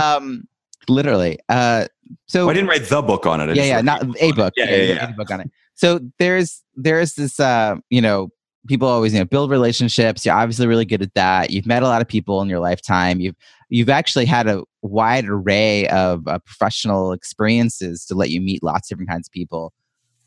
um, 0.00 0.44
literally. 0.88 1.40
Uh, 1.48 1.88
so 2.28 2.42
well, 2.42 2.50
I 2.50 2.54
didn't 2.54 2.68
write 2.68 2.84
the 2.84 3.02
book 3.02 3.26
on 3.26 3.40
it. 3.40 3.50
I 3.50 3.54
yeah, 3.54 3.64
yeah, 3.64 3.80
not 3.80 4.04
a 4.20 4.32
book. 4.32 4.54
Yeah, 4.56 4.70
yeah, 4.70 4.76
yeah, 4.76 4.94
yeah. 4.94 5.12
Book 5.12 5.32
on 5.32 5.40
it. 5.40 5.50
So 5.74 5.98
there's 6.20 6.62
there's 6.76 7.14
this 7.14 7.40
uh, 7.40 7.76
you 7.88 8.00
know 8.00 8.30
people 8.66 8.88
always 8.88 9.12
you 9.12 9.18
know 9.18 9.24
build 9.24 9.50
relationships. 9.50 10.24
You're 10.24 10.34
obviously 10.34 10.66
really 10.66 10.84
good 10.84 11.02
at 11.02 11.14
that. 11.14 11.50
You've 11.50 11.66
met 11.66 11.82
a 11.82 11.86
lot 11.86 12.02
of 12.02 12.08
people 12.08 12.42
in 12.42 12.48
your 12.48 12.60
lifetime. 12.60 13.20
You've 13.20 13.36
you've 13.68 13.88
actually 13.88 14.26
had 14.26 14.46
a 14.46 14.62
wide 14.82 15.26
array 15.26 15.88
of 15.88 16.26
uh, 16.26 16.38
professional 16.40 17.12
experiences 17.12 18.04
to 18.06 18.14
let 18.14 18.30
you 18.30 18.40
meet 18.40 18.62
lots 18.62 18.90
of 18.90 18.96
different 18.96 19.10
kinds 19.10 19.28
of 19.28 19.32
people. 19.32 19.72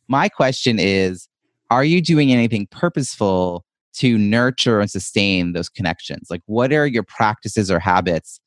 My 0.08 0.30
question 0.30 0.80
is 0.80 1.28
are 1.70 1.84
you 1.84 2.02
doing 2.02 2.32
anything 2.32 2.68
purposeful 2.72 3.66
to 3.96 4.18
nurture 4.18 4.80
and 4.80 4.90
sustain 4.90 5.54
those 5.54 5.70
connections? 5.70 6.28
Like 6.30 6.42
what 6.46 6.74
are 6.74 6.88
your 6.88 7.04
practices 7.04 7.70
or 7.70 7.80
habits 7.80 8.40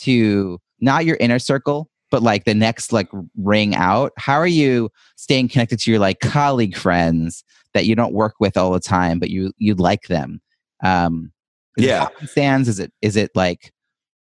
to 0.00 0.58
not 0.80 1.04
your 1.04 1.16
inner 1.20 1.38
circle 1.38 1.88
but 2.10 2.22
like 2.22 2.44
the 2.44 2.54
next 2.54 2.92
like 2.92 3.08
ring 3.38 3.74
out? 3.74 4.12
How 4.18 4.34
are 4.34 4.46
you 4.46 4.90
staying 5.16 5.48
connected 5.48 5.78
to 5.80 5.90
your 5.90 5.98
like 5.98 6.20
colleague 6.20 6.76
friends 6.76 7.42
that 7.74 7.86
you 7.86 7.94
don't 7.94 8.12
work 8.12 8.34
with 8.40 8.56
all 8.56 8.72
the 8.72 8.80
time, 8.80 9.18
but 9.18 9.30
you 9.30 9.52
you 9.58 9.74
like 9.74 10.02
them. 10.08 10.40
Um, 10.82 11.32
yeah, 11.76 12.08
stands. 12.24 12.68
Is 12.68 12.78
it 12.78 12.92
is 13.02 13.16
it 13.16 13.30
like 13.34 13.72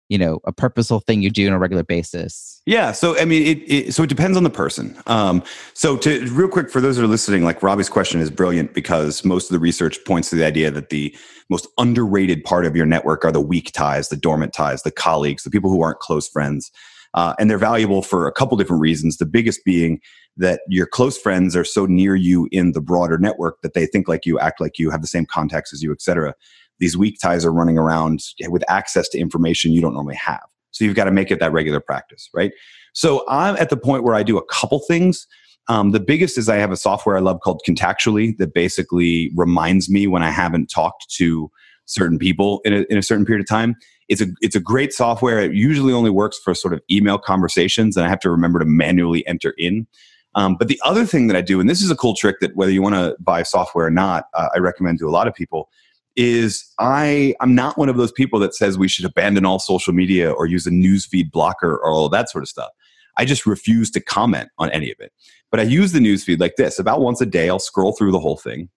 you 0.10 0.18
know 0.18 0.40
a 0.46 0.52
purposeful 0.52 1.00
thing 1.00 1.22
you 1.22 1.30
do 1.30 1.48
on 1.48 1.54
a 1.54 1.60
regular 1.60 1.84
basis? 1.84 2.62
Yeah. 2.66 2.92
So 2.92 3.18
I 3.18 3.26
mean, 3.26 3.44
it, 3.44 3.72
it 3.72 3.94
so 3.94 4.04
it 4.04 4.10
depends 4.10 4.38
on 4.38 4.44
the 4.44 4.50
person. 4.50 4.98
Um, 5.08 5.44
so 5.74 5.98
to 5.98 6.26
real 6.28 6.48
quick 6.48 6.70
for 6.70 6.82
those 6.82 6.98
that 6.98 7.04
are 7.04 7.08
listening, 7.08 7.44
like 7.44 7.62
Robbie's 7.64 7.90
question 7.90 8.22
is 8.22 8.30
brilliant 8.30 8.74
because 8.74 9.26
most 9.26 9.50
of 9.50 9.54
the 9.54 9.60
research 9.60 9.98
points 10.06 10.30
to 10.30 10.36
the 10.36 10.46
idea 10.46 10.72
that 10.72 10.90
the 10.90 11.16
most 11.50 11.68
underrated 11.78 12.44
part 12.44 12.66
of 12.66 12.76
your 12.76 12.86
network 12.86 13.26
are 13.26 13.32
the 13.32 13.42
weak 13.42 13.72
ties, 13.74 14.10
the 14.10 14.16
dormant 14.16 14.54
ties, 14.54 14.84
the 14.84 14.92
colleagues, 14.92 15.44
the 15.44 15.50
people 15.50 15.70
who 15.70 15.82
aren't 15.82 16.00
close 16.00 16.28
friends. 16.28 16.72
Uh, 17.14 17.34
and 17.40 17.50
they're 17.50 17.58
valuable 17.58 18.02
for 18.02 18.26
a 18.26 18.32
couple 18.32 18.56
different 18.56 18.82
reasons. 18.82 19.18
The 19.18 19.26
biggest 19.26 19.66
being 19.66 20.00
that 20.38 20.62
your 20.68 20.86
close 20.86 21.18
friends 21.18 21.56
are 21.56 21.64
so 21.64 21.86
near 21.86 22.16
you 22.16 22.48
in 22.52 22.72
the 22.72 22.82
broader 22.82 23.18
network 23.18 23.62
that 23.62 23.74
they 23.74 23.86
think 23.86 24.08
like 24.08 24.26
you, 24.26 24.40
act 24.40 24.62
like 24.62 24.80
you, 24.80 24.90
have 24.90 25.02
the 25.02 25.08
same 25.08 25.26
contacts 25.26 25.74
as 25.74 25.84
you, 25.84 25.92
etc. 25.92 26.34
These 26.80 26.98
weak 26.98 27.18
ties 27.22 27.46
are 27.46 27.54
running 27.54 27.78
around 27.78 28.22
with 28.50 28.64
access 28.70 29.08
to 29.10 29.20
information 29.20 29.72
you 29.72 29.82
don't 29.82 29.94
normally 29.94 30.16
have. 30.16 30.44
So 30.72 30.86
you've 30.86 30.96
got 30.96 31.04
to 31.06 31.12
make 31.12 31.32
it 31.32 31.40
that 31.40 31.52
regular 31.52 31.80
practice, 31.80 32.30
right? 32.34 32.52
So 32.94 33.24
I'm 33.28 33.56
at 33.58 33.70
the 33.70 33.78
point 33.78 34.04
where 34.04 34.16
I 34.16 34.24
do 34.24 34.38
a 34.38 34.46
couple 34.46 34.80
things. 34.80 35.28
Um, 35.68 35.92
the 35.92 36.00
biggest 36.00 36.38
is 36.38 36.50
I 36.50 36.56
have 36.56 36.72
a 36.72 36.78
software 36.78 37.18
I 37.18 37.20
love 37.20 37.40
called 37.42 37.62
Contactually 37.68 38.38
that 38.38 38.54
basically 38.54 39.32
reminds 39.36 39.90
me 39.90 40.08
when 40.08 40.24
I 40.24 40.32
haven't 40.32 40.68
talked 40.68 41.10
to 41.18 41.52
certain 41.86 42.18
people 42.18 42.62
in 42.64 42.74
a, 42.74 42.86
in 42.90 42.98
a 42.98 43.04
certain 43.04 43.26
period 43.26 43.42
of 43.42 43.48
time. 43.48 43.76
It's 44.08 44.22
a 44.22 44.28
it's 44.42 44.56
a 44.56 44.60
great 44.60 44.92
software. 44.94 45.40
It 45.40 45.54
usually 45.54 45.94
only 45.94 46.10
works 46.10 46.38
for 46.44 46.54
sort 46.54 46.74
of 46.74 46.82
email 46.90 47.18
conversations, 47.18 47.96
and 47.96 48.06
I 48.06 48.10
have 48.10 48.20
to 48.22 48.30
remember 48.30 48.60
to 48.60 48.66
manually 48.66 49.26
enter 49.28 49.54
in. 49.58 49.88
Um, 50.36 50.56
but 50.56 50.68
the 50.68 50.80
other 50.84 51.06
thing 51.06 51.28
that 51.28 51.36
I 51.36 51.42
do, 51.42 51.60
and 51.60 51.70
this 51.70 51.82
is 51.82 51.92
a 51.92 51.96
cool 51.96 52.16
trick 52.16 52.38
that 52.40 52.56
whether 52.56 52.72
you 52.72 52.82
want 52.82 52.96
to 52.96 53.16
buy 53.20 53.44
software 53.44 53.86
or 53.86 53.92
not, 53.92 54.26
uh, 54.34 54.50
I 54.56 54.60
recommend 54.60 55.00
to 55.00 55.08
a 55.08 55.12
lot 55.12 55.28
of 55.28 55.34
people, 55.34 55.70
is 56.16 56.70
I 56.80 57.36
I'm 57.40 57.56
not 57.56 57.78
one 57.78 57.90
of 57.90 57.98
those 57.98 58.12
people 58.12 58.40
that 58.40 58.54
says 58.54 58.78
we 58.78 58.88
should 58.88 59.06
abandon 59.06 59.46
all 59.46 59.60
social 59.60 59.94
media 59.94 60.32
or 60.32 60.46
use 60.46 60.68
a 60.68 60.72
newsfeed 60.72 61.32
blocker 61.32 61.74
or 61.74 61.90
all 61.90 62.10
that 62.10 62.30
sort 62.30 62.44
of 62.44 62.50
stuff. 62.50 62.70
I 63.18 63.26
just 63.26 63.46
refuse 63.46 63.92
to 63.92 64.00
comment 64.00 64.50
on 64.58 64.70
any 64.72 64.92
of 64.92 64.98
it. 65.00 65.12
But 65.52 65.60
I 65.60 65.64
use 65.64 65.92
the 65.92 66.00
newsfeed 66.00 66.40
like 66.40 66.56
this. 66.56 66.80
About 66.80 67.02
once 67.02 67.20
a 67.22 67.26
day, 67.26 67.50
I'll 67.50 67.60
scroll 67.60 67.92
through 67.94 68.12
the 68.12 68.20
whole 68.20 68.38
thing 68.38 68.70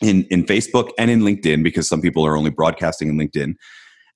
in, 0.00 0.24
in 0.24 0.44
Facebook 0.44 0.90
and 0.98 1.10
in 1.10 1.20
LinkedIn 1.20 1.62
because 1.62 1.88
some 1.88 2.00
people 2.00 2.26
are 2.26 2.36
only 2.36 2.50
broadcasting 2.50 3.08
in 3.08 3.16
LinkedIn. 3.16 3.54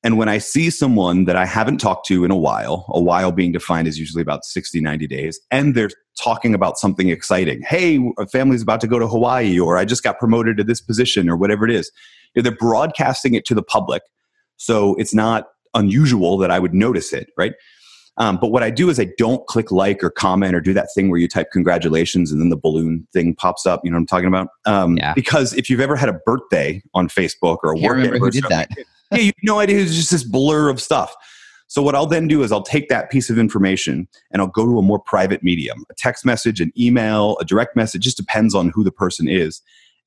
And 0.03 0.19
when 0.19 0.29
I 0.29 0.39
see 0.39 0.71
someone 0.71 1.25
that 1.25 1.37
I 1.37 1.47
haven't 1.47 1.79
talked 1.79 2.07
to 2.07 2.25
in 2.25 2.31
a 2.31 2.37
while, 2.37 2.85
a 2.91 3.01
while 3.01 3.33
being 3.33 3.51
defined 3.51 3.89
as 3.89 3.99
usually 3.99 4.23
about 4.23 4.45
60, 4.45 4.81
90 4.81 5.07
days, 5.07 5.41
and 5.51 5.75
they're 5.75 5.91
talking 6.23 6.55
about 6.55 6.79
something 6.79 7.09
exciting. 7.09 7.63
Hey, 7.63 7.99
a 8.19 8.27
family's 8.27 8.63
about 8.63 8.81
to 8.83 8.87
go 8.87 8.99
to 8.99 9.09
Hawaii, 9.09 9.59
or 9.59 9.77
I 9.77 9.85
just 9.85 10.03
got 10.03 10.19
promoted 10.19 10.57
to 10.59 10.65
this 10.65 10.81
position, 10.81 11.29
or 11.29 11.37
whatever 11.37 11.65
it 11.65 11.73
is. 11.73 11.91
They're 12.35 12.53
broadcasting 12.53 13.35
it 13.35 13.45
to 13.47 13.55
the 13.55 13.63
public. 13.63 14.03
So 14.59 14.95
it's 14.97 15.15
not 15.15 15.49
unusual 15.75 16.39
that 16.39 16.51
I 16.51 16.59
would 16.59 16.75
notice 16.75 17.13
it, 17.13 17.31
right? 17.37 17.55
Um, 18.19 18.39
but 18.41 18.49
what 18.49 18.63
I 18.63 18.71
do 18.71 18.89
is 18.89 18.99
I 18.99 19.09
don't 19.19 19.47
click 19.47 19.71
like 19.71 20.03
or 20.03 20.11
comment 20.11 20.55
or 20.55 20.61
do 20.61 20.73
that 20.73 20.89
thing 20.95 21.11
where 21.11 21.21
you 21.21 21.29
type 21.29 21.51
congratulations 21.53 22.33
and 22.33 22.41
then 22.41 22.49
the 22.49 22.57
balloon 22.57 23.07
thing 23.13 23.35
pops 23.35 23.67
up. 23.67 23.83
You 23.85 23.91
know 23.91 23.97
what 23.97 24.01
I'm 24.01 24.07
talking 24.07 24.29
about? 24.29 24.49
Um, 24.65 24.97
yeah. 24.97 25.13
Because 25.13 25.53
if 25.53 25.69
you've 25.69 25.81
ever 25.81 25.97
had 25.97 26.09
a 26.09 26.15
birthday 26.25 26.83
on 26.95 27.09
Facebook 27.09 27.59
or 27.63 27.73
a 27.73 27.79
work 27.79 27.99
anniversary, 27.99 28.19
who 28.19 28.31
did 28.31 28.45
that. 28.45 28.71
Yeah, 29.13 29.19
you 29.19 29.27
have 29.27 29.35
no 29.43 29.59
idea. 29.59 29.79
It's 29.81 29.95
just 29.95 30.11
this 30.11 30.25
blur 30.25 30.69
of 30.69 30.81
stuff. 30.81 31.15
So 31.69 31.83
what 31.83 31.95
I'll 31.95 32.07
then 32.07 32.29
do 32.29 32.43
is 32.43 32.53
I'll 32.53 32.63
take 32.63 32.89
that 32.89 33.11
piece 33.11 33.29
of 33.29 33.39
information 33.39 34.07
and 34.31 34.41
I'll 34.41 34.49
go 34.49 34.65
to 34.67 34.79
a 34.79 34.83
more 34.83 35.01
private 35.01 35.43
medium, 35.43 35.85
a 35.91 35.95
text 35.95 36.25
message, 36.25 36.61
an 36.61 36.73
email, 36.79 37.37
a 37.41 37.45
direct 37.45 37.75
message, 37.75 38.03
just 38.03 38.17
depends 38.17 38.55
on 38.55 38.71
who 38.71 38.85
the 38.85 38.93
person 38.93 39.29
is. 39.29 39.63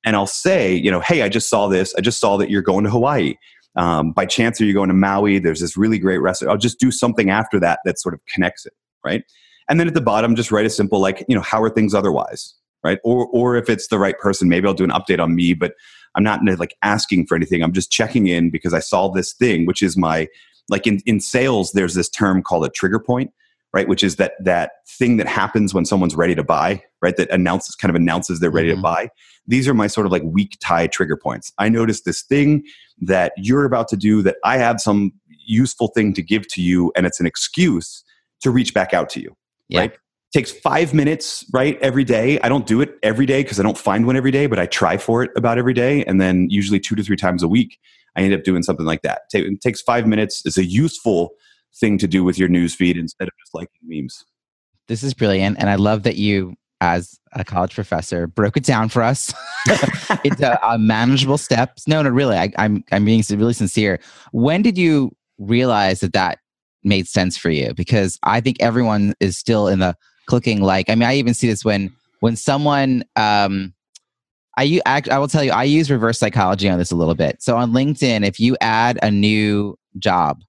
And 0.06 0.16
I'll 0.16 0.28
say, 0.28 0.74
you 0.74 0.90
know, 0.90 1.02
hey, 1.02 1.22
I 1.22 1.30
just 1.30 1.50
saw 1.50 1.68
this. 1.68 1.94
I 1.96 2.02
just 2.02 2.20
saw 2.20 2.38
that 2.38 2.50
you're 2.50 2.62
going 2.62 2.86
to 2.86 2.90
Hawaii. 2.90 3.36
Um, 3.76 4.14
by 4.14 4.26
chance, 4.26 4.60
are 4.62 4.66
you 4.66 4.74
going 4.74 4.88
to 4.88 4.96
Maui? 4.96 5.40
There's 5.40 5.60
this 5.60 5.76
really 5.76 6.00
great 6.00 6.20
restaurant. 6.20 6.52
I'll 6.52 6.58
just 6.58 6.80
do 6.80 6.92
something 6.92 7.30
after 7.30 7.60
that 7.60 7.80
that 7.86 8.00
sort 8.00 8.14
of 8.14 8.22
connects 8.34 8.66
it, 8.66 8.74
right? 9.04 9.24
And 9.70 9.80
then 9.80 9.88
at 9.88 9.94
the 9.94 10.02
bottom, 10.02 10.36
just 10.36 10.52
write 10.52 10.66
a 10.66 10.70
simple 10.70 11.00
like, 11.00 11.24
you 11.28 11.36
know, 11.36 11.42
how 11.42 11.62
are 11.62 11.70
things 11.70 11.94
otherwise, 11.94 12.56
right? 12.84 13.00
Or 13.04 13.28
or 13.28 13.58
if 13.58 13.70
it's 13.70 13.88
the 13.88 14.00
right 14.00 14.18
person, 14.18 14.50
maybe 14.50 14.68
I'll 14.68 14.74
do 14.74 14.84
an 14.86 14.90
update 14.90 15.20
on 15.20 15.36
me, 15.36 15.54
but 15.54 15.74
I'm 16.16 16.24
not 16.24 16.42
like 16.58 16.76
asking 16.82 17.28
for 17.28 17.36
anything. 17.36 17.64
I'm 17.64 17.74
just 17.74 17.92
checking 17.92 18.28
in 18.28 18.50
because 18.50 18.74
I 18.74 18.80
saw 18.80 19.10
this 19.10 19.34
thing, 19.34 19.66
which 19.66 19.82
is 19.82 19.98
my 19.98 20.28
like 20.70 20.86
in, 20.88 21.00
in 21.06 21.20
sales, 21.20 21.72
there's 21.72 21.96
this 21.96 22.10
term 22.10 22.44
called 22.44 22.66
a 22.66 22.70
trigger 22.70 23.00
point, 23.00 23.32
right? 23.74 23.88
Which 23.88 24.04
is 24.04 24.18
that 24.18 24.34
that 24.44 24.72
thing 24.88 25.18
that 25.18 25.28
happens 25.28 25.74
when 25.74 25.86
someone's 25.86 26.16
ready 26.16 26.36
to 26.36 26.44
buy, 26.44 26.84
right? 27.02 27.16
That 27.18 27.30
announces 27.32 27.76
kind 27.76 27.90
of 27.90 27.96
announces 27.96 28.40
they're 28.40 28.52
ready 28.52 28.70
mm-hmm. 28.70 28.78
to 28.78 28.84
buy. 28.84 29.10
These 29.48 29.68
are 29.68 29.74
my 29.74 29.88
sort 29.88 30.06
of 30.06 30.12
like 30.12 30.24
weak 30.24 30.58
tie 30.62 30.88
trigger 30.88 31.18
points. 31.18 31.52
I 31.58 31.70
noticed 31.70 32.06
this 32.06 32.22
thing 32.22 32.64
that 33.02 33.34
you're 33.38 33.66
about 33.66 33.88
to 33.90 33.98
do 33.98 34.22
that 34.24 34.38
I 34.44 34.58
have 34.58 34.80
some 34.80 35.12
useful 35.46 35.88
thing 35.90 36.14
to 36.14 36.22
give 36.22 36.48
to 36.50 36.62
you, 36.62 36.92
and 36.96 37.06
it's 37.06 37.20
an 37.20 37.26
excuse 37.26 38.04
to 38.42 38.52
reach 38.52 38.74
back 38.74 38.94
out 38.94 39.10
to 39.10 39.22
you. 39.22 39.36
Yeah. 39.68 39.80
Right? 39.82 39.98
Takes 40.32 40.52
five 40.52 40.94
minutes 40.94 41.44
right 41.54 41.80
every 41.82 42.04
day 42.04 42.40
i 42.42 42.50
don't 42.50 42.68
do 42.68 42.82
it 42.82 42.98
every 43.02 43.26
day 43.26 43.42
because 43.42 43.60
i 43.60 43.64
don't 43.64 43.78
find 43.78 44.06
one 44.06 44.16
every 44.16 44.32
day 44.32 44.46
but 44.46 44.60
i 44.60 44.66
try 44.66 44.96
for 44.96 45.24
it 45.24 45.32
about 45.36 45.58
every 45.58 45.74
day 45.74 46.04
and 46.06 46.22
then 46.22 46.48
usually 46.50 46.80
two 46.80 46.96
to 46.96 47.04
three 47.04 47.18
times 47.18 47.42
a 47.42 47.48
week 47.48 47.80
I 48.16 48.24
end 48.24 48.34
up 48.34 48.44
doing 48.44 48.64
something 48.64 48.86
like 48.86 49.02
that. 49.04 49.24
It 49.34 49.62
takes 49.62 49.82
five 49.82 50.06
minutes. 50.06 50.42
It's 50.46 50.58
a 50.58 50.66
useful 50.66 51.32
thing 51.80 51.98
to 52.00 52.08
do 52.08 52.24
with 52.24 52.38
your 52.38 52.50
news 52.50 52.76
feed 52.76 52.98
instead 52.98 53.28
of 53.28 53.34
just 53.40 53.54
liking 53.54 53.80
memes. 53.84 54.26
This 54.88 55.04
is 55.04 55.14
brilliant. 55.14 55.58
And 55.60 55.70
I 55.70 55.76
love 55.76 56.04
that 56.04 56.16
you, 56.16 56.56
as 56.82 57.20
a 57.34 57.46
college 57.46 57.76
professor, 57.76 58.28
broke 58.28 58.58
it 58.58 58.64
down 58.64 58.90
for 58.90 59.04
us 59.04 59.34
into 60.24 60.68
uh, 60.68 60.78
manageable 60.78 61.38
steps. 61.38 61.88
No, 61.88 62.02
no, 62.02 62.10
really. 62.10 62.36
I, 62.36 62.52
I'm, 62.58 62.84
I'm 62.92 63.06
being 63.06 63.24
really 63.30 63.54
sincere. 63.54 64.00
When 64.32 64.62
did 64.62 64.78
you 64.78 65.16
realize 65.38 66.00
that 66.00 66.14
that 66.14 66.40
made 66.84 67.08
sense 67.08 67.38
for 67.38 67.50
you? 67.50 67.74
Because 67.74 68.18
I 68.24 68.42
think 68.42 68.58
everyone 68.60 69.14
is 69.20 69.38
still 69.38 69.68
in 69.68 69.80
the 69.80 69.96
clicking 70.30 70.62
like. 70.62 70.90
I 70.90 70.96
mean, 70.96 71.10
I 71.10 71.16
even 71.16 71.34
see 71.34 71.48
this 71.48 71.66
when 71.66 71.92
when 72.20 72.36
someone 72.36 73.04
um, 73.16 73.74
I, 74.58 75.02
I 75.10 75.18
will 75.18 75.28
tell 75.28 75.44
you, 75.44 75.52
I 75.52 75.64
use 75.64 75.90
reverse 75.90 76.20
psychology 76.20 76.70
on 76.70 76.78
this 76.78 76.92
a 76.92 76.96
little 76.96 77.16
bit. 77.16 77.42
So 77.42 77.56
on 77.56 77.72
LinkedIn, 77.72 78.28
if 78.28 78.40
you 78.40 78.58
add 78.60 79.00
a 79.02 79.10
new 79.10 79.78
job, 79.98 80.42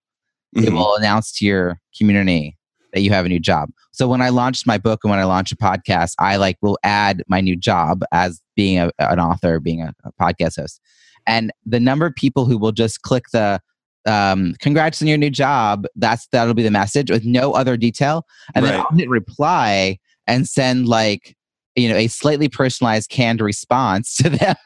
mm-hmm. 0.56 0.66
it 0.66 0.72
will 0.72 0.96
announce 0.96 1.32
to 1.38 1.46
your 1.46 1.80
community 1.96 2.58
that 2.92 3.02
you 3.02 3.10
have 3.10 3.24
a 3.24 3.28
new 3.28 3.38
job. 3.38 3.70
So 3.92 4.08
when 4.08 4.20
I 4.20 4.30
launched 4.30 4.66
my 4.66 4.78
book 4.78 5.00
and 5.04 5.10
when 5.10 5.20
I 5.20 5.24
launched 5.24 5.52
a 5.52 5.56
podcast, 5.56 6.14
I 6.18 6.36
like 6.36 6.56
will 6.60 6.78
add 6.82 7.22
my 7.28 7.40
new 7.40 7.56
job 7.56 8.02
as 8.12 8.42
being 8.56 8.78
a, 8.78 8.90
an 8.98 9.20
author, 9.20 9.60
being 9.60 9.80
a, 9.80 9.94
a, 10.04 10.12
podcast 10.20 10.58
host. 10.58 10.80
And 11.26 11.52
the 11.64 11.78
number 11.78 12.06
of 12.06 12.14
people 12.16 12.46
who 12.46 12.58
will 12.58 12.72
just 12.72 13.02
click 13.02 13.24
the 13.32 13.60
um, 14.06 14.54
congrats 14.60 15.02
on 15.02 15.08
your 15.08 15.18
new 15.18 15.30
job, 15.30 15.86
that's 15.96 16.26
that'll 16.32 16.54
be 16.54 16.62
the 16.62 16.70
message 16.70 17.10
with 17.10 17.24
no 17.24 17.52
other 17.52 17.76
detail. 17.76 18.26
And 18.54 18.64
right. 18.64 18.72
then 18.72 18.80
I'll 18.80 18.96
hit 18.96 19.08
reply 19.08 19.98
and 20.26 20.48
send 20.48 20.88
like 20.88 21.36
you 21.76 21.88
know 21.88 21.96
a 21.96 22.08
slightly 22.08 22.48
personalized 22.48 23.10
canned 23.10 23.40
response 23.40 24.16
to 24.18 24.30
them 24.30 24.56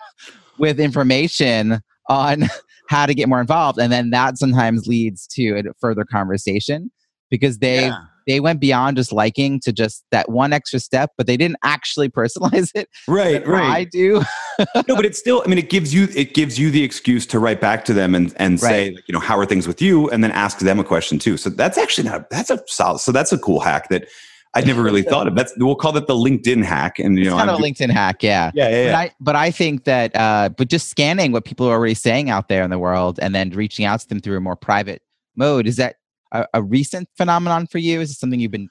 with 0.59 0.79
information 0.79 1.81
on 2.09 2.45
how 2.89 3.07
to 3.07 3.15
get 3.15 3.29
more 3.29 3.41
involved 3.41 3.79
and 3.79 3.91
then 3.91 4.11
that 4.11 4.37
sometimes 4.37 4.87
leads 4.87 5.27
to 5.27 5.59
a 5.59 5.63
further 5.81 6.05
conversation 6.05 6.91
because 7.31 7.59
they 7.59 7.87
yeah. 7.87 7.97
They 8.27 8.41
went 8.41 8.61
beyond 8.61 8.97
just 8.97 9.13
liking 9.13 9.61
to 9.61 9.73
just 9.73 10.05
that 10.11 10.31
one 10.31 10.53
extra 10.53 10.79
step 10.79 11.11
but 11.17 11.27
they 11.27 11.37
didn't 11.37 11.57
actually 11.63 12.09
personalize 12.11 12.71
it 12.75 12.89
right 13.09 13.47
right 13.47 13.71
i 13.71 13.85
do 13.85 14.23
no 14.59 14.97
but 14.97 15.05
it's 15.05 15.19
still 15.19 15.43
i 15.45 15.49
mean 15.49 15.59
it 15.59 15.71
gives 15.71 15.93
you 15.95 16.09
it 16.15 16.35
gives 16.35 16.59
you 16.59 16.71
the 16.71 16.83
excuse 16.83 17.27
to 17.27 17.39
write 17.39 17.61
back 17.61 17.85
to 17.85 17.93
them 17.93 18.15
and 18.15 18.35
and 18.37 18.63
right. 18.63 18.69
say 18.69 18.91
like, 18.93 19.09
you 19.09 19.13
know 19.13 19.21
how 19.21 19.39
are 19.39 19.47
things 19.47 19.67
with 19.67 19.81
you 19.81 20.09
and 20.11 20.23
then 20.23 20.31
ask 20.33 20.59
them 20.59 20.79
a 20.79 20.85
question 20.85 21.19
too 21.19 21.37
so 21.37 21.51
that's 21.51 21.79
actually 21.79 22.09
not 22.09 22.29
that's 22.31 22.51
a 22.51 22.63
solid 22.67 22.99
so 22.99 23.13
that's 23.13 23.33
a 23.33 23.39
cool 23.39 23.61
hack 23.61 23.89
that 23.89 24.07
I'd 24.55 24.67
never 24.67 24.83
really 24.83 25.03
thought 25.11 25.27
of. 25.27 25.35
That's 25.35 25.53
we'll 25.57 25.75
call 25.75 25.93
that 25.93 26.07
the 26.07 26.15
LinkedIn 26.15 26.65
hack, 26.65 26.99
and 26.99 27.17
you 27.17 27.25
it's 27.25 27.31
know, 27.31 27.37
kind 27.37 27.51
of 27.51 27.59
a 27.59 27.63
LinkedIn 27.63 27.91
hack, 27.91 28.23
yeah, 28.23 28.51
yeah, 28.55 28.69
yeah. 28.69 28.77
yeah. 28.77 28.93
But, 28.93 28.97
I, 28.97 29.15
but 29.21 29.37
I 29.37 29.51
think 29.51 29.85
that, 29.85 30.17
uh, 30.17 30.49
but 30.57 30.69
just 30.69 30.89
scanning 30.89 31.33
what 31.33 31.45
people 31.45 31.67
are 31.67 31.73
already 31.73 31.95
saying 31.95 32.31
out 32.31 32.49
there 32.49 32.63
in 32.63 32.71
the 32.71 32.79
world, 32.79 33.19
and 33.21 33.35
then 33.35 33.51
reaching 33.51 33.85
out 33.85 34.01
to 34.01 34.09
them 34.09 34.21
through 34.21 34.37
a 34.37 34.41
more 34.41 34.57
private 34.57 35.03
mode, 35.37 35.67
is 35.67 35.77
that 35.77 35.97
a, 36.35 36.47
a 36.55 36.63
recent 36.63 37.09
phenomenon 37.17 37.67
for 37.67 37.79
you? 37.79 38.01
Is 38.01 38.11
it 38.11 38.15
something 38.15 38.39
you've 38.39 38.51
been 38.51 38.69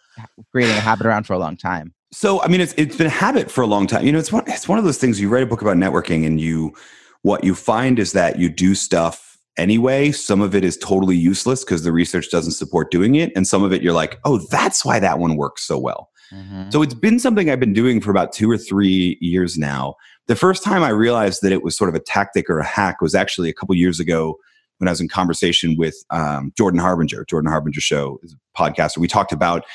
creating 0.52 0.76
a 0.76 0.82
habit 0.82 1.08
around 1.08 1.24
for 1.24 1.34
a 1.34 1.40
long 1.40 1.58
time? 1.58 1.94
So, 2.12 2.42
I 2.44 2.48
mean, 2.48 2.62
it's 2.62 2.76
it's 2.78 2.96
been 2.96 3.08
a 3.08 3.10
habit 3.10 3.50
for 3.50 3.62
a 3.62 3.68
long 3.68 3.88
time. 3.88 4.06
You 4.06 4.12
know, 4.12 4.20
it's 4.20 4.32
one 4.32 4.44
it's 4.46 4.68
one 4.68 4.78
of 4.78 4.86
those 4.86 5.00
things. 5.00 5.20
You 5.20 5.30
write 5.30 5.44
a 5.44 5.48
book 5.48 5.64
about 5.64 5.78
networking, 5.78 6.28
and 6.28 6.40
you 6.40 6.76
what 7.24 7.44
you 7.44 7.56
find 7.56 7.98
is 7.98 8.12
that 8.12 8.38
you 8.38 8.50
do 8.50 8.76
stuff 8.76 9.34
anyway. 9.58 10.12
Some 10.12 10.42
of 10.42 10.54
it 10.54 10.64
is 10.64 10.78
totally 10.78 11.16
useless 11.16 11.64
because 11.64 11.84
the 11.84 11.92
research 11.92 12.30
doesn't 12.30 12.54
support 12.54 12.92
doing 12.92 13.16
it. 13.16 13.32
And 13.36 13.48
some 13.48 13.64
of 13.64 13.74
it 13.74 13.82
you're 13.82 13.94
like, 13.94 14.20
oh, 14.26 14.40
that's 14.50 14.86
why 14.86 15.00
that 15.00 15.20
one 15.20 15.38
works 15.38 15.64
so 15.64 15.78
well. 15.78 16.10
Mm-hmm. 16.32 16.70
So 16.72 16.82
it's 16.82 16.94
been 16.94 17.20
something 17.20 17.50
I've 17.50 17.60
been 17.60 17.74
doing 17.74 18.02
for 18.02 18.12
about 18.12 18.32
two 18.32 18.50
or 18.50 18.58
three 18.58 19.18
years 19.22 19.58
now. 19.58 19.96
The 20.28 20.36
first 20.36 20.64
time 20.64 20.84
I 20.84 20.90
realized 20.90 21.42
that 21.42 21.52
it 21.52 21.64
was 21.64 21.78
sort 21.78 21.90
of 21.90 21.96
a 21.96 22.00
tactic 22.00 22.50
or 22.50 22.60
a 22.60 22.66
hack 22.66 23.02
was 23.02 23.14
actually 23.14 23.50
a 23.50 23.54
couple 23.54 23.76
years 23.76 24.00
ago 24.00 24.38
when 24.78 24.88
I 24.88 24.92
was 24.92 25.02
in 25.02 25.08
conversation 25.08 25.76
with 25.78 25.96
um, 26.10 26.52
Jordan 26.58 26.80
Harbinger. 26.80 27.26
Jordan 27.30 27.50
Harbinger 27.50 27.82
Show 27.82 28.20
is 28.24 28.36
a. 28.58 28.90
We 28.98 29.08
talked 29.08 29.32
about 29.32 29.66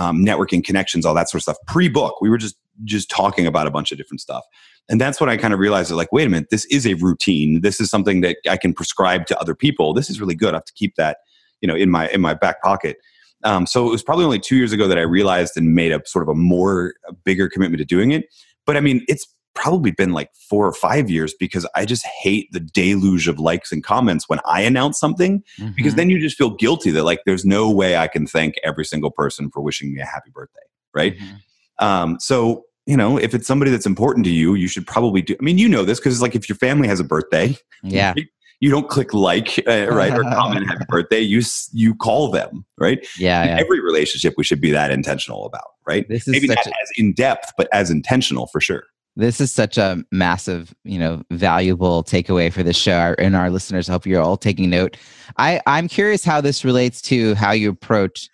um, 0.00 0.24
networking 0.24 0.64
connections, 0.64 1.06
all 1.06 1.14
that 1.14 1.28
sort 1.28 1.40
of 1.40 1.42
stuff. 1.42 1.56
Pre-book, 1.66 2.20
we 2.20 2.28
were 2.28 2.38
just 2.38 2.56
just 2.84 3.08
talking 3.08 3.46
about 3.46 3.66
a 3.66 3.70
bunch 3.70 3.90
of 3.90 3.98
different 3.98 4.20
stuff. 4.20 4.44
And 4.88 5.00
that's 5.00 5.20
when 5.20 5.30
I 5.30 5.36
kind 5.36 5.54
of 5.54 5.60
realized 5.60 5.90
that, 5.90 5.96
like, 5.96 6.12
wait 6.12 6.26
a 6.26 6.30
minute, 6.30 6.50
this 6.50 6.66
is 6.66 6.86
a 6.86 6.94
routine. 6.94 7.62
This 7.62 7.80
is 7.80 7.90
something 7.90 8.20
that 8.20 8.36
I 8.48 8.56
can 8.56 8.72
prescribe 8.72 9.26
to 9.26 9.40
other 9.40 9.54
people. 9.54 9.94
This 9.94 10.10
is 10.10 10.20
really 10.20 10.34
good. 10.34 10.54
I 10.54 10.58
have 10.58 10.64
to 10.66 10.72
keep 10.74 10.94
that, 10.96 11.18
you 11.60 11.68
know, 11.68 11.74
in 11.74 11.90
my 11.90 12.08
in 12.10 12.20
my 12.20 12.34
back 12.34 12.62
pocket. 12.62 12.98
Um, 13.44 13.66
so 13.66 13.86
it 13.86 13.90
was 13.90 14.02
probably 14.02 14.24
only 14.24 14.38
two 14.38 14.56
years 14.56 14.72
ago 14.72 14.88
that 14.88 14.98
I 14.98 15.02
realized 15.02 15.56
and 15.56 15.74
made 15.74 15.92
a 15.92 16.00
sort 16.06 16.22
of 16.22 16.28
a 16.28 16.34
more 16.34 16.94
a 17.08 17.12
bigger 17.12 17.48
commitment 17.48 17.78
to 17.78 17.84
doing 17.84 18.10
it. 18.12 18.26
But 18.64 18.76
I 18.76 18.80
mean, 18.80 19.04
it's 19.08 19.26
probably 19.56 19.90
been 19.90 20.12
like 20.12 20.30
four 20.34 20.66
or 20.66 20.72
five 20.72 21.10
years 21.10 21.34
because 21.34 21.66
I 21.74 21.84
just 21.84 22.06
hate 22.06 22.48
the 22.52 22.60
deluge 22.60 23.26
of 23.26 23.40
likes 23.40 23.72
and 23.72 23.82
comments 23.82 24.28
when 24.28 24.38
I 24.44 24.60
announce 24.60 25.00
something 25.00 25.42
mm-hmm. 25.58 25.72
because 25.74 25.96
then 25.96 26.10
you 26.10 26.20
just 26.20 26.36
feel 26.36 26.50
guilty 26.50 26.92
that 26.92 27.02
like 27.02 27.20
there's 27.26 27.44
no 27.44 27.70
way 27.70 27.96
I 27.96 28.06
can 28.06 28.26
thank 28.26 28.54
every 28.62 28.84
single 28.84 29.10
person 29.10 29.50
for 29.50 29.60
wishing 29.60 29.92
me 29.92 30.00
a 30.00 30.04
happy 30.04 30.30
birthday, 30.30 30.60
right? 30.94 31.16
Mm-hmm. 31.18 31.84
Um, 31.84 32.20
so 32.20 32.64
you 32.86 32.96
know, 32.96 33.18
if 33.18 33.34
it's 33.34 33.48
somebody 33.48 33.72
that's 33.72 33.86
important 33.86 34.24
to 34.26 34.30
you, 34.30 34.54
you 34.54 34.68
should 34.68 34.86
probably 34.86 35.20
do. 35.20 35.34
I 35.38 35.42
mean, 35.42 35.58
you 35.58 35.68
know 35.68 35.84
this 35.84 35.98
because 35.98 36.14
it's 36.14 36.22
like 36.22 36.36
if 36.36 36.48
your 36.48 36.56
family 36.56 36.86
has 36.86 37.00
a 37.00 37.04
birthday, 37.04 37.56
yeah, 37.82 38.14
you 38.60 38.70
don't 38.70 38.88
click 38.88 39.12
like 39.12 39.60
uh, 39.66 39.88
right 39.90 40.12
or 40.12 40.22
comment 40.22 40.66
happy 40.66 40.84
birthday. 40.88 41.20
You 41.20 41.42
you 41.72 41.96
call 41.96 42.30
them 42.30 42.64
right. 42.78 43.04
Yeah, 43.18 43.44
yeah, 43.44 43.58
Every 43.58 43.80
relationship 43.80 44.34
we 44.36 44.44
should 44.44 44.60
be 44.60 44.70
that 44.70 44.92
intentional 44.92 45.46
about, 45.46 45.66
right? 45.84 46.08
This 46.08 46.28
is 46.28 46.32
maybe 46.32 46.46
not 46.46 46.64
a, 46.64 46.68
as 46.68 46.90
in 46.96 47.12
depth, 47.12 47.52
but 47.58 47.68
as 47.72 47.90
intentional 47.90 48.46
for 48.46 48.60
sure. 48.60 48.84
This 49.16 49.40
is 49.40 49.50
such 49.50 49.78
a 49.78 50.02
massive, 50.12 50.74
you 50.84 50.98
know, 50.98 51.22
valuable 51.30 52.04
takeaway 52.04 52.52
for 52.52 52.62
this 52.62 52.76
show 52.76 53.14
and 53.18 53.34
our 53.34 53.50
listeners. 53.50 53.88
I 53.88 53.92
hope 53.92 54.06
you're 54.06 54.22
all 54.22 54.36
taking 54.36 54.70
note. 54.70 54.96
I 55.38 55.60
I'm 55.66 55.88
curious 55.88 56.24
how 56.24 56.40
this 56.40 56.64
relates 56.64 57.00
to 57.02 57.34
how 57.34 57.52
you 57.52 57.70
approach 57.70 58.28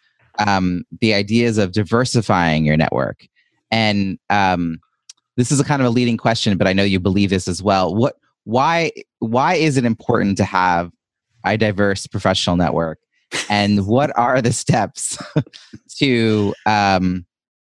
um, 0.44 0.84
the 1.00 1.14
ideas 1.14 1.58
of 1.58 1.72
diversifying 1.72 2.64
your 2.64 2.76
network 2.76 3.28
and 3.72 4.18
um, 4.28 4.78
this 5.36 5.50
is 5.50 5.58
a 5.58 5.64
kind 5.64 5.80
of 5.80 5.86
a 5.86 5.90
leading 5.90 6.18
question, 6.18 6.56
but 6.58 6.68
I 6.68 6.74
know 6.74 6.84
you 6.84 7.00
believe 7.00 7.30
this 7.30 7.48
as 7.48 7.62
well. 7.62 7.92
What, 7.92 8.16
why, 8.44 8.92
why 9.18 9.54
is 9.54 9.78
it 9.78 9.84
important 9.84 10.36
to 10.36 10.44
have 10.44 10.92
a 11.44 11.56
diverse 11.56 12.06
professional 12.06 12.56
network? 12.56 12.98
And 13.48 13.86
what 13.86 14.16
are 14.16 14.42
the 14.42 14.52
steps 14.52 15.16
to, 15.96 16.54
um, 16.66 17.24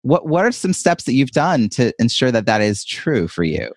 what, 0.03 0.27
what 0.27 0.45
are 0.45 0.53
some 0.53 0.73
steps 0.73 1.05
that 1.05 1.15
you've 1.15 1.31
done 1.31 1.69
to 1.71 1.93
ensure 1.99 2.31
that 2.31 2.47
that 2.47 2.61
is 2.61 2.85
true 2.85 3.29
for 3.29 3.45
you? 3.45 3.73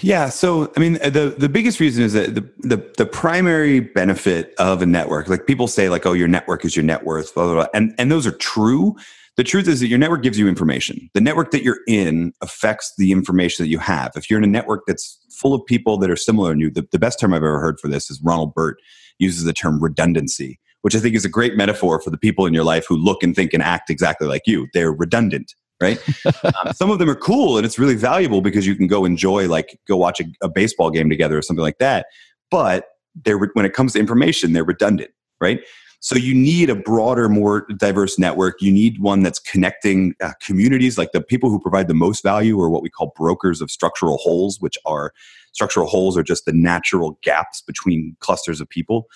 Yeah, 0.00 0.30
so 0.30 0.72
I 0.76 0.80
mean, 0.80 0.94
the 0.94 1.34
the 1.36 1.50
biggest 1.50 1.80
reason 1.80 2.02
is 2.02 2.14
that 2.14 2.34
the, 2.34 2.40
the 2.60 2.92
the 2.96 3.06
primary 3.06 3.80
benefit 3.80 4.54
of 4.58 4.80
a 4.80 4.86
network, 4.86 5.28
like 5.28 5.46
people 5.46 5.68
say, 5.68 5.90
like, 5.90 6.06
oh, 6.06 6.14
your 6.14 6.28
network 6.28 6.64
is 6.64 6.74
your 6.74 6.84
net 6.84 7.04
worth, 7.04 7.34
blah 7.34 7.44
blah, 7.44 7.54
blah. 7.54 7.66
and 7.74 7.94
and 7.98 8.10
those 8.10 8.26
are 8.26 8.32
true. 8.32 8.96
The 9.36 9.44
truth 9.44 9.68
is 9.68 9.80
that 9.80 9.88
your 9.88 9.98
network 9.98 10.22
gives 10.22 10.38
you 10.38 10.48
information. 10.48 11.10
The 11.12 11.20
network 11.20 11.50
that 11.50 11.62
you're 11.62 11.80
in 11.86 12.32
affects 12.40 12.94
the 12.96 13.12
information 13.12 13.64
that 13.64 13.68
you 13.68 13.78
have. 13.78 14.12
If 14.16 14.30
you're 14.30 14.38
in 14.38 14.44
a 14.44 14.48
network 14.48 14.84
that's 14.86 15.18
full 15.30 15.52
of 15.52 15.64
people 15.66 15.98
that 15.98 16.10
are 16.10 16.16
similar 16.16 16.54
to 16.54 16.58
you, 16.58 16.70
the, 16.70 16.88
the 16.90 16.98
best 16.98 17.20
term 17.20 17.34
I've 17.34 17.42
ever 17.42 17.60
heard 17.60 17.78
for 17.78 17.88
this 17.88 18.10
is 18.10 18.20
Ronald 18.22 18.54
Burt 18.54 18.78
uses 19.18 19.44
the 19.44 19.52
term 19.52 19.82
redundancy, 19.82 20.58
which 20.86 20.94
I 20.94 21.00
think 21.00 21.16
is 21.16 21.24
a 21.24 21.28
great 21.28 21.56
metaphor 21.56 22.00
for 22.00 22.10
the 22.10 22.16
people 22.16 22.46
in 22.46 22.54
your 22.54 22.62
life 22.62 22.86
who 22.88 22.96
look 22.96 23.24
and 23.24 23.34
think 23.34 23.52
and 23.52 23.60
act 23.60 23.90
exactly 23.90 24.28
like 24.28 24.42
you. 24.46 24.68
They're 24.72 24.92
redundant 24.92 25.56
right? 25.80 25.98
um, 26.44 26.72
some 26.72 26.90
of 26.92 27.00
them 27.00 27.10
are 27.10 27.16
cool 27.16 27.56
and 27.56 27.66
it's 27.66 27.76
really 27.76 27.96
valuable 27.96 28.40
because 28.40 28.66
you 28.68 28.76
can 28.76 28.86
go 28.86 29.04
enjoy, 29.04 29.48
like, 29.48 29.78
go 29.88 29.96
watch 29.96 30.20
a, 30.20 30.24
a, 30.40 30.48
baseball 30.48 30.90
game 30.90 31.10
together 31.10 31.36
or 31.36 31.42
something 31.42 31.62
like 31.62 31.78
that. 31.80 32.06
But 32.52 32.86
they're 33.24 33.36
when 33.36 33.66
it 33.66 33.72
comes 33.72 33.94
to 33.94 33.98
information, 33.98 34.52
they're 34.52 34.64
redundant, 34.64 35.10
right? 35.40 35.60
So 36.00 36.16
you 36.16 36.34
need 36.34 36.70
a 36.70 36.74
broader, 36.74 37.28
more 37.28 37.66
diverse 37.76 38.18
network. 38.18 38.62
You 38.62 38.72
need 38.72 39.00
one 39.00 39.22
that's 39.22 39.38
connecting 39.38 40.14
uh, 40.22 40.32
communities, 40.40 40.96
like 40.96 41.12
the 41.12 41.20
people 41.20 41.50
who 41.50 41.58
provide 41.60 41.88
the 41.88 41.94
most 41.94 42.22
value, 42.22 42.58
or 42.58 42.70
what 42.70 42.82
we 42.82 42.88
call 42.88 43.12
brokers 43.16 43.60
of 43.60 43.70
structural 43.70 44.16
holes, 44.16 44.60
which 44.60 44.78
are 44.86 45.12
structural 45.52 45.88
holes 45.88 46.16
are 46.16 46.22
just 46.22 46.44
the 46.44 46.52
natural 46.52 47.18
gaps 47.22 47.60
between 47.60 48.16
clusters 48.20 48.60
of 48.60 48.68
people. 48.68 49.08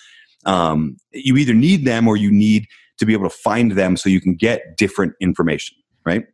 Um, 0.45 0.97
you 1.11 1.37
either 1.37 1.53
need 1.53 1.85
them 1.85 2.07
or 2.07 2.17
you 2.17 2.31
need 2.31 2.67
to 2.97 3.05
be 3.05 3.13
able 3.13 3.29
to 3.29 3.35
find 3.35 3.71
them 3.71 3.97
so 3.97 4.09
you 4.09 4.21
can 4.21 4.35
get 4.35 4.77
different 4.77 5.13
information, 5.19 5.77
right? 6.05 6.25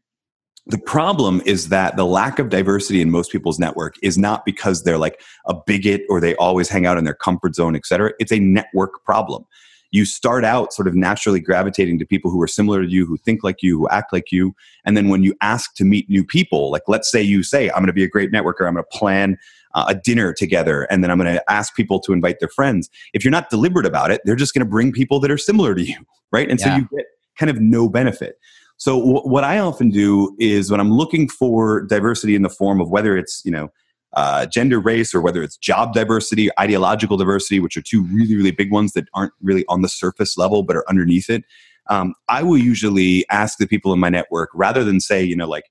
The 0.69 0.77
problem 0.77 1.41
is 1.45 1.69
that 1.69 1.95
the 1.95 2.05
lack 2.05 2.39
of 2.39 2.49
diversity 2.49 3.01
in 3.01 3.09
most 3.09 3.31
people's 3.31 3.57
network 3.57 3.95
is 4.03 4.17
not 4.17 4.43
because 4.43 4.83
they're 4.83 4.97
like 4.97 5.21
a 5.45 5.53
bigot 5.53 6.01
or 6.09 6.19
they 6.19 6.35
always 6.35 6.67
hang 6.67 6.85
out 6.85 6.97
in 6.97 7.05
their 7.05 7.13
comfort 7.13 7.55
zone, 7.55 7.73
et 7.73 7.85
cetera. 7.85 8.11
It's 8.19 8.33
a 8.33 8.39
network 8.39 9.03
problem. 9.05 9.45
You 9.91 10.03
start 10.03 10.43
out 10.43 10.73
sort 10.73 10.89
of 10.89 10.95
naturally 10.95 11.39
gravitating 11.39 11.99
to 11.99 12.05
people 12.05 12.29
who 12.29 12.41
are 12.41 12.47
similar 12.47 12.83
to 12.83 12.89
you, 12.89 13.05
who 13.05 13.15
think 13.15 13.45
like 13.45 13.63
you, 13.63 13.77
who 13.77 13.87
act 13.87 14.11
like 14.11 14.29
you. 14.33 14.53
And 14.83 14.97
then 14.97 15.07
when 15.07 15.23
you 15.23 15.33
ask 15.39 15.73
to 15.75 15.85
meet 15.85 16.09
new 16.09 16.25
people, 16.25 16.69
like 16.69 16.83
let's 16.87 17.09
say 17.09 17.21
you 17.21 17.43
say, 17.43 17.69
I'm 17.69 17.77
going 17.77 17.87
to 17.87 17.93
be 17.93 18.03
a 18.03 18.09
great 18.09 18.33
networker, 18.33 18.67
I'm 18.67 18.73
going 18.73 18.83
to 18.83 18.97
plan 18.97 19.37
uh, 19.77 19.85
a 19.87 19.93
dinner 19.93 20.33
together, 20.33 20.83
and 20.89 21.03
then 21.03 21.11
I'm 21.11 21.19
going 21.19 21.31
to 21.31 21.51
ask 21.51 21.75
people 21.75 21.99
to 21.99 22.11
invite 22.11 22.39
their 22.39 22.49
friends. 22.49 22.89
If 23.13 23.23
you're 23.23 23.31
not 23.31 23.51
deliberate 23.51 23.85
about 23.85 24.09
it, 24.09 24.21
they're 24.25 24.35
just 24.35 24.55
going 24.55 24.65
to 24.65 24.69
bring 24.69 24.91
people 24.91 25.19
that 25.19 25.29
are 25.29 25.37
similar 25.37 25.75
to 25.75 25.83
you, 25.83 25.97
right? 26.31 26.49
And 26.49 26.59
yeah. 26.59 26.65
so 26.65 26.75
you 26.77 26.89
get 26.97 27.05
kind 27.37 27.51
of 27.51 27.61
no 27.61 27.87
benefit. 27.87 28.39
So 28.77 28.97
w- 28.97 29.21
what 29.21 29.43
I 29.43 29.59
often 29.59 29.91
do 29.91 30.35
is 30.39 30.71
when 30.71 30.79
I'm 30.79 30.91
looking 30.91 31.29
for 31.29 31.81
diversity 31.81 32.33
in 32.33 32.41
the 32.41 32.49
form 32.49 32.81
of 32.81 32.89
whether 32.89 33.15
it's 33.15 33.43
you 33.45 33.51
know 33.51 33.69
uh, 34.13 34.47
gender, 34.47 34.79
race, 34.79 35.13
or 35.13 35.21
whether 35.21 35.43
it's 35.43 35.57
job 35.57 35.93
diversity, 35.93 36.49
ideological 36.59 37.15
diversity, 37.15 37.59
which 37.59 37.77
are 37.77 37.83
two 37.83 38.01
really 38.05 38.35
really 38.35 38.51
big 38.51 38.71
ones 38.71 38.93
that 38.93 39.05
aren't 39.13 39.33
really 39.43 39.63
on 39.69 39.83
the 39.83 39.89
surface 39.89 40.39
level 40.39 40.63
but 40.63 40.75
are 40.75 40.85
underneath 40.89 41.29
it. 41.29 41.43
Um, 41.89 42.15
I 42.27 42.41
will 42.41 42.57
usually 42.57 43.25
ask 43.29 43.59
the 43.59 43.67
people 43.67 43.93
in 43.93 43.99
my 43.99 44.09
network 44.09 44.49
rather 44.55 44.83
than 44.83 44.99
say 44.99 45.23
you 45.23 45.35
know 45.35 45.47
like 45.47 45.65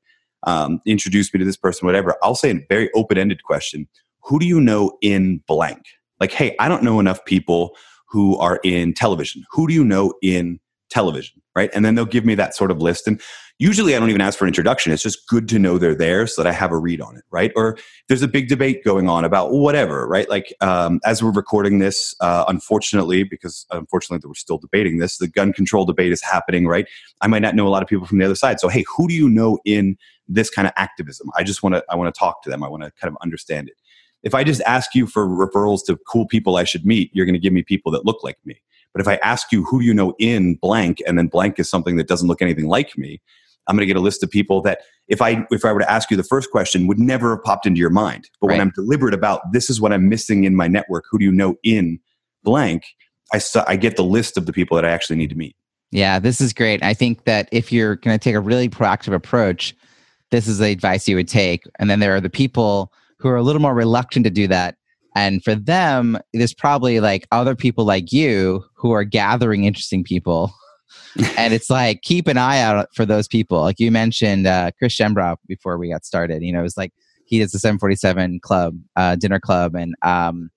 um, 0.47 0.81
introduce 0.87 1.33
me 1.35 1.39
to 1.39 1.45
this 1.45 1.57
person, 1.57 1.87
whatever. 1.87 2.15
I'll 2.23 2.35
say 2.35 2.51
a 2.51 2.67
very 2.69 2.91
open 2.95 3.19
ended 3.19 3.43
question: 3.43 3.87
Who 4.25 4.39
do 4.39 4.47
you 4.47 4.61
know 4.61 4.97
in 5.03 5.43
blank? 5.47 5.83
Like, 6.21 6.33
hey, 6.33 6.57
I 6.59 6.69
don't 6.69 6.83
know 6.83 6.99
enough 6.99 7.25
people 7.25 7.77
who 8.09 8.37
are 8.39 8.61
in 8.65 8.95
television. 8.95 9.45
Who 9.51 9.67
do 9.67 9.75
you 9.75 9.85
know 9.85 10.15
in 10.23 10.59
television, 10.89 11.43
right? 11.55 11.71
And 11.75 11.85
then 11.85 11.95
they'll 11.95 12.05
give 12.05 12.25
me 12.25 12.35
that 12.37 12.55
sort 12.55 12.71
of 12.71 12.81
list. 12.81 13.07
And 13.07 13.21
usually 13.59 13.97
I 13.97 13.99
don't 13.99 14.11
even 14.11 14.21
ask 14.21 14.39
for 14.39 14.45
an 14.45 14.49
introduction. 14.49 14.93
It's 14.93 15.03
just 15.03 15.27
good 15.29 15.49
to 15.49 15.59
know 15.59 15.79
they're 15.79 15.95
there 15.95 16.27
so 16.27 16.43
that 16.43 16.49
I 16.49 16.53
have 16.53 16.73
a 16.73 16.79
read 16.79 17.01
on 17.01 17.17
it, 17.17 17.25
right? 17.31 17.53
Or 17.57 17.79
there's 18.09 18.23
a 18.23 18.29
big 18.29 18.49
debate 18.49 18.85
going 18.85 19.09
on 19.09 19.25
about 19.25 19.53
whatever, 19.53 20.07
right? 20.07 20.29
Like 20.29 20.55
um, 20.61 21.01
as 21.05 21.23
we're 21.23 21.33
recording 21.33 21.79
this, 21.79 22.15
uh, 22.21 22.45
unfortunately, 22.49 23.25
because 23.25 23.67
unfortunately 23.71 24.27
we're 24.29 24.35
still 24.35 24.59
debating 24.59 24.99
this, 24.99 25.19
the 25.19 25.29
gun 25.29 25.53
control 25.53 25.85
debate 25.85 26.13
is 26.13 26.23
happening, 26.23 26.67
right? 26.67 26.87
I 27.21 27.27
might 27.27 27.43
not 27.43 27.55
know 27.55 27.67
a 27.67 27.71
lot 27.71 27.83
of 27.83 27.89
people 27.89 28.07
from 28.07 28.19
the 28.19 28.25
other 28.25 28.35
side. 28.35 28.61
So, 28.61 28.69
hey, 28.69 28.85
who 28.97 29.09
do 29.09 29.15
you 29.15 29.29
know 29.29 29.59
in 29.65 29.97
this 30.29 30.51
kind 30.51 30.67
of 30.67 30.75
activism? 30.77 31.31
I 31.37 31.43
just 31.43 31.63
want 31.63 31.77
to, 31.77 31.85
I 31.89 31.97
want 31.97 32.15
to 32.15 32.19
talk 32.19 32.43
to 32.43 32.51
them. 32.51 32.63
I 32.63 32.69
want 32.69 32.83
to 32.83 32.91
kind 33.01 33.11
of 33.11 33.17
understand 33.23 33.69
it. 33.69 33.77
If 34.23 34.35
I 34.35 34.45
just 34.45 34.61
ask 34.63 34.95
you 34.95 35.07
for 35.07 35.27
referrals 35.27 35.85
to 35.87 35.97
cool 36.09 36.27
people 36.27 36.57
I 36.57 36.65
should 36.65 36.85
meet, 36.85 37.11
you're 37.15 37.27
going 37.27 37.35
to 37.35 37.41
give 37.41 37.53
me 37.53 37.63
people 37.63 37.93
that 37.93 38.05
look 38.05 38.23
like 38.23 38.39
me 38.45 38.61
but 38.97 39.03
if 39.03 39.09
I 39.09 39.17
ask 39.17 39.53
you 39.53 39.63
who 39.63 39.83
you 39.83 39.93
know 39.93 40.15
in 40.19 40.55
blank, 40.55 41.03
and 41.07 41.19
then 41.19 41.27
blank 41.27 41.59
is 41.59 41.69
something 41.69 41.97
that 41.99 42.09
doesn't 42.09 42.29
look 42.29 42.41
anything 42.41 42.67
like 42.67 42.97
me, 42.97 43.21
I'm 43.67 43.77
going 43.77 43.83
to 43.83 43.87
get 43.87 43.97
a 43.97 44.01
list 44.01 44.23
of 44.23 44.31
people 44.31 44.63
that 44.63 44.81
if 45.09 45.21
I 45.23 45.47
if 45.51 45.65
I 45.65 45.73
were 45.73 45.81
to 45.81 45.91
ask 45.91 46.11
you 46.11 46.17
the 46.17 46.23
first 46.23 46.51
question 46.51 46.87
would 46.87 46.99
never 46.99 47.37
have 47.37 47.45
popped 47.45 47.67
into 47.67 47.79
your 47.79 47.91
mind. 47.91 48.29
But 48.41 48.49
right. 48.49 48.55
when 48.55 48.61
I'm 48.61 48.73
deliberate 48.75 49.15
about 49.15 49.41
this 49.53 49.71
is 49.71 49.81
what 49.81 49.93
I'm 49.93 50.09
missing 50.09 50.45
in 50.45 50.57
my 50.57 50.69
network, 50.69 51.05
who 51.11 51.19
do 51.19 51.25
you 51.25 51.33
know 51.33 51.57
in 51.63 51.99
blank? 52.43 52.85
I 53.33 53.41
I 53.67 53.77
get 53.77 53.97
the 53.97 54.05
list 54.05 54.37
of 54.37 54.47
the 54.47 54.53
people 54.53 54.77
that 54.77 54.85
I 54.85 54.91
actually 54.91 55.17
need 55.17 55.31
to 55.31 55.37
meet. 55.37 55.57
Yeah, 55.91 56.19
this 56.19 56.41
is 56.41 56.53
great. 56.53 56.83
I 56.83 56.95
think 56.95 57.25
that 57.25 57.49
if 57.53 57.73
you're 57.73 57.97
going 57.97 58.19
to 58.19 58.23
take 58.23 58.35
a 58.35 58.41
really 58.41 58.69
proactive 58.69 59.15
approach, 59.15 59.75
this 60.31 60.49
is 60.49 60.59
the 60.59 60.67
advice 60.67 61.07
you 61.07 61.17
would 61.17 61.29
take. 61.29 61.63
And 61.79 61.89
then 61.89 62.01
there 62.01 62.15
are 62.15 62.21
the 62.21 62.29
people 62.29 62.93
who 63.19 63.29
are 63.29 63.37
a 63.37 63.43
little 63.43 63.63
more 63.63 63.75
reluctant 63.75 64.25
to 64.25 64.31
do 64.31 64.49
that 64.49 64.77
and 65.17 65.43
for 65.43 65.55
them, 65.55 66.19
there's 66.35 66.53
probably 66.53 67.01
like 67.01 67.27
other 67.33 67.57
people 67.57 67.87
like 67.87 68.13
you 68.13 68.63
who 68.75 68.91
are 68.91 69.03
gathering 69.03 69.65
interesting 69.65 70.05
people. 70.05 70.55
And 71.37 71.53
it's 71.53 71.71
like 71.71 72.03
keep 72.03 72.27
an 72.29 72.37
eye 72.37 72.61
out 72.61 72.89
for 72.95 73.05
those 73.05 73.29
people. 73.29 73.61
Like 73.61 73.81
you 73.81 73.91
mentioned, 73.91 74.47
uh, 74.47 74.71
Chris 74.79 74.95
Schembra 74.95 75.37
before 75.47 75.79
we 75.79 75.91
got 75.91 76.05
started. 76.05 76.43
You 76.43 76.53
know, 76.53 76.61
it 76.61 76.65
was 76.65 76.77
like 76.77 76.93
he 77.27 77.39
does 77.39 77.53
the 77.53 77.59
747 77.59 78.41
Club 78.41 78.79
uh, 78.97 79.17
dinner 79.17 79.41
club, 79.41 79.75
and 79.75 79.95
um, 80.03 80.51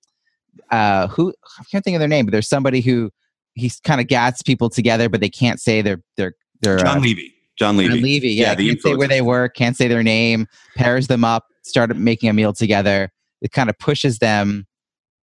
uh, 0.71 1.07
who 1.07 1.33
I 1.59 1.63
can't 1.71 1.83
think 1.83 1.95
of 1.95 1.99
their 1.99 2.07
name, 2.07 2.25
but 2.25 2.31
there's 2.31 2.49
somebody 2.49 2.81
who 2.81 3.11
he's 3.53 3.79
kind 3.79 3.99
of 3.99 4.07
gats 4.07 4.41
people 4.41 4.69
together, 4.69 5.09
but 5.09 5.21
they 5.21 5.29
can't 5.29 5.59
say 5.59 5.81
their 5.81 6.01
their 6.17 6.33
their 6.61 6.77
John 6.77 6.97
uh, 6.97 7.01
Levy. 7.01 7.33
John 7.57 7.75
Levy. 7.77 7.95
John 7.95 8.03
Levy. 8.03 8.29
Yeah, 8.29 8.49
yeah 8.49 8.55
the 8.55 8.67
can't 8.67 8.81
say 8.81 8.95
where 8.95 9.07
they 9.07 9.21
work, 9.21 9.55
can't 9.55 9.75
say 9.75 9.87
their 9.87 10.03
name, 10.03 10.47
pairs 10.75 11.07
them 11.07 11.23
up, 11.23 11.45
start 11.63 11.95
making 11.95 12.29
a 12.29 12.33
meal 12.33 12.53
together 12.53 13.11
it 13.41 13.51
kind 13.51 13.69
of 13.69 13.77
pushes 13.77 14.19
them 14.19 14.65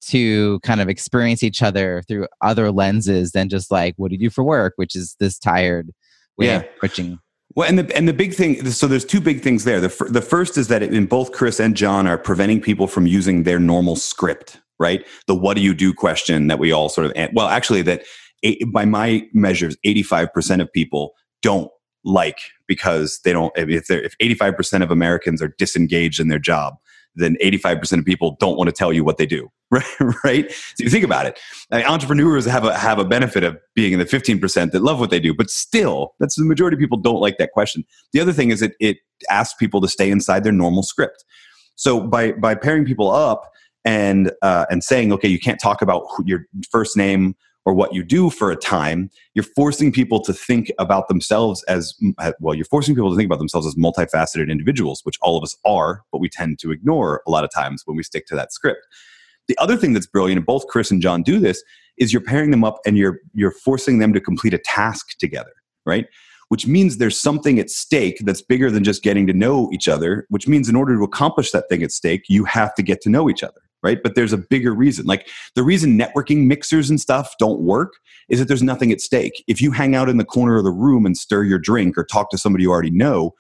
to 0.08 0.60
kind 0.62 0.82
of 0.82 0.90
experience 0.90 1.44
each 1.44 1.62
other 1.62 2.04
through 2.08 2.28
other 2.42 2.72
lenses 2.72 3.32
than 3.32 3.50
just 3.50 3.72
like 3.72 3.94
what 3.98 4.10
do 4.10 4.16
you 4.16 4.20
do 4.20 4.30
for 4.30 4.44
work 4.44 4.74
which 4.76 4.96
is 4.96 5.16
this 5.20 5.38
tired 5.40 5.92
way 6.38 6.48
yeah. 6.48 6.60
approaching 6.76 7.20
well, 7.56 7.70
and 7.70 7.78
the 7.78 7.96
and 7.96 8.08
the 8.08 8.14
big 8.14 8.34
thing, 8.34 8.66
so 8.72 8.88
there's 8.88 9.06
two 9.06 9.22
big 9.22 9.42
things 9.42 9.64
there. 9.64 9.80
The 9.80 9.88
f- 9.88 10.12
the 10.12 10.22
first 10.22 10.58
is 10.58 10.70
that 10.70 10.82
in 10.82 11.06
both 11.06 11.32
Chris 11.32 11.60
and 11.60 11.76
John 11.76 12.08
are 12.08 12.18
preventing 12.18 12.60
people 12.60 12.88
from 12.88 13.06
using 13.06 13.44
their 13.44 13.60
normal 13.60 13.96
script, 13.96 14.60
right? 14.80 15.06
The 15.28 15.36
"What 15.36 15.56
do 15.56 15.62
you 15.62 15.76
do?" 15.76 15.94
question 15.94 16.48
that 16.48 16.58
we 16.58 16.72
all 16.72 16.90
sort 16.90 17.08
of 17.08 17.30
well, 17.34 17.48
actually, 17.48 17.84
that 17.84 18.06
eight, 18.42 18.64
by 18.72 18.86
my 18.86 19.28
measures, 19.34 19.78
85 19.84 20.34
percent 20.34 20.62
of 20.64 20.74
people 20.74 21.14
don't 21.44 21.70
like 22.04 22.40
because 22.68 23.20
they 23.24 23.34
don't. 23.34 23.54
If 23.56 23.86
they're 23.86 24.02
if 24.02 24.16
85 24.20 24.58
percent 24.58 24.84
of 24.84 24.90
Americans 24.90 25.40
are 25.40 25.54
disengaged 25.60 26.20
in 26.20 26.30
their 26.30 26.40
job, 26.40 26.78
then 27.16 27.38
85% 27.44 28.00
of 28.00 28.06
people 28.06 28.38
don't 28.40 28.58
want 28.58 28.70
to 28.70 28.72
tell 28.72 28.92
you 28.92 29.04
what 29.04 29.18
they 29.18 29.26
do. 29.26 29.50
Right. 29.74 30.16
right. 30.24 30.52
So 30.52 30.84
you 30.84 30.90
think 30.92 31.04
about 31.04 31.26
it. 31.26 31.40
I 31.72 31.78
mean, 31.78 31.88
entrepreneurs 31.88 32.46
have 32.46 32.64
a, 32.64 32.78
have 32.78 33.00
a 33.00 33.06
benefit 33.06 33.44
of 33.44 33.58
being 33.74 33.92
in 33.92 33.98
the 33.98 34.06
15% 34.06 34.72
that 34.72 34.84
love 34.84 35.00
what 35.00 35.10
they 35.10 35.20
do, 35.20 35.34
but 35.34 35.50
still 35.50 36.14
that's 36.20 36.36
the 36.36 36.46
majority 36.46 36.76
of 36.76 36.80
people 36.80 37.00
don't 37.00 37.20
like 37.20 37.40
that 37.40 37.54
question. 37.54 37.84
The 38.12 38.20
other 38.20 38.34
thing 38.34 38.52
is 38.52 38.62
it, 38.62 38.74
it 38.80 38.98
asks 39.32 39.56
people 39.56 39.82
to 39.82 39.88
stay 39.88 40.12
inside 40.12 40.44
their 40.44 40.52
normal 40.52 40.84
script. 40.84 41.26
So 41.74 42.02
by, 42.02 42.34
by 42.34 42.54
pairing 42.54 42.86
people 42.86 43.10
up 43.10 43.50
and, 43.84 44.32
uh, 44.44 44.68
and 44.70 44.84
saying, 44.84 45.12
okay, 45.14 45.28
you 45.28 45.40
can't 45.40 45.60
talk 45.60 45.82
about 45.82 46.04
your 46.24 46.46
first 46.70 46.96
name, 46.96 47.36
or 47.66 47.74
what 47.74 47.94
you 47.94 48.04
do 48.04 48.30
for 48.30 48.52
a 48.52 48.56
time, 48.56 49.10
you're 49.34 49.44
forcing 49.44 49.92
people 49.92 50.20
to 50.22 50.34
think 50.34 50.72
about 50.80 51.08
themselves 51.08 51.64
as 51.64 51.96
well, 52.40 52.54
you're 52.54 52.66
forcing 52.66 52.96
people 52.96 53.10
to 53.10 53.16
think 53.16 53.28
about 53.28 53.40
themselves 53.40 53.66
as 53.66 53.76
multifaceted 53.76 54.50
individuals, 54.50 55.02
which 55.04 55.18
all 55.22 55.38
of 55.38 55.44
us 55.44 55.56
are, 55.66 56.04
but 56.12 56.20
we 56.20 56.30
tend 56.30 56.60
to 56.60 56.72
ignore 56.72 57.22
a 57.26 57.32
lot 57.32 57.44
of 57.44 57.52
times 57.54 57.84
when 57.86 57.96
we 57.96 58.04
stick 58.04 58.26
to 58.28 58.36
that 58.36 58.52
script. 58.52 58.86
The 59.48 59.58
other 59.60 59.78
thing 59.78 59.94
that's 59.94 60.08
brilliant, 60.08 60.38
and 60.38 60.46
both 60.46 60.68
Chris 60.68 60.92
and 60.92 61.02
John 61.02 61.22
do 61.22 61.40
this, 61.40 61.64
is 61.98 62.12
you're 62.12 62.22
pairing 62.22 62.52
them 62.52 62.64
up 62.64 62.80
and 62.86 62.98
you're 62.98 63.20
you're 63.34 63.52
forcing 63.52 64.00
them 64.00 64.14
to 64.14 64.20
complete 64.22 64.54
a 64.54 64.58
task 64.58 65.18
together, 65.20 65.52
right? 65.86 66.08
Which 66.50 66.66
means 66.66 66.98
there's 66.98 67.20
something 67.20 67.60
at 67.60 67.70
stake 67.70 68.20
that's 68.22 68.42
bigger 68.42 68.72
than 68.72 68.84
just 68.84 69.04
getting 69.04 69.28
to 69.28 69.34
know 69.34 69.70
each 69.74 69.88
other, 69.88 70.26
which 70.30 70.48
means 70.48 70.70
in 70.70 70.76
order 70.76 70.96
to 70.96 71.04
accomplish 71.04 71.52
that 71.52 71.70
thing 71.70 71.84
at 71.84 71.92
stake, 71.92 72.24
you 72.30 72.46
have 72.46 72.74
to 72.76 72.84
get 72.84 73.02
to 73.02 73.10
know 73.10 73.30
each 73.30 73.44
other 73.44 73.63
right? 73.84 74.02
But 74.02 74.16
there's 74.16 74.34
a 74.34 74.38
bigger 74.38 74.74
reason. 74.74 75.06
Like 75.06 75.28
the 75.56 75.64
reason 75.64 76.00
networking 76.00 76.46
mixers 76.46 76.90
and 76.90 77.00
stuff 77.00 77.36
don't 77.38 77.60
work 77.60 77.94
is 78.30 78.40
that 78.40 78.48
there's 78.48 78.64
nothing 78.64 78.92
at 78.92 79.02
stake. 79.02 79.44
If 79.48 79.62
you 79.62 79.72
hang 79.72 79.96
out 79.96 80.10
in 80.10 80.18
the 80.18 80.26
corner 80.26 80.58
of 80.58 80.64
the 80.64 80.72
room 80.72 81.06
and 81.06 81.18
stir 81.18 81.44
your 81.44 81.60
drink 81.60 81.98
or 81.98 82.04
talk 82.04 82.30
to 82.32 82.38
somebody 82.38 82.64
you 82.64 82.72
already 82.72 82.92
know, 82.92 83.34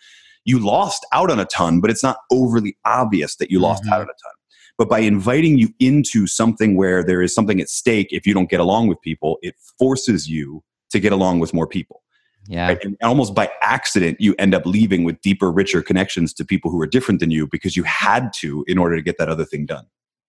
you 0.46 0.60
lost 0.60 1.06
out 1.14 1.32
on 1.32 1.39
a 1.39 1.46
ton, 1.46 1.80
but 1.80 1.89
it's 1.89 2.04
not 2.04 2.18
overly 2.32 2.78
obvious 2.86 3.38
that 3.38 3.50
you 3.50 3.60
lost 3.60 3.84
mm-hmm. 3.84 3.94
out 3.94 4.02
on 4.02 4.08
a 4.08 4.08
ton. 4.08 4.34
But 4.78 4.89
by 4.89 5.00
inviting 5.00 5.58
you 5.58 5.70
into 5.80 6.28
something 6.28 6.76
where 6.76 7.04
there 7.04 7.22
is 7.22 7.34
something 7.34 7.62
at 7.62 7.70
stake, 7.70 8.08
if 8.12 8.26
you 8.26 8.34
don't 8.34 8.50
get 8.50 8.60
along 8.60 8.88
with 8.88 9.00
people, 9.02 9.38
it 9.41 9.56
forces 9.78 10.28
you 10.28 10.64
to 10.91 11.00
get 11.00 11.12
along 11.12 11.39
with 11.39 11.54
more 11.54 11.68
people. 11.68 12.02
Yeah. 12.48 12.68
Right? 12.68 12.84
And 12.84 12.98
almost 13.02 13.34
by 13.34 13.50
accident, 13.62 14.20
you 14.20 14.36
end 14.38 14.54
up 14.54 14.66
leaving 14.66 15.04
with 15.04 15.22
deeper, 15.22 15.52
richer 15.52 15.82
connections 15.82 16.34
to 16.34 16.46
people 16.46 16.72
who 16.72 16.82
are 16.82 16.88
different 16.88 17.20
than 17.20 17.32
you 17.32 17.48
because 17.48 17.78
you 17.78 17.84
had 17.84 18.34
to 18.34 18.66
in 18.68 18.78
order 18.78 18.96
to 18.96 19.02
get 19.02 19.18
that 19.18 19.30
other 19.30 19.46
thing 19.46 19.66
done. 19.66 19.86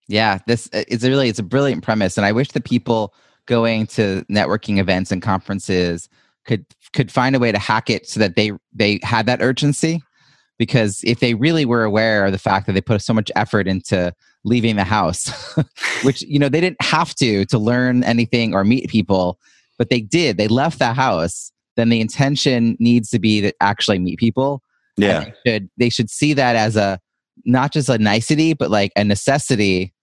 Yeah, 0.07 0.39
this 0.47 0.69
uh, 0.73 0.83
is 0.87 1.03
really 1.03 1.29
it's 1.29 1.39
a 1.39 1.43
brilliant 1.43 1.83
premise, 1.83 2.17
and 2.17 2.25
I 2.25 2.31
wish 2.31 2.49
the 2.49 2.61
people 2.61 3.13
going 3.47 3.87
to 3.87 4.23
networking 4.29 4.79
events 4.79 5.11
and 5.11 5.21
conferences 5.21 6.09
could 6.45 6.65
could 6.93 7.11
find 7.11 7.35
a 7.35 7.39
way 7.39 7.51
to 7.51 7.59
hack 7.59 7.89
it 7.89 8.07
so 8.07 8.19
that 8.19 8.35
they 8.35 8.51
they 8.73 8.99
had 9.03 9.25
that 9.25 9.41
urgency. 9.41 10.01
Because 10.57 11.01
if 11.03 11.19
they 11.19 11.33
really 11.33 11.65
were 11.65 11.83
aware 11.83 12.25
of 12.25 12.31
the 12.31 12.37
fact 12.37 12.65
that 12.65 12.73
they 12.73 12.81
put 12.81 13.01
so 13.01 13.13
much 13.13 13.29
effort 13.35 13.67
into 13.67 14.13
leaving 14.45 14.77
the 14.77 14.85
house, 14.85 15.29
which 16.03 16.21
you 16.21 16.39
know 16.39 16.49
they 16.49 16.61
didn't 16.61 16.81
have 16.81 17.13
to 17.15 17.45
to 17.45 17.57
learn 17.57 18.03
anything 18.03 18.53
or 18.53 18.63
meet 18.63 18.89
people, 18.89 19.39
but 19.77 19.89
they 19.89 20.01
did. 20.01 20.37
They 20.37 20.47
left 20.47 20.79
the 20.79 20.93
house. 20.93 21.51
Then 21.75 21.89
the 21.89 21.99
intention 21.99 22.77
needs 22.79 23.09
to 23.09 23.19
be 23.19 23.41
to 23.41 23.51
actually 23.59 23.99
meet 23.99 24.17
people. 24.17 24.61
Yeah, 24.97 25.25
they 25.25 25.33
should 25.45 25.69
they 25.77 25.89
should 25.89 26.09
see 26.09 26.33
that 26.33 26.55
as 26.55 26.77
a 26.77 26.99
not 27.43 27.73
just 27.73 27.89
a 27.89 27.97
nicety, 27.97 28.53
but 28.53 28.71
like 28.71 28.91
a 28.95 29.03
necessity 29.03 29.93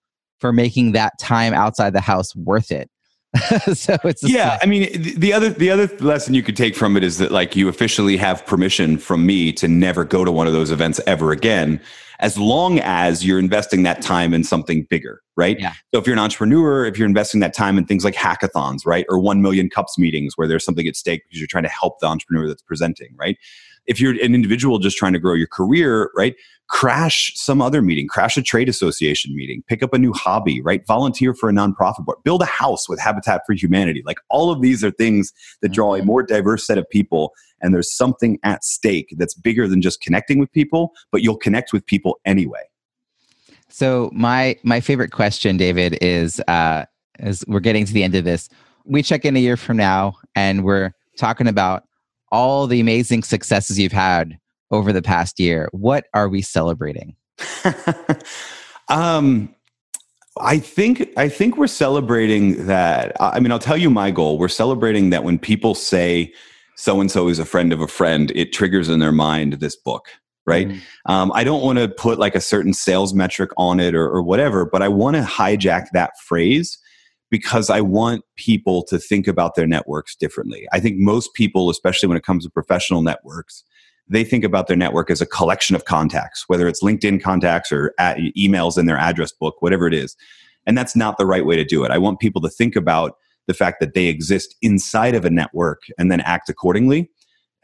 for 0.42 0.52
making 0.52 0.92
that 0.92 1.18
time 1.18 1.54
outside 1.54 1.94
the 1.94 2.00
house 2.00 2.36
worth 2.36 2.70
it. 2.70 2.90
so 3.72 3.96
it's 4.04 4.22
yeah. 4.22 4.50
Like, 4.50 4.60
I 4.62 4.66
mean, 4.66 5.14
the 5.18 5.32
other 5.32 5.48
the 5.48 5.70
other 5.70 5.86
lesson 6.00 6.34
you 6.34 6.42
could 6.42 6.56
take 6.56 6.76
from 6.76 6.98
it 6.98 7.02
is 7.02 7.16
that 7.16 7.32
like 7.32 7.56
you 7.56 7.68
officially 7.68 8.18
have 8.18 8.44
permission 8.44 8.98
from 8.98 9.24
me 9.24 9.54
to 9.54 9.68
never 9.68 10.04
go 10.04 10.22
to 10.22 10.30
one 10.30 10.46
of 10.46 10.52
those 10.52 10.70
events 10.70 11.00
ever 11.06 11.32
again, 11.32 11.80
as 12.18 12.36
long 12.36 12.78
as 12.80 13.24
you're 13.24 13.38
investing 13.38 13.84
that 13.84 14.02
time 14.02 14.34
in 14.34 14.44
something 14.44 14.86
bigger, 14.90 15.22
right? 15.34 15.58
Yeah. 15.58 15.72
So 15.94 16.00
if 16.00 16.06
you're 16.06 16.12
an 16.12 16.18
entrepreneur, 16.18 16.84
if 16.84 16.98
you're 16.98 17.08
investing 17.08 17.40
that 17.40 17.54
time 17.54 17.78
in 17.78 17.86
things 17.86 18.04
like 18.04 18.14
hackathons, 18.14 18.84
right, 18.84 19.06
or 19.08 19.18
one 19.18 19.40
million 19.40 19.70
cups 19.70 19.98
meetings 19.98 20.34
where 20.36 20.46
there's 20.46 20.64
something 20.64 20.86
at 20.86 20.94
stake 20.94 21.22
because 21.26 21.40
you're 21.40 21.48
trying 21.48 21.64
to 21.64 21.70
help 21.70 22.00
the 22.00 22.08
entrepreneur 22.08 22.46
that's 22.46 22.62
presenting, 22.62 23.14
right? 23.16 23.38
If 23.86 24.00
you're 24.00 24.12
an 24.12 24.34
individual 24.34 24.78
just 24.78 24.96
trying 24.96 25.12
to 25.12 25.18
grow 25.18 25.34
your 25.34 25.48
career, 25.48 26.10
right? 26.16 26.34
crash 26.72 27.32
some 27.34 27.60
other 27.60 27.82
meeting, 27.82 28.08
crash 28.08 28.38
a 28.38 28.42
trade 28.42 28.66
association 28.66 29.36
meeting, 29.36 29.62
pick 29.68 29.82
up 29.82 29.92
a 29.92 29.98
new 29.98 30.12
hobby, 30.12 30.62
right? 30.62 30.86
Volunteer 30.86 31.34
for 31.34 31.50
a 31.50 31.52
nonprofit 31.52 32.06
board, 32.06 32.16
build 32.24 32.40
a 32.40 32.46
house 32.46 32.88
with 32.88 32.98
Habitat 32.98 33.42
for 33.46 33.52
Humanity. 33.52 34.02
Like 34.06 34.16
all 34.30 34.50
of 34.50 34.62
these 34.62 34.82
are 34.82 34.90
things 34.90 35.34
that 35.60 35.68
draw 35.68 35.94
a 35.94 35.98
mm-hmm. 35.98 36.06
more 36.06 36.22
diverse 36.22 36.66
set 36.66 36.78
of 36.78 36.88
people. 36.88 37.34
And 37.60 37.74
there's 37.74 37.94
something 37.94 38.38
at 38.42 38.64
stake 38.64 39.14
that's 39.18 39.34
bigger 39.34 39.68
than 39.68 39.82
just 39.82 40.00
connecting 40.00 40.38
with 40.38 40.50
people, 40.52 40.92
but 41.10 41.22
you'll 41.22 41.36
connect 41.36 41.74
with 41.74 41.84
people 41.84 42.18
anyway. 42.24 42.62
So 43.68 44.10
my 44.14 44.56
my 44.62 44.80
favorite 44.80 45.12
question, 45.12 45.58
David, 45.58 45.98
is 46.00 46.40
uh, 46.48 46.86
as 47.18 47.44
we're 47.46 47.60
getting 47.60 47.84
to 47.84 47.92
the 47.92 48.02
end 48.02 48.14
of 48.14 48.24
this, 48.24 48.48
we 48.86 49.02
check 49.02 49.26
in 49.26 49.36
a 49.36 49.40
year 49.40 49.58
from 49.58 49.76
now 49.76 50.16
and 50.34 50.64
we're 50.64 50.92
talking 51.18 51.46
about 51.46 51.84
all 52.32 52.66
the 52.66 52.80
amazing 52.80 53.22
successes 53.22 53.78
you've 53.78 53.92
had 53.92 54.38
over 54.72 54.92
the 54.92 55.02
past 55.02 55.38
year. 55.38 55.68
What 55.72 56.06
are 56.14 56.28
we 56.28 56.42
celebrating? 56.42 57.14
um, 58.88 59.54
I 60.40 60.58
think 60.58 61.10
I 61.16 61.28
think 61.28 61.58
we're 61.58 61.66
celebrating 61.66 62.66
that. 62.66 63.14
I 63.20 63.38
mean, 63.38 63.52
I'll 63.52 63.58
tell 63.58 63.76
you 63.76 63.90
my 63.90 64.10
goal. 64.10 64.38
We're 64.38 64.48
celebrating 64.48 65.10
that 65.10 65.24
when 65.24 65.38
people 65.38 65.74
say 65.74 66.32
so 66.76 67.00
and 67.00 67.10
so 67.10 67.28
is 67.28 67.38
a 67.38 67.44
friend 67.44 67.72
of 67.72 67.82
a 67.82 67.86
friend, 67.86 68.32
it 68.34 68.52
triggers 68.52 68.88
in 68.88 68.98
their 68.98 69.12
mind 69.12 69.54
this 69.54 69.76
book, 69.76 70.06
right? 70.46 70.68
Mm-hmm. 70.68 71.12
Um, 71.12 71.30
I 71.34 71.44
don't 71.44 71.62
want 71.62 71.78
to 71.78 71.88
put 71.88 72.18
like 72.18 72.34
a 72.34 72.40
certain 72.40 72.72
sales 72.72 73.12
metric 73.12 73.50
on 73.58 73.78
it 73.78 73.94
or, 73.94 74.08
or 74.08 74.22
whatever, 74.22 74.64
but 74.64 74.80
I 74.80 74.88
want 74.88 75.16
to 75.16 75.22
hijack 75.22 75.88
that 75.92 76.12
phrase 76.26 76.78
because 77.32 77.70
I 77.70 77.80
want 77.80 78.26
people 78.36 78.82
to 78.84 78.98
think 78.98 79.26
about 79.26 79.54
their 79.54 79.66
networks 79.66 80.14
differently. 80.14 80.68
I 80.70 80.80
think 80.80 80.98
most 80.98 81.32
people, 81.32 81.70
especially 81.70 82.06
when 82.06 82.18
it 82.18 82.24
comes 82.24 82.44
to 82.44 82.50
professional 82.50 83.00
networks, 83.00 83.64
they 84.06 84.22
think 84.22 84.44
about 84.44 84.66
their 84.66 84.76
network 84.76 85.10
as 85.10 85.22
a 85.22 85.26
collection 85.26 85.74
of 85.74 85.86
contacts, 85.86 86.44
whether 86.48 86.68
it's 86.68 86.82
LinkedIn 86.82 87.22
contacts 87.22 87.72
or 87.72 87.94
emails 87.98 88.76
in 88.76 88.84
their 88.84 88.98
address 88.98 89.32
book, 89.32 89.62
whatever 89.62 89.86
it 89.86 89.94
is. 89.94 90.14
And 90.66 90.76
that's 90.76 90.94
not 90.94 91.16
the 91.16 91.24
right 91.24 91.46
way 91.46 91.56
to 91.56 91.64
do 91.64 91.84
it. 91.84 91.90
I 91.90 91.96
want 91.96 92.20
people 92.20 92.42
to 92.42 92.50
think 92.50 92.76
about 92.76 93.16
the 93.46 93.54
fact 93.54 93.80
that 93.80 93.94
they 93.94 94.08
exist 94.08 94.54
inside 94.60 95.14
of 95.14 95.24
a 95.24 95.30
network 95.30 95.84
and 95.96 96.12
then 96.12 96.20
act 96.20 96.50
accordingly. 96.50 97.10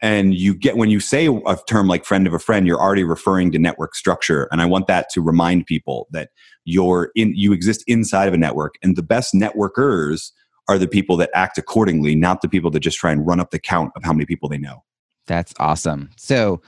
And 0.01 0.33
you 0.33 0.55
get, 0.55 0.77
when 0.77 0.89
you 0.89 0.99
say 0.99 1.27
a 1.27 1.57
term 1.67 1.87
like 1.87 2.05
friend 2.05 2.25
of 2.25 2.33
a 2.33 2.39
friend, 2.39 2.65
you're 2.65 2.81
already 2.81 3.03
referring 3.03 3.51
to 3.51 3.59
network 3.59 3.95
structure. 3.95 4.47
And 4.51 4.61
I 4.61 4.65
want 4.65 4.87
that 4.87 5.09
to 5.11 5.21
remind 5.21 5.65
people 5.65 6.07
that 6.11 6.29
you're 6.63 7.11
in, 7.15 7.33
you 7.35 7.51
exist 7.51 7.83
inside 7.87 8.27
of 8.27 8.33
a 8.33 8.37
network. 8.37 8.75
And 8.81 8.95
the 8.95 9.03
best 9.03 9.33
networkers 9.33 10.31
are 10.69 10.77
the 10.77 10.87
people 10.87 11.17
that 11.17 11.29
act 11.33 11.57
accordingly, 11.57 12.15
not 12.15 12.41
the 12.41 12.47
people 12.47 12.71
that 12.71 12.79
just 12.79 12.97
try 12.97 13.11
and 13.11 13.25
run 13.25 13.39
up 13.39 13.51
the 13.51 13.59
count 13.59 13.91
of 13.95 14.03
how 14.03 14.13
many 14.13 14.25
people 14.25 14.47
they 14.47 14.57
know. 14.57 14.83
That's 15.27 15.53
awesome. 15.59 16.11
So, 16.15 16.61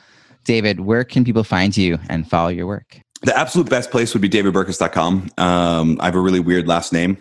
David, 0.43 0.81
where 0.81 1.03
can 1.03 1.23
people 1.23 1.43
find 1.43 1.75
you 1.77 1.99
and 2.09 2.27
follow 2.27 2.49
your 2.49 2.67
work? 2.67 2.99
The 3.21 3.37
absolute 3.37 3.69
best 3.69 3.91
place 3.91 4.13
would 4.13 4.21
be 4.21 4.29
davidburkus.com. 4.29 5.29
Um, 5.37 5.97
I 6.01 6.05
have 6.05 6.15
a 6.15 6.19
really 6.19 6.39
weird 6.39 6.67
last 6.67 6.91
name, 6.91 7.17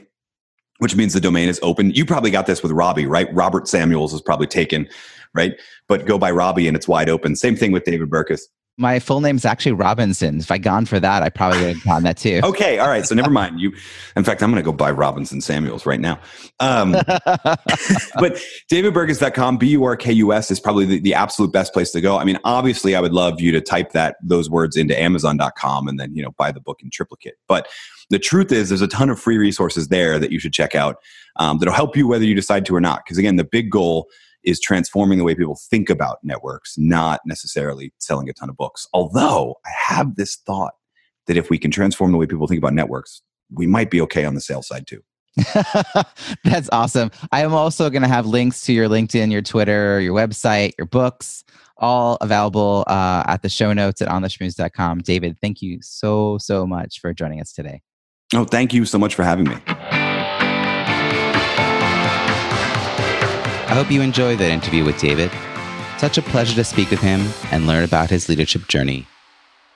which 0.80 0.96
means 0.96 1.12
the 1.12 1.20
domain 1.20 1.48
is 1.48 1.60
open. 1.62 1.90
You 1.92 2.04
probably 2.04 2.30
got 2.30 2.46
this 2.46 2.62
with 2.62 2.72
Robbie, 2.72 3.06
right? 3.06 3.32
Robert 3.34 3.68
Samuels 3.68 4.12
is 4.12 4.20
probably 4.20 4.46
taken, 4.46 4.88
right? 5.34 5.52
But 5.88 6.06
go 6.06 6.18
by 6.18 6.30
Robbie 6.30 6.66
and 6.66 6.76
it's 6.76 6.88
wide 6.88 7.08
open. 7.08 7.36
Same 7.36 7.54
thing 7.54 7.70
with 7.70 7.84
David 7.84 8.10
Burkus 8.10 8.40
my 8.80 8.98
full 8.98 9.20
name 9.20 9.36
is 9.36 9.44
actually 9.44 9.72
Robinson. 9.72 10.38
If 10.40 10.50
I 10.50 10.56
gone 10.56 10.86
for 10.86 10.98
that, 10.98 11.22
I 11.22 11.28
probably 11.28 11.60
would 11.60 11.74
have 11.76 11.84
gotten 11.84 12.04
that 12.04 12.16
too. 12.16 12.40
okay, 12.44 12.78
all 12.78 12.88
right. 12.88 13.04
So 13.04 13.14
never 13.14 13.30
mind. 13.30 13.60
You, 13.60 13.72
in 14.16 14.24
fact, 14.24 14.42
I'm 14.42 14.50
going 14.50 14.62
to 14.62 14.64
go 14.64 14.72
buy 14.72 14.90
Robinson 14.90 15.42
Samuels 15.42 15.84
right 15.84 16.00
now. 16.00 16.18
Um, 16.60 16.92
but 17.04 18.40
davidburkus.com, 18.72 19.58
B-U-R-K-U-S 19.58 20.50
is 20.50 20.58
probably 20.58 20.86
the, 20.86 20.98
the, 21.00 21.14
absolute 21.14 21.52
best 21.52 21.74
place 21.74 21.90
to 21.90 22.00
go. 22.00 22.16
I 22.16 22.24
mean, 22.24 22.38
obviously, 22.44 22.96
I 22.96 23.00
would 23.00 23.12
love 23.12 23.40
you 23.40 23.52
to 23.52 23.60
type 23.60 23.92
that 23.92 24.16
those 24.22 24.48
words 24.48 24.76
into 24.76 24.98
Amazon.com 24.98 25.86
and 25.86 26.00
then 26.00 26.14
you 26.14 26.22
know 26.22 26.30
buy 26.38 26.50
the 26.50 26.60
book 26.60 26.80
in 26.82 26.88
triplicate. 26.88 27.34
But 27.46 27.68
the 28.08 28.18
truth 28.18 28.50
is, 28.50 28.70
there's 28.70 28.80
a 28.80 28.88
ton 28.88 29.10
of 29.10 29.20
free 29.20 29.36
resources 29.36 29.88
there 29.88 30.18
that 30.18 30.32
you 30.32 30.38
should 30.38 30.54
check 30.54 30.74
out 30.74 30.96
um, 31.36 31.58
that'll 31.58 31.74
help 31.74 31.96
you 31.96 32.08
whether 32.08 32.24
you 32.24 32.34
decide 32.34 32.64
to 32.66 32.74
or 32.74 32.80
not. 32.80 33.04
Because 33.04 33.18
again, 33.18 33.36
the 33.36 33.44
big 33.44 33.70
goal 33.70 34.08
is 34.44 34.60
transforming 34.60 35.18
the 35.18 35.24
way 35.24 35.34
people 35.34 35.58
think 35.70 35.90
about 35.90 36.18
networks, 36.22 36.76
not 36.78 37.20
necessarily 37.26 37.92
selling 37.98 38.28
a 38.28 38.32
ton 38.32 38.48
of 38.48 38.56
books. 38.56 38.86
Although 38.92 39.56
I 39.64 39.70
have 39.76 40.16
this 40.16 40.36
thought 40.36 40.74
that 41.26 41.36
if 41.36 41.50
we 41.50 41.58
can 41.58 41.70
transform 41.70 42.12
the 42.12 42.18
way 42.18 42.26
people 42.26 42.46
think 42.46 42.58
about 42.58 42.74
networks, 42.74 43.22
we 43.52 43.66
might 43.66 43.90
be 43.90 44.00
okay 44.02 44.24
on 44.24 44.34
the 44.34 44.40
sales 44.40 44.66
side 44.66 44.86
too. 44.86 45.02
That's 46.44 46.68
awesome. 46.72 47.10
I 47.32 47.42
am 47.42 47.54
also 47.54 47.88
going 47.90 48.02
to 48.02 48.08
have 48.08 48.26
links 48.26 48.62
to 48.62 48.72
your 48.72 48.88
LinkedIn, 48.88 49.30
your 49.30 49.42
Twitter, 49.42 50.00
your 50.00 50.14
website, 50.14 50.72
your 50.76 50.86
books, 50.86 51.44
all 51.76 52.18
available 52.20 52.84
uh, 52.86 53.24
at 53.26 53.42
the 53.42 53.48
show 53.48 53.72
notes 53.72 54.02
at 54.02 54.08
ontheschmooze.com. 54.08 55.00
David, 55.00 55.36
thank 55.40 55.62
you 55.62 55.78
so, 55.82 56.38
so 56.38 56.66
much 56.66 57.00
for 57.00 57.12
joining 57.14 57.40
us 57.40 57.52
today. 57.52 57.80
Oh, 58.34 58.44
thank 58.44 58.72
you 58.72 58.84
so 58.84 58.98
much 58.98 59.14
for 59.14 59.24
having 59.24 59.48
me. 59.48 59.56
I 63.70 63.74
hope 63.74 63.92
you 63.92 64.02
enjoyed 64.02 64.40
that 64.40 64.50
interview 64.50 64.84
with 64.84 64.98
David. 64.98 65.30
Such 65.96 66.18
a 66.18 66.22
pleasure 66.22 66.56
to 66.56 66.64
speak 66.64 66.90
with 66.90 66.98
him 66.98 67.28
and 67.52 67.68
learn 67.68 67.84
about 67.84 68.10
his 68.10 68.28
leadership 68.28 68.66
journey. 68.66 69.06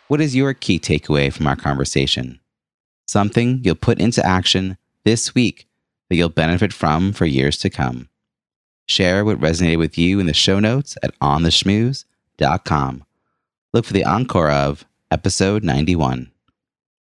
What 0.08 0.20
is 0.20 0.34
your 0.34 0.52
key 0.52 0.80
takeaway 0.80 1.32
from 1.32 1.46
our 1.46 1.54
conversation? 1.54 2.40
Something 3.06 3.60
you'll 3.62 3.76
put 3.76 4.00
into 4.00 4.26
action 4.26 4.78
this 5.04 5.32
week 5.32 5.68
that 6.08 6.16
you'll 6.16 6.28
benefit 6.28 6.72
from 6.72 7.12
for 7.12 7.24
years 7.24 7.56
to 7.58 7.70
come. 7.70 8.08
Share 8.86 9.24
what 9.24 9.38
resonated 9.38 9.78
with 9.78 9.96
you 9.96 10.18
in 10.18 10.26
the 10.26 10.34
show 10.34 10.58
notes 10.58 10.98
at 11.04 11.16
ontheschmooze.com. 11.20 13.04
Look 13.72 13.84
for 13.84 13.92
the 13.92 14.04
encore 14.04 14.50
of 14.50 14.84
episode 15.12 15.62
91. 15.62 16.32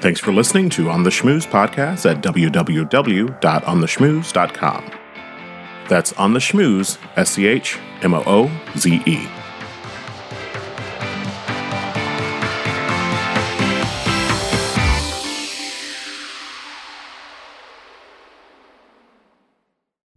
Thanks 0.00 0.20
for 0.20 0.32
listening 0.32 0.70
to 0.70 0.88
On 0.88 1.02
the 1.02 1.10
Schmooze 1.10 1.48
podcast 1.48 2.08
at 2.08 2.22
www.ontheschmooze.com. 2.22 4.95
That's 5.88 6.12
on 6.14 6.32
the 6.32 6.40
schmooze, 6.40 6.98
S 7.16 7.30
C 7.30 7.46
H 7.46 7.78
M 8.02 8.14
O 8.14 8.22
O 8.26 8.50
Z 8.76 9.02
E. 9.06 9.28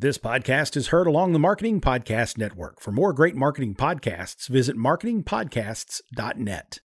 This 0.01 0.17
podcast 0.17 0.77
is 0.77 0.87
heard 0.87 1.07
along 1.07 1.33
the 1.33 1.39
Marketing 1.39 1.81
Podcast 1.81 2.37
Network. 2.37 2.79
For 2.79 2.93
more 2.93 3.11
great 3.11 3.35
marketing 3.35 3.75
podcasts, 3.75 4.47
visit 4.47 4.77
marketingpodcasts.net. 4.77 6.77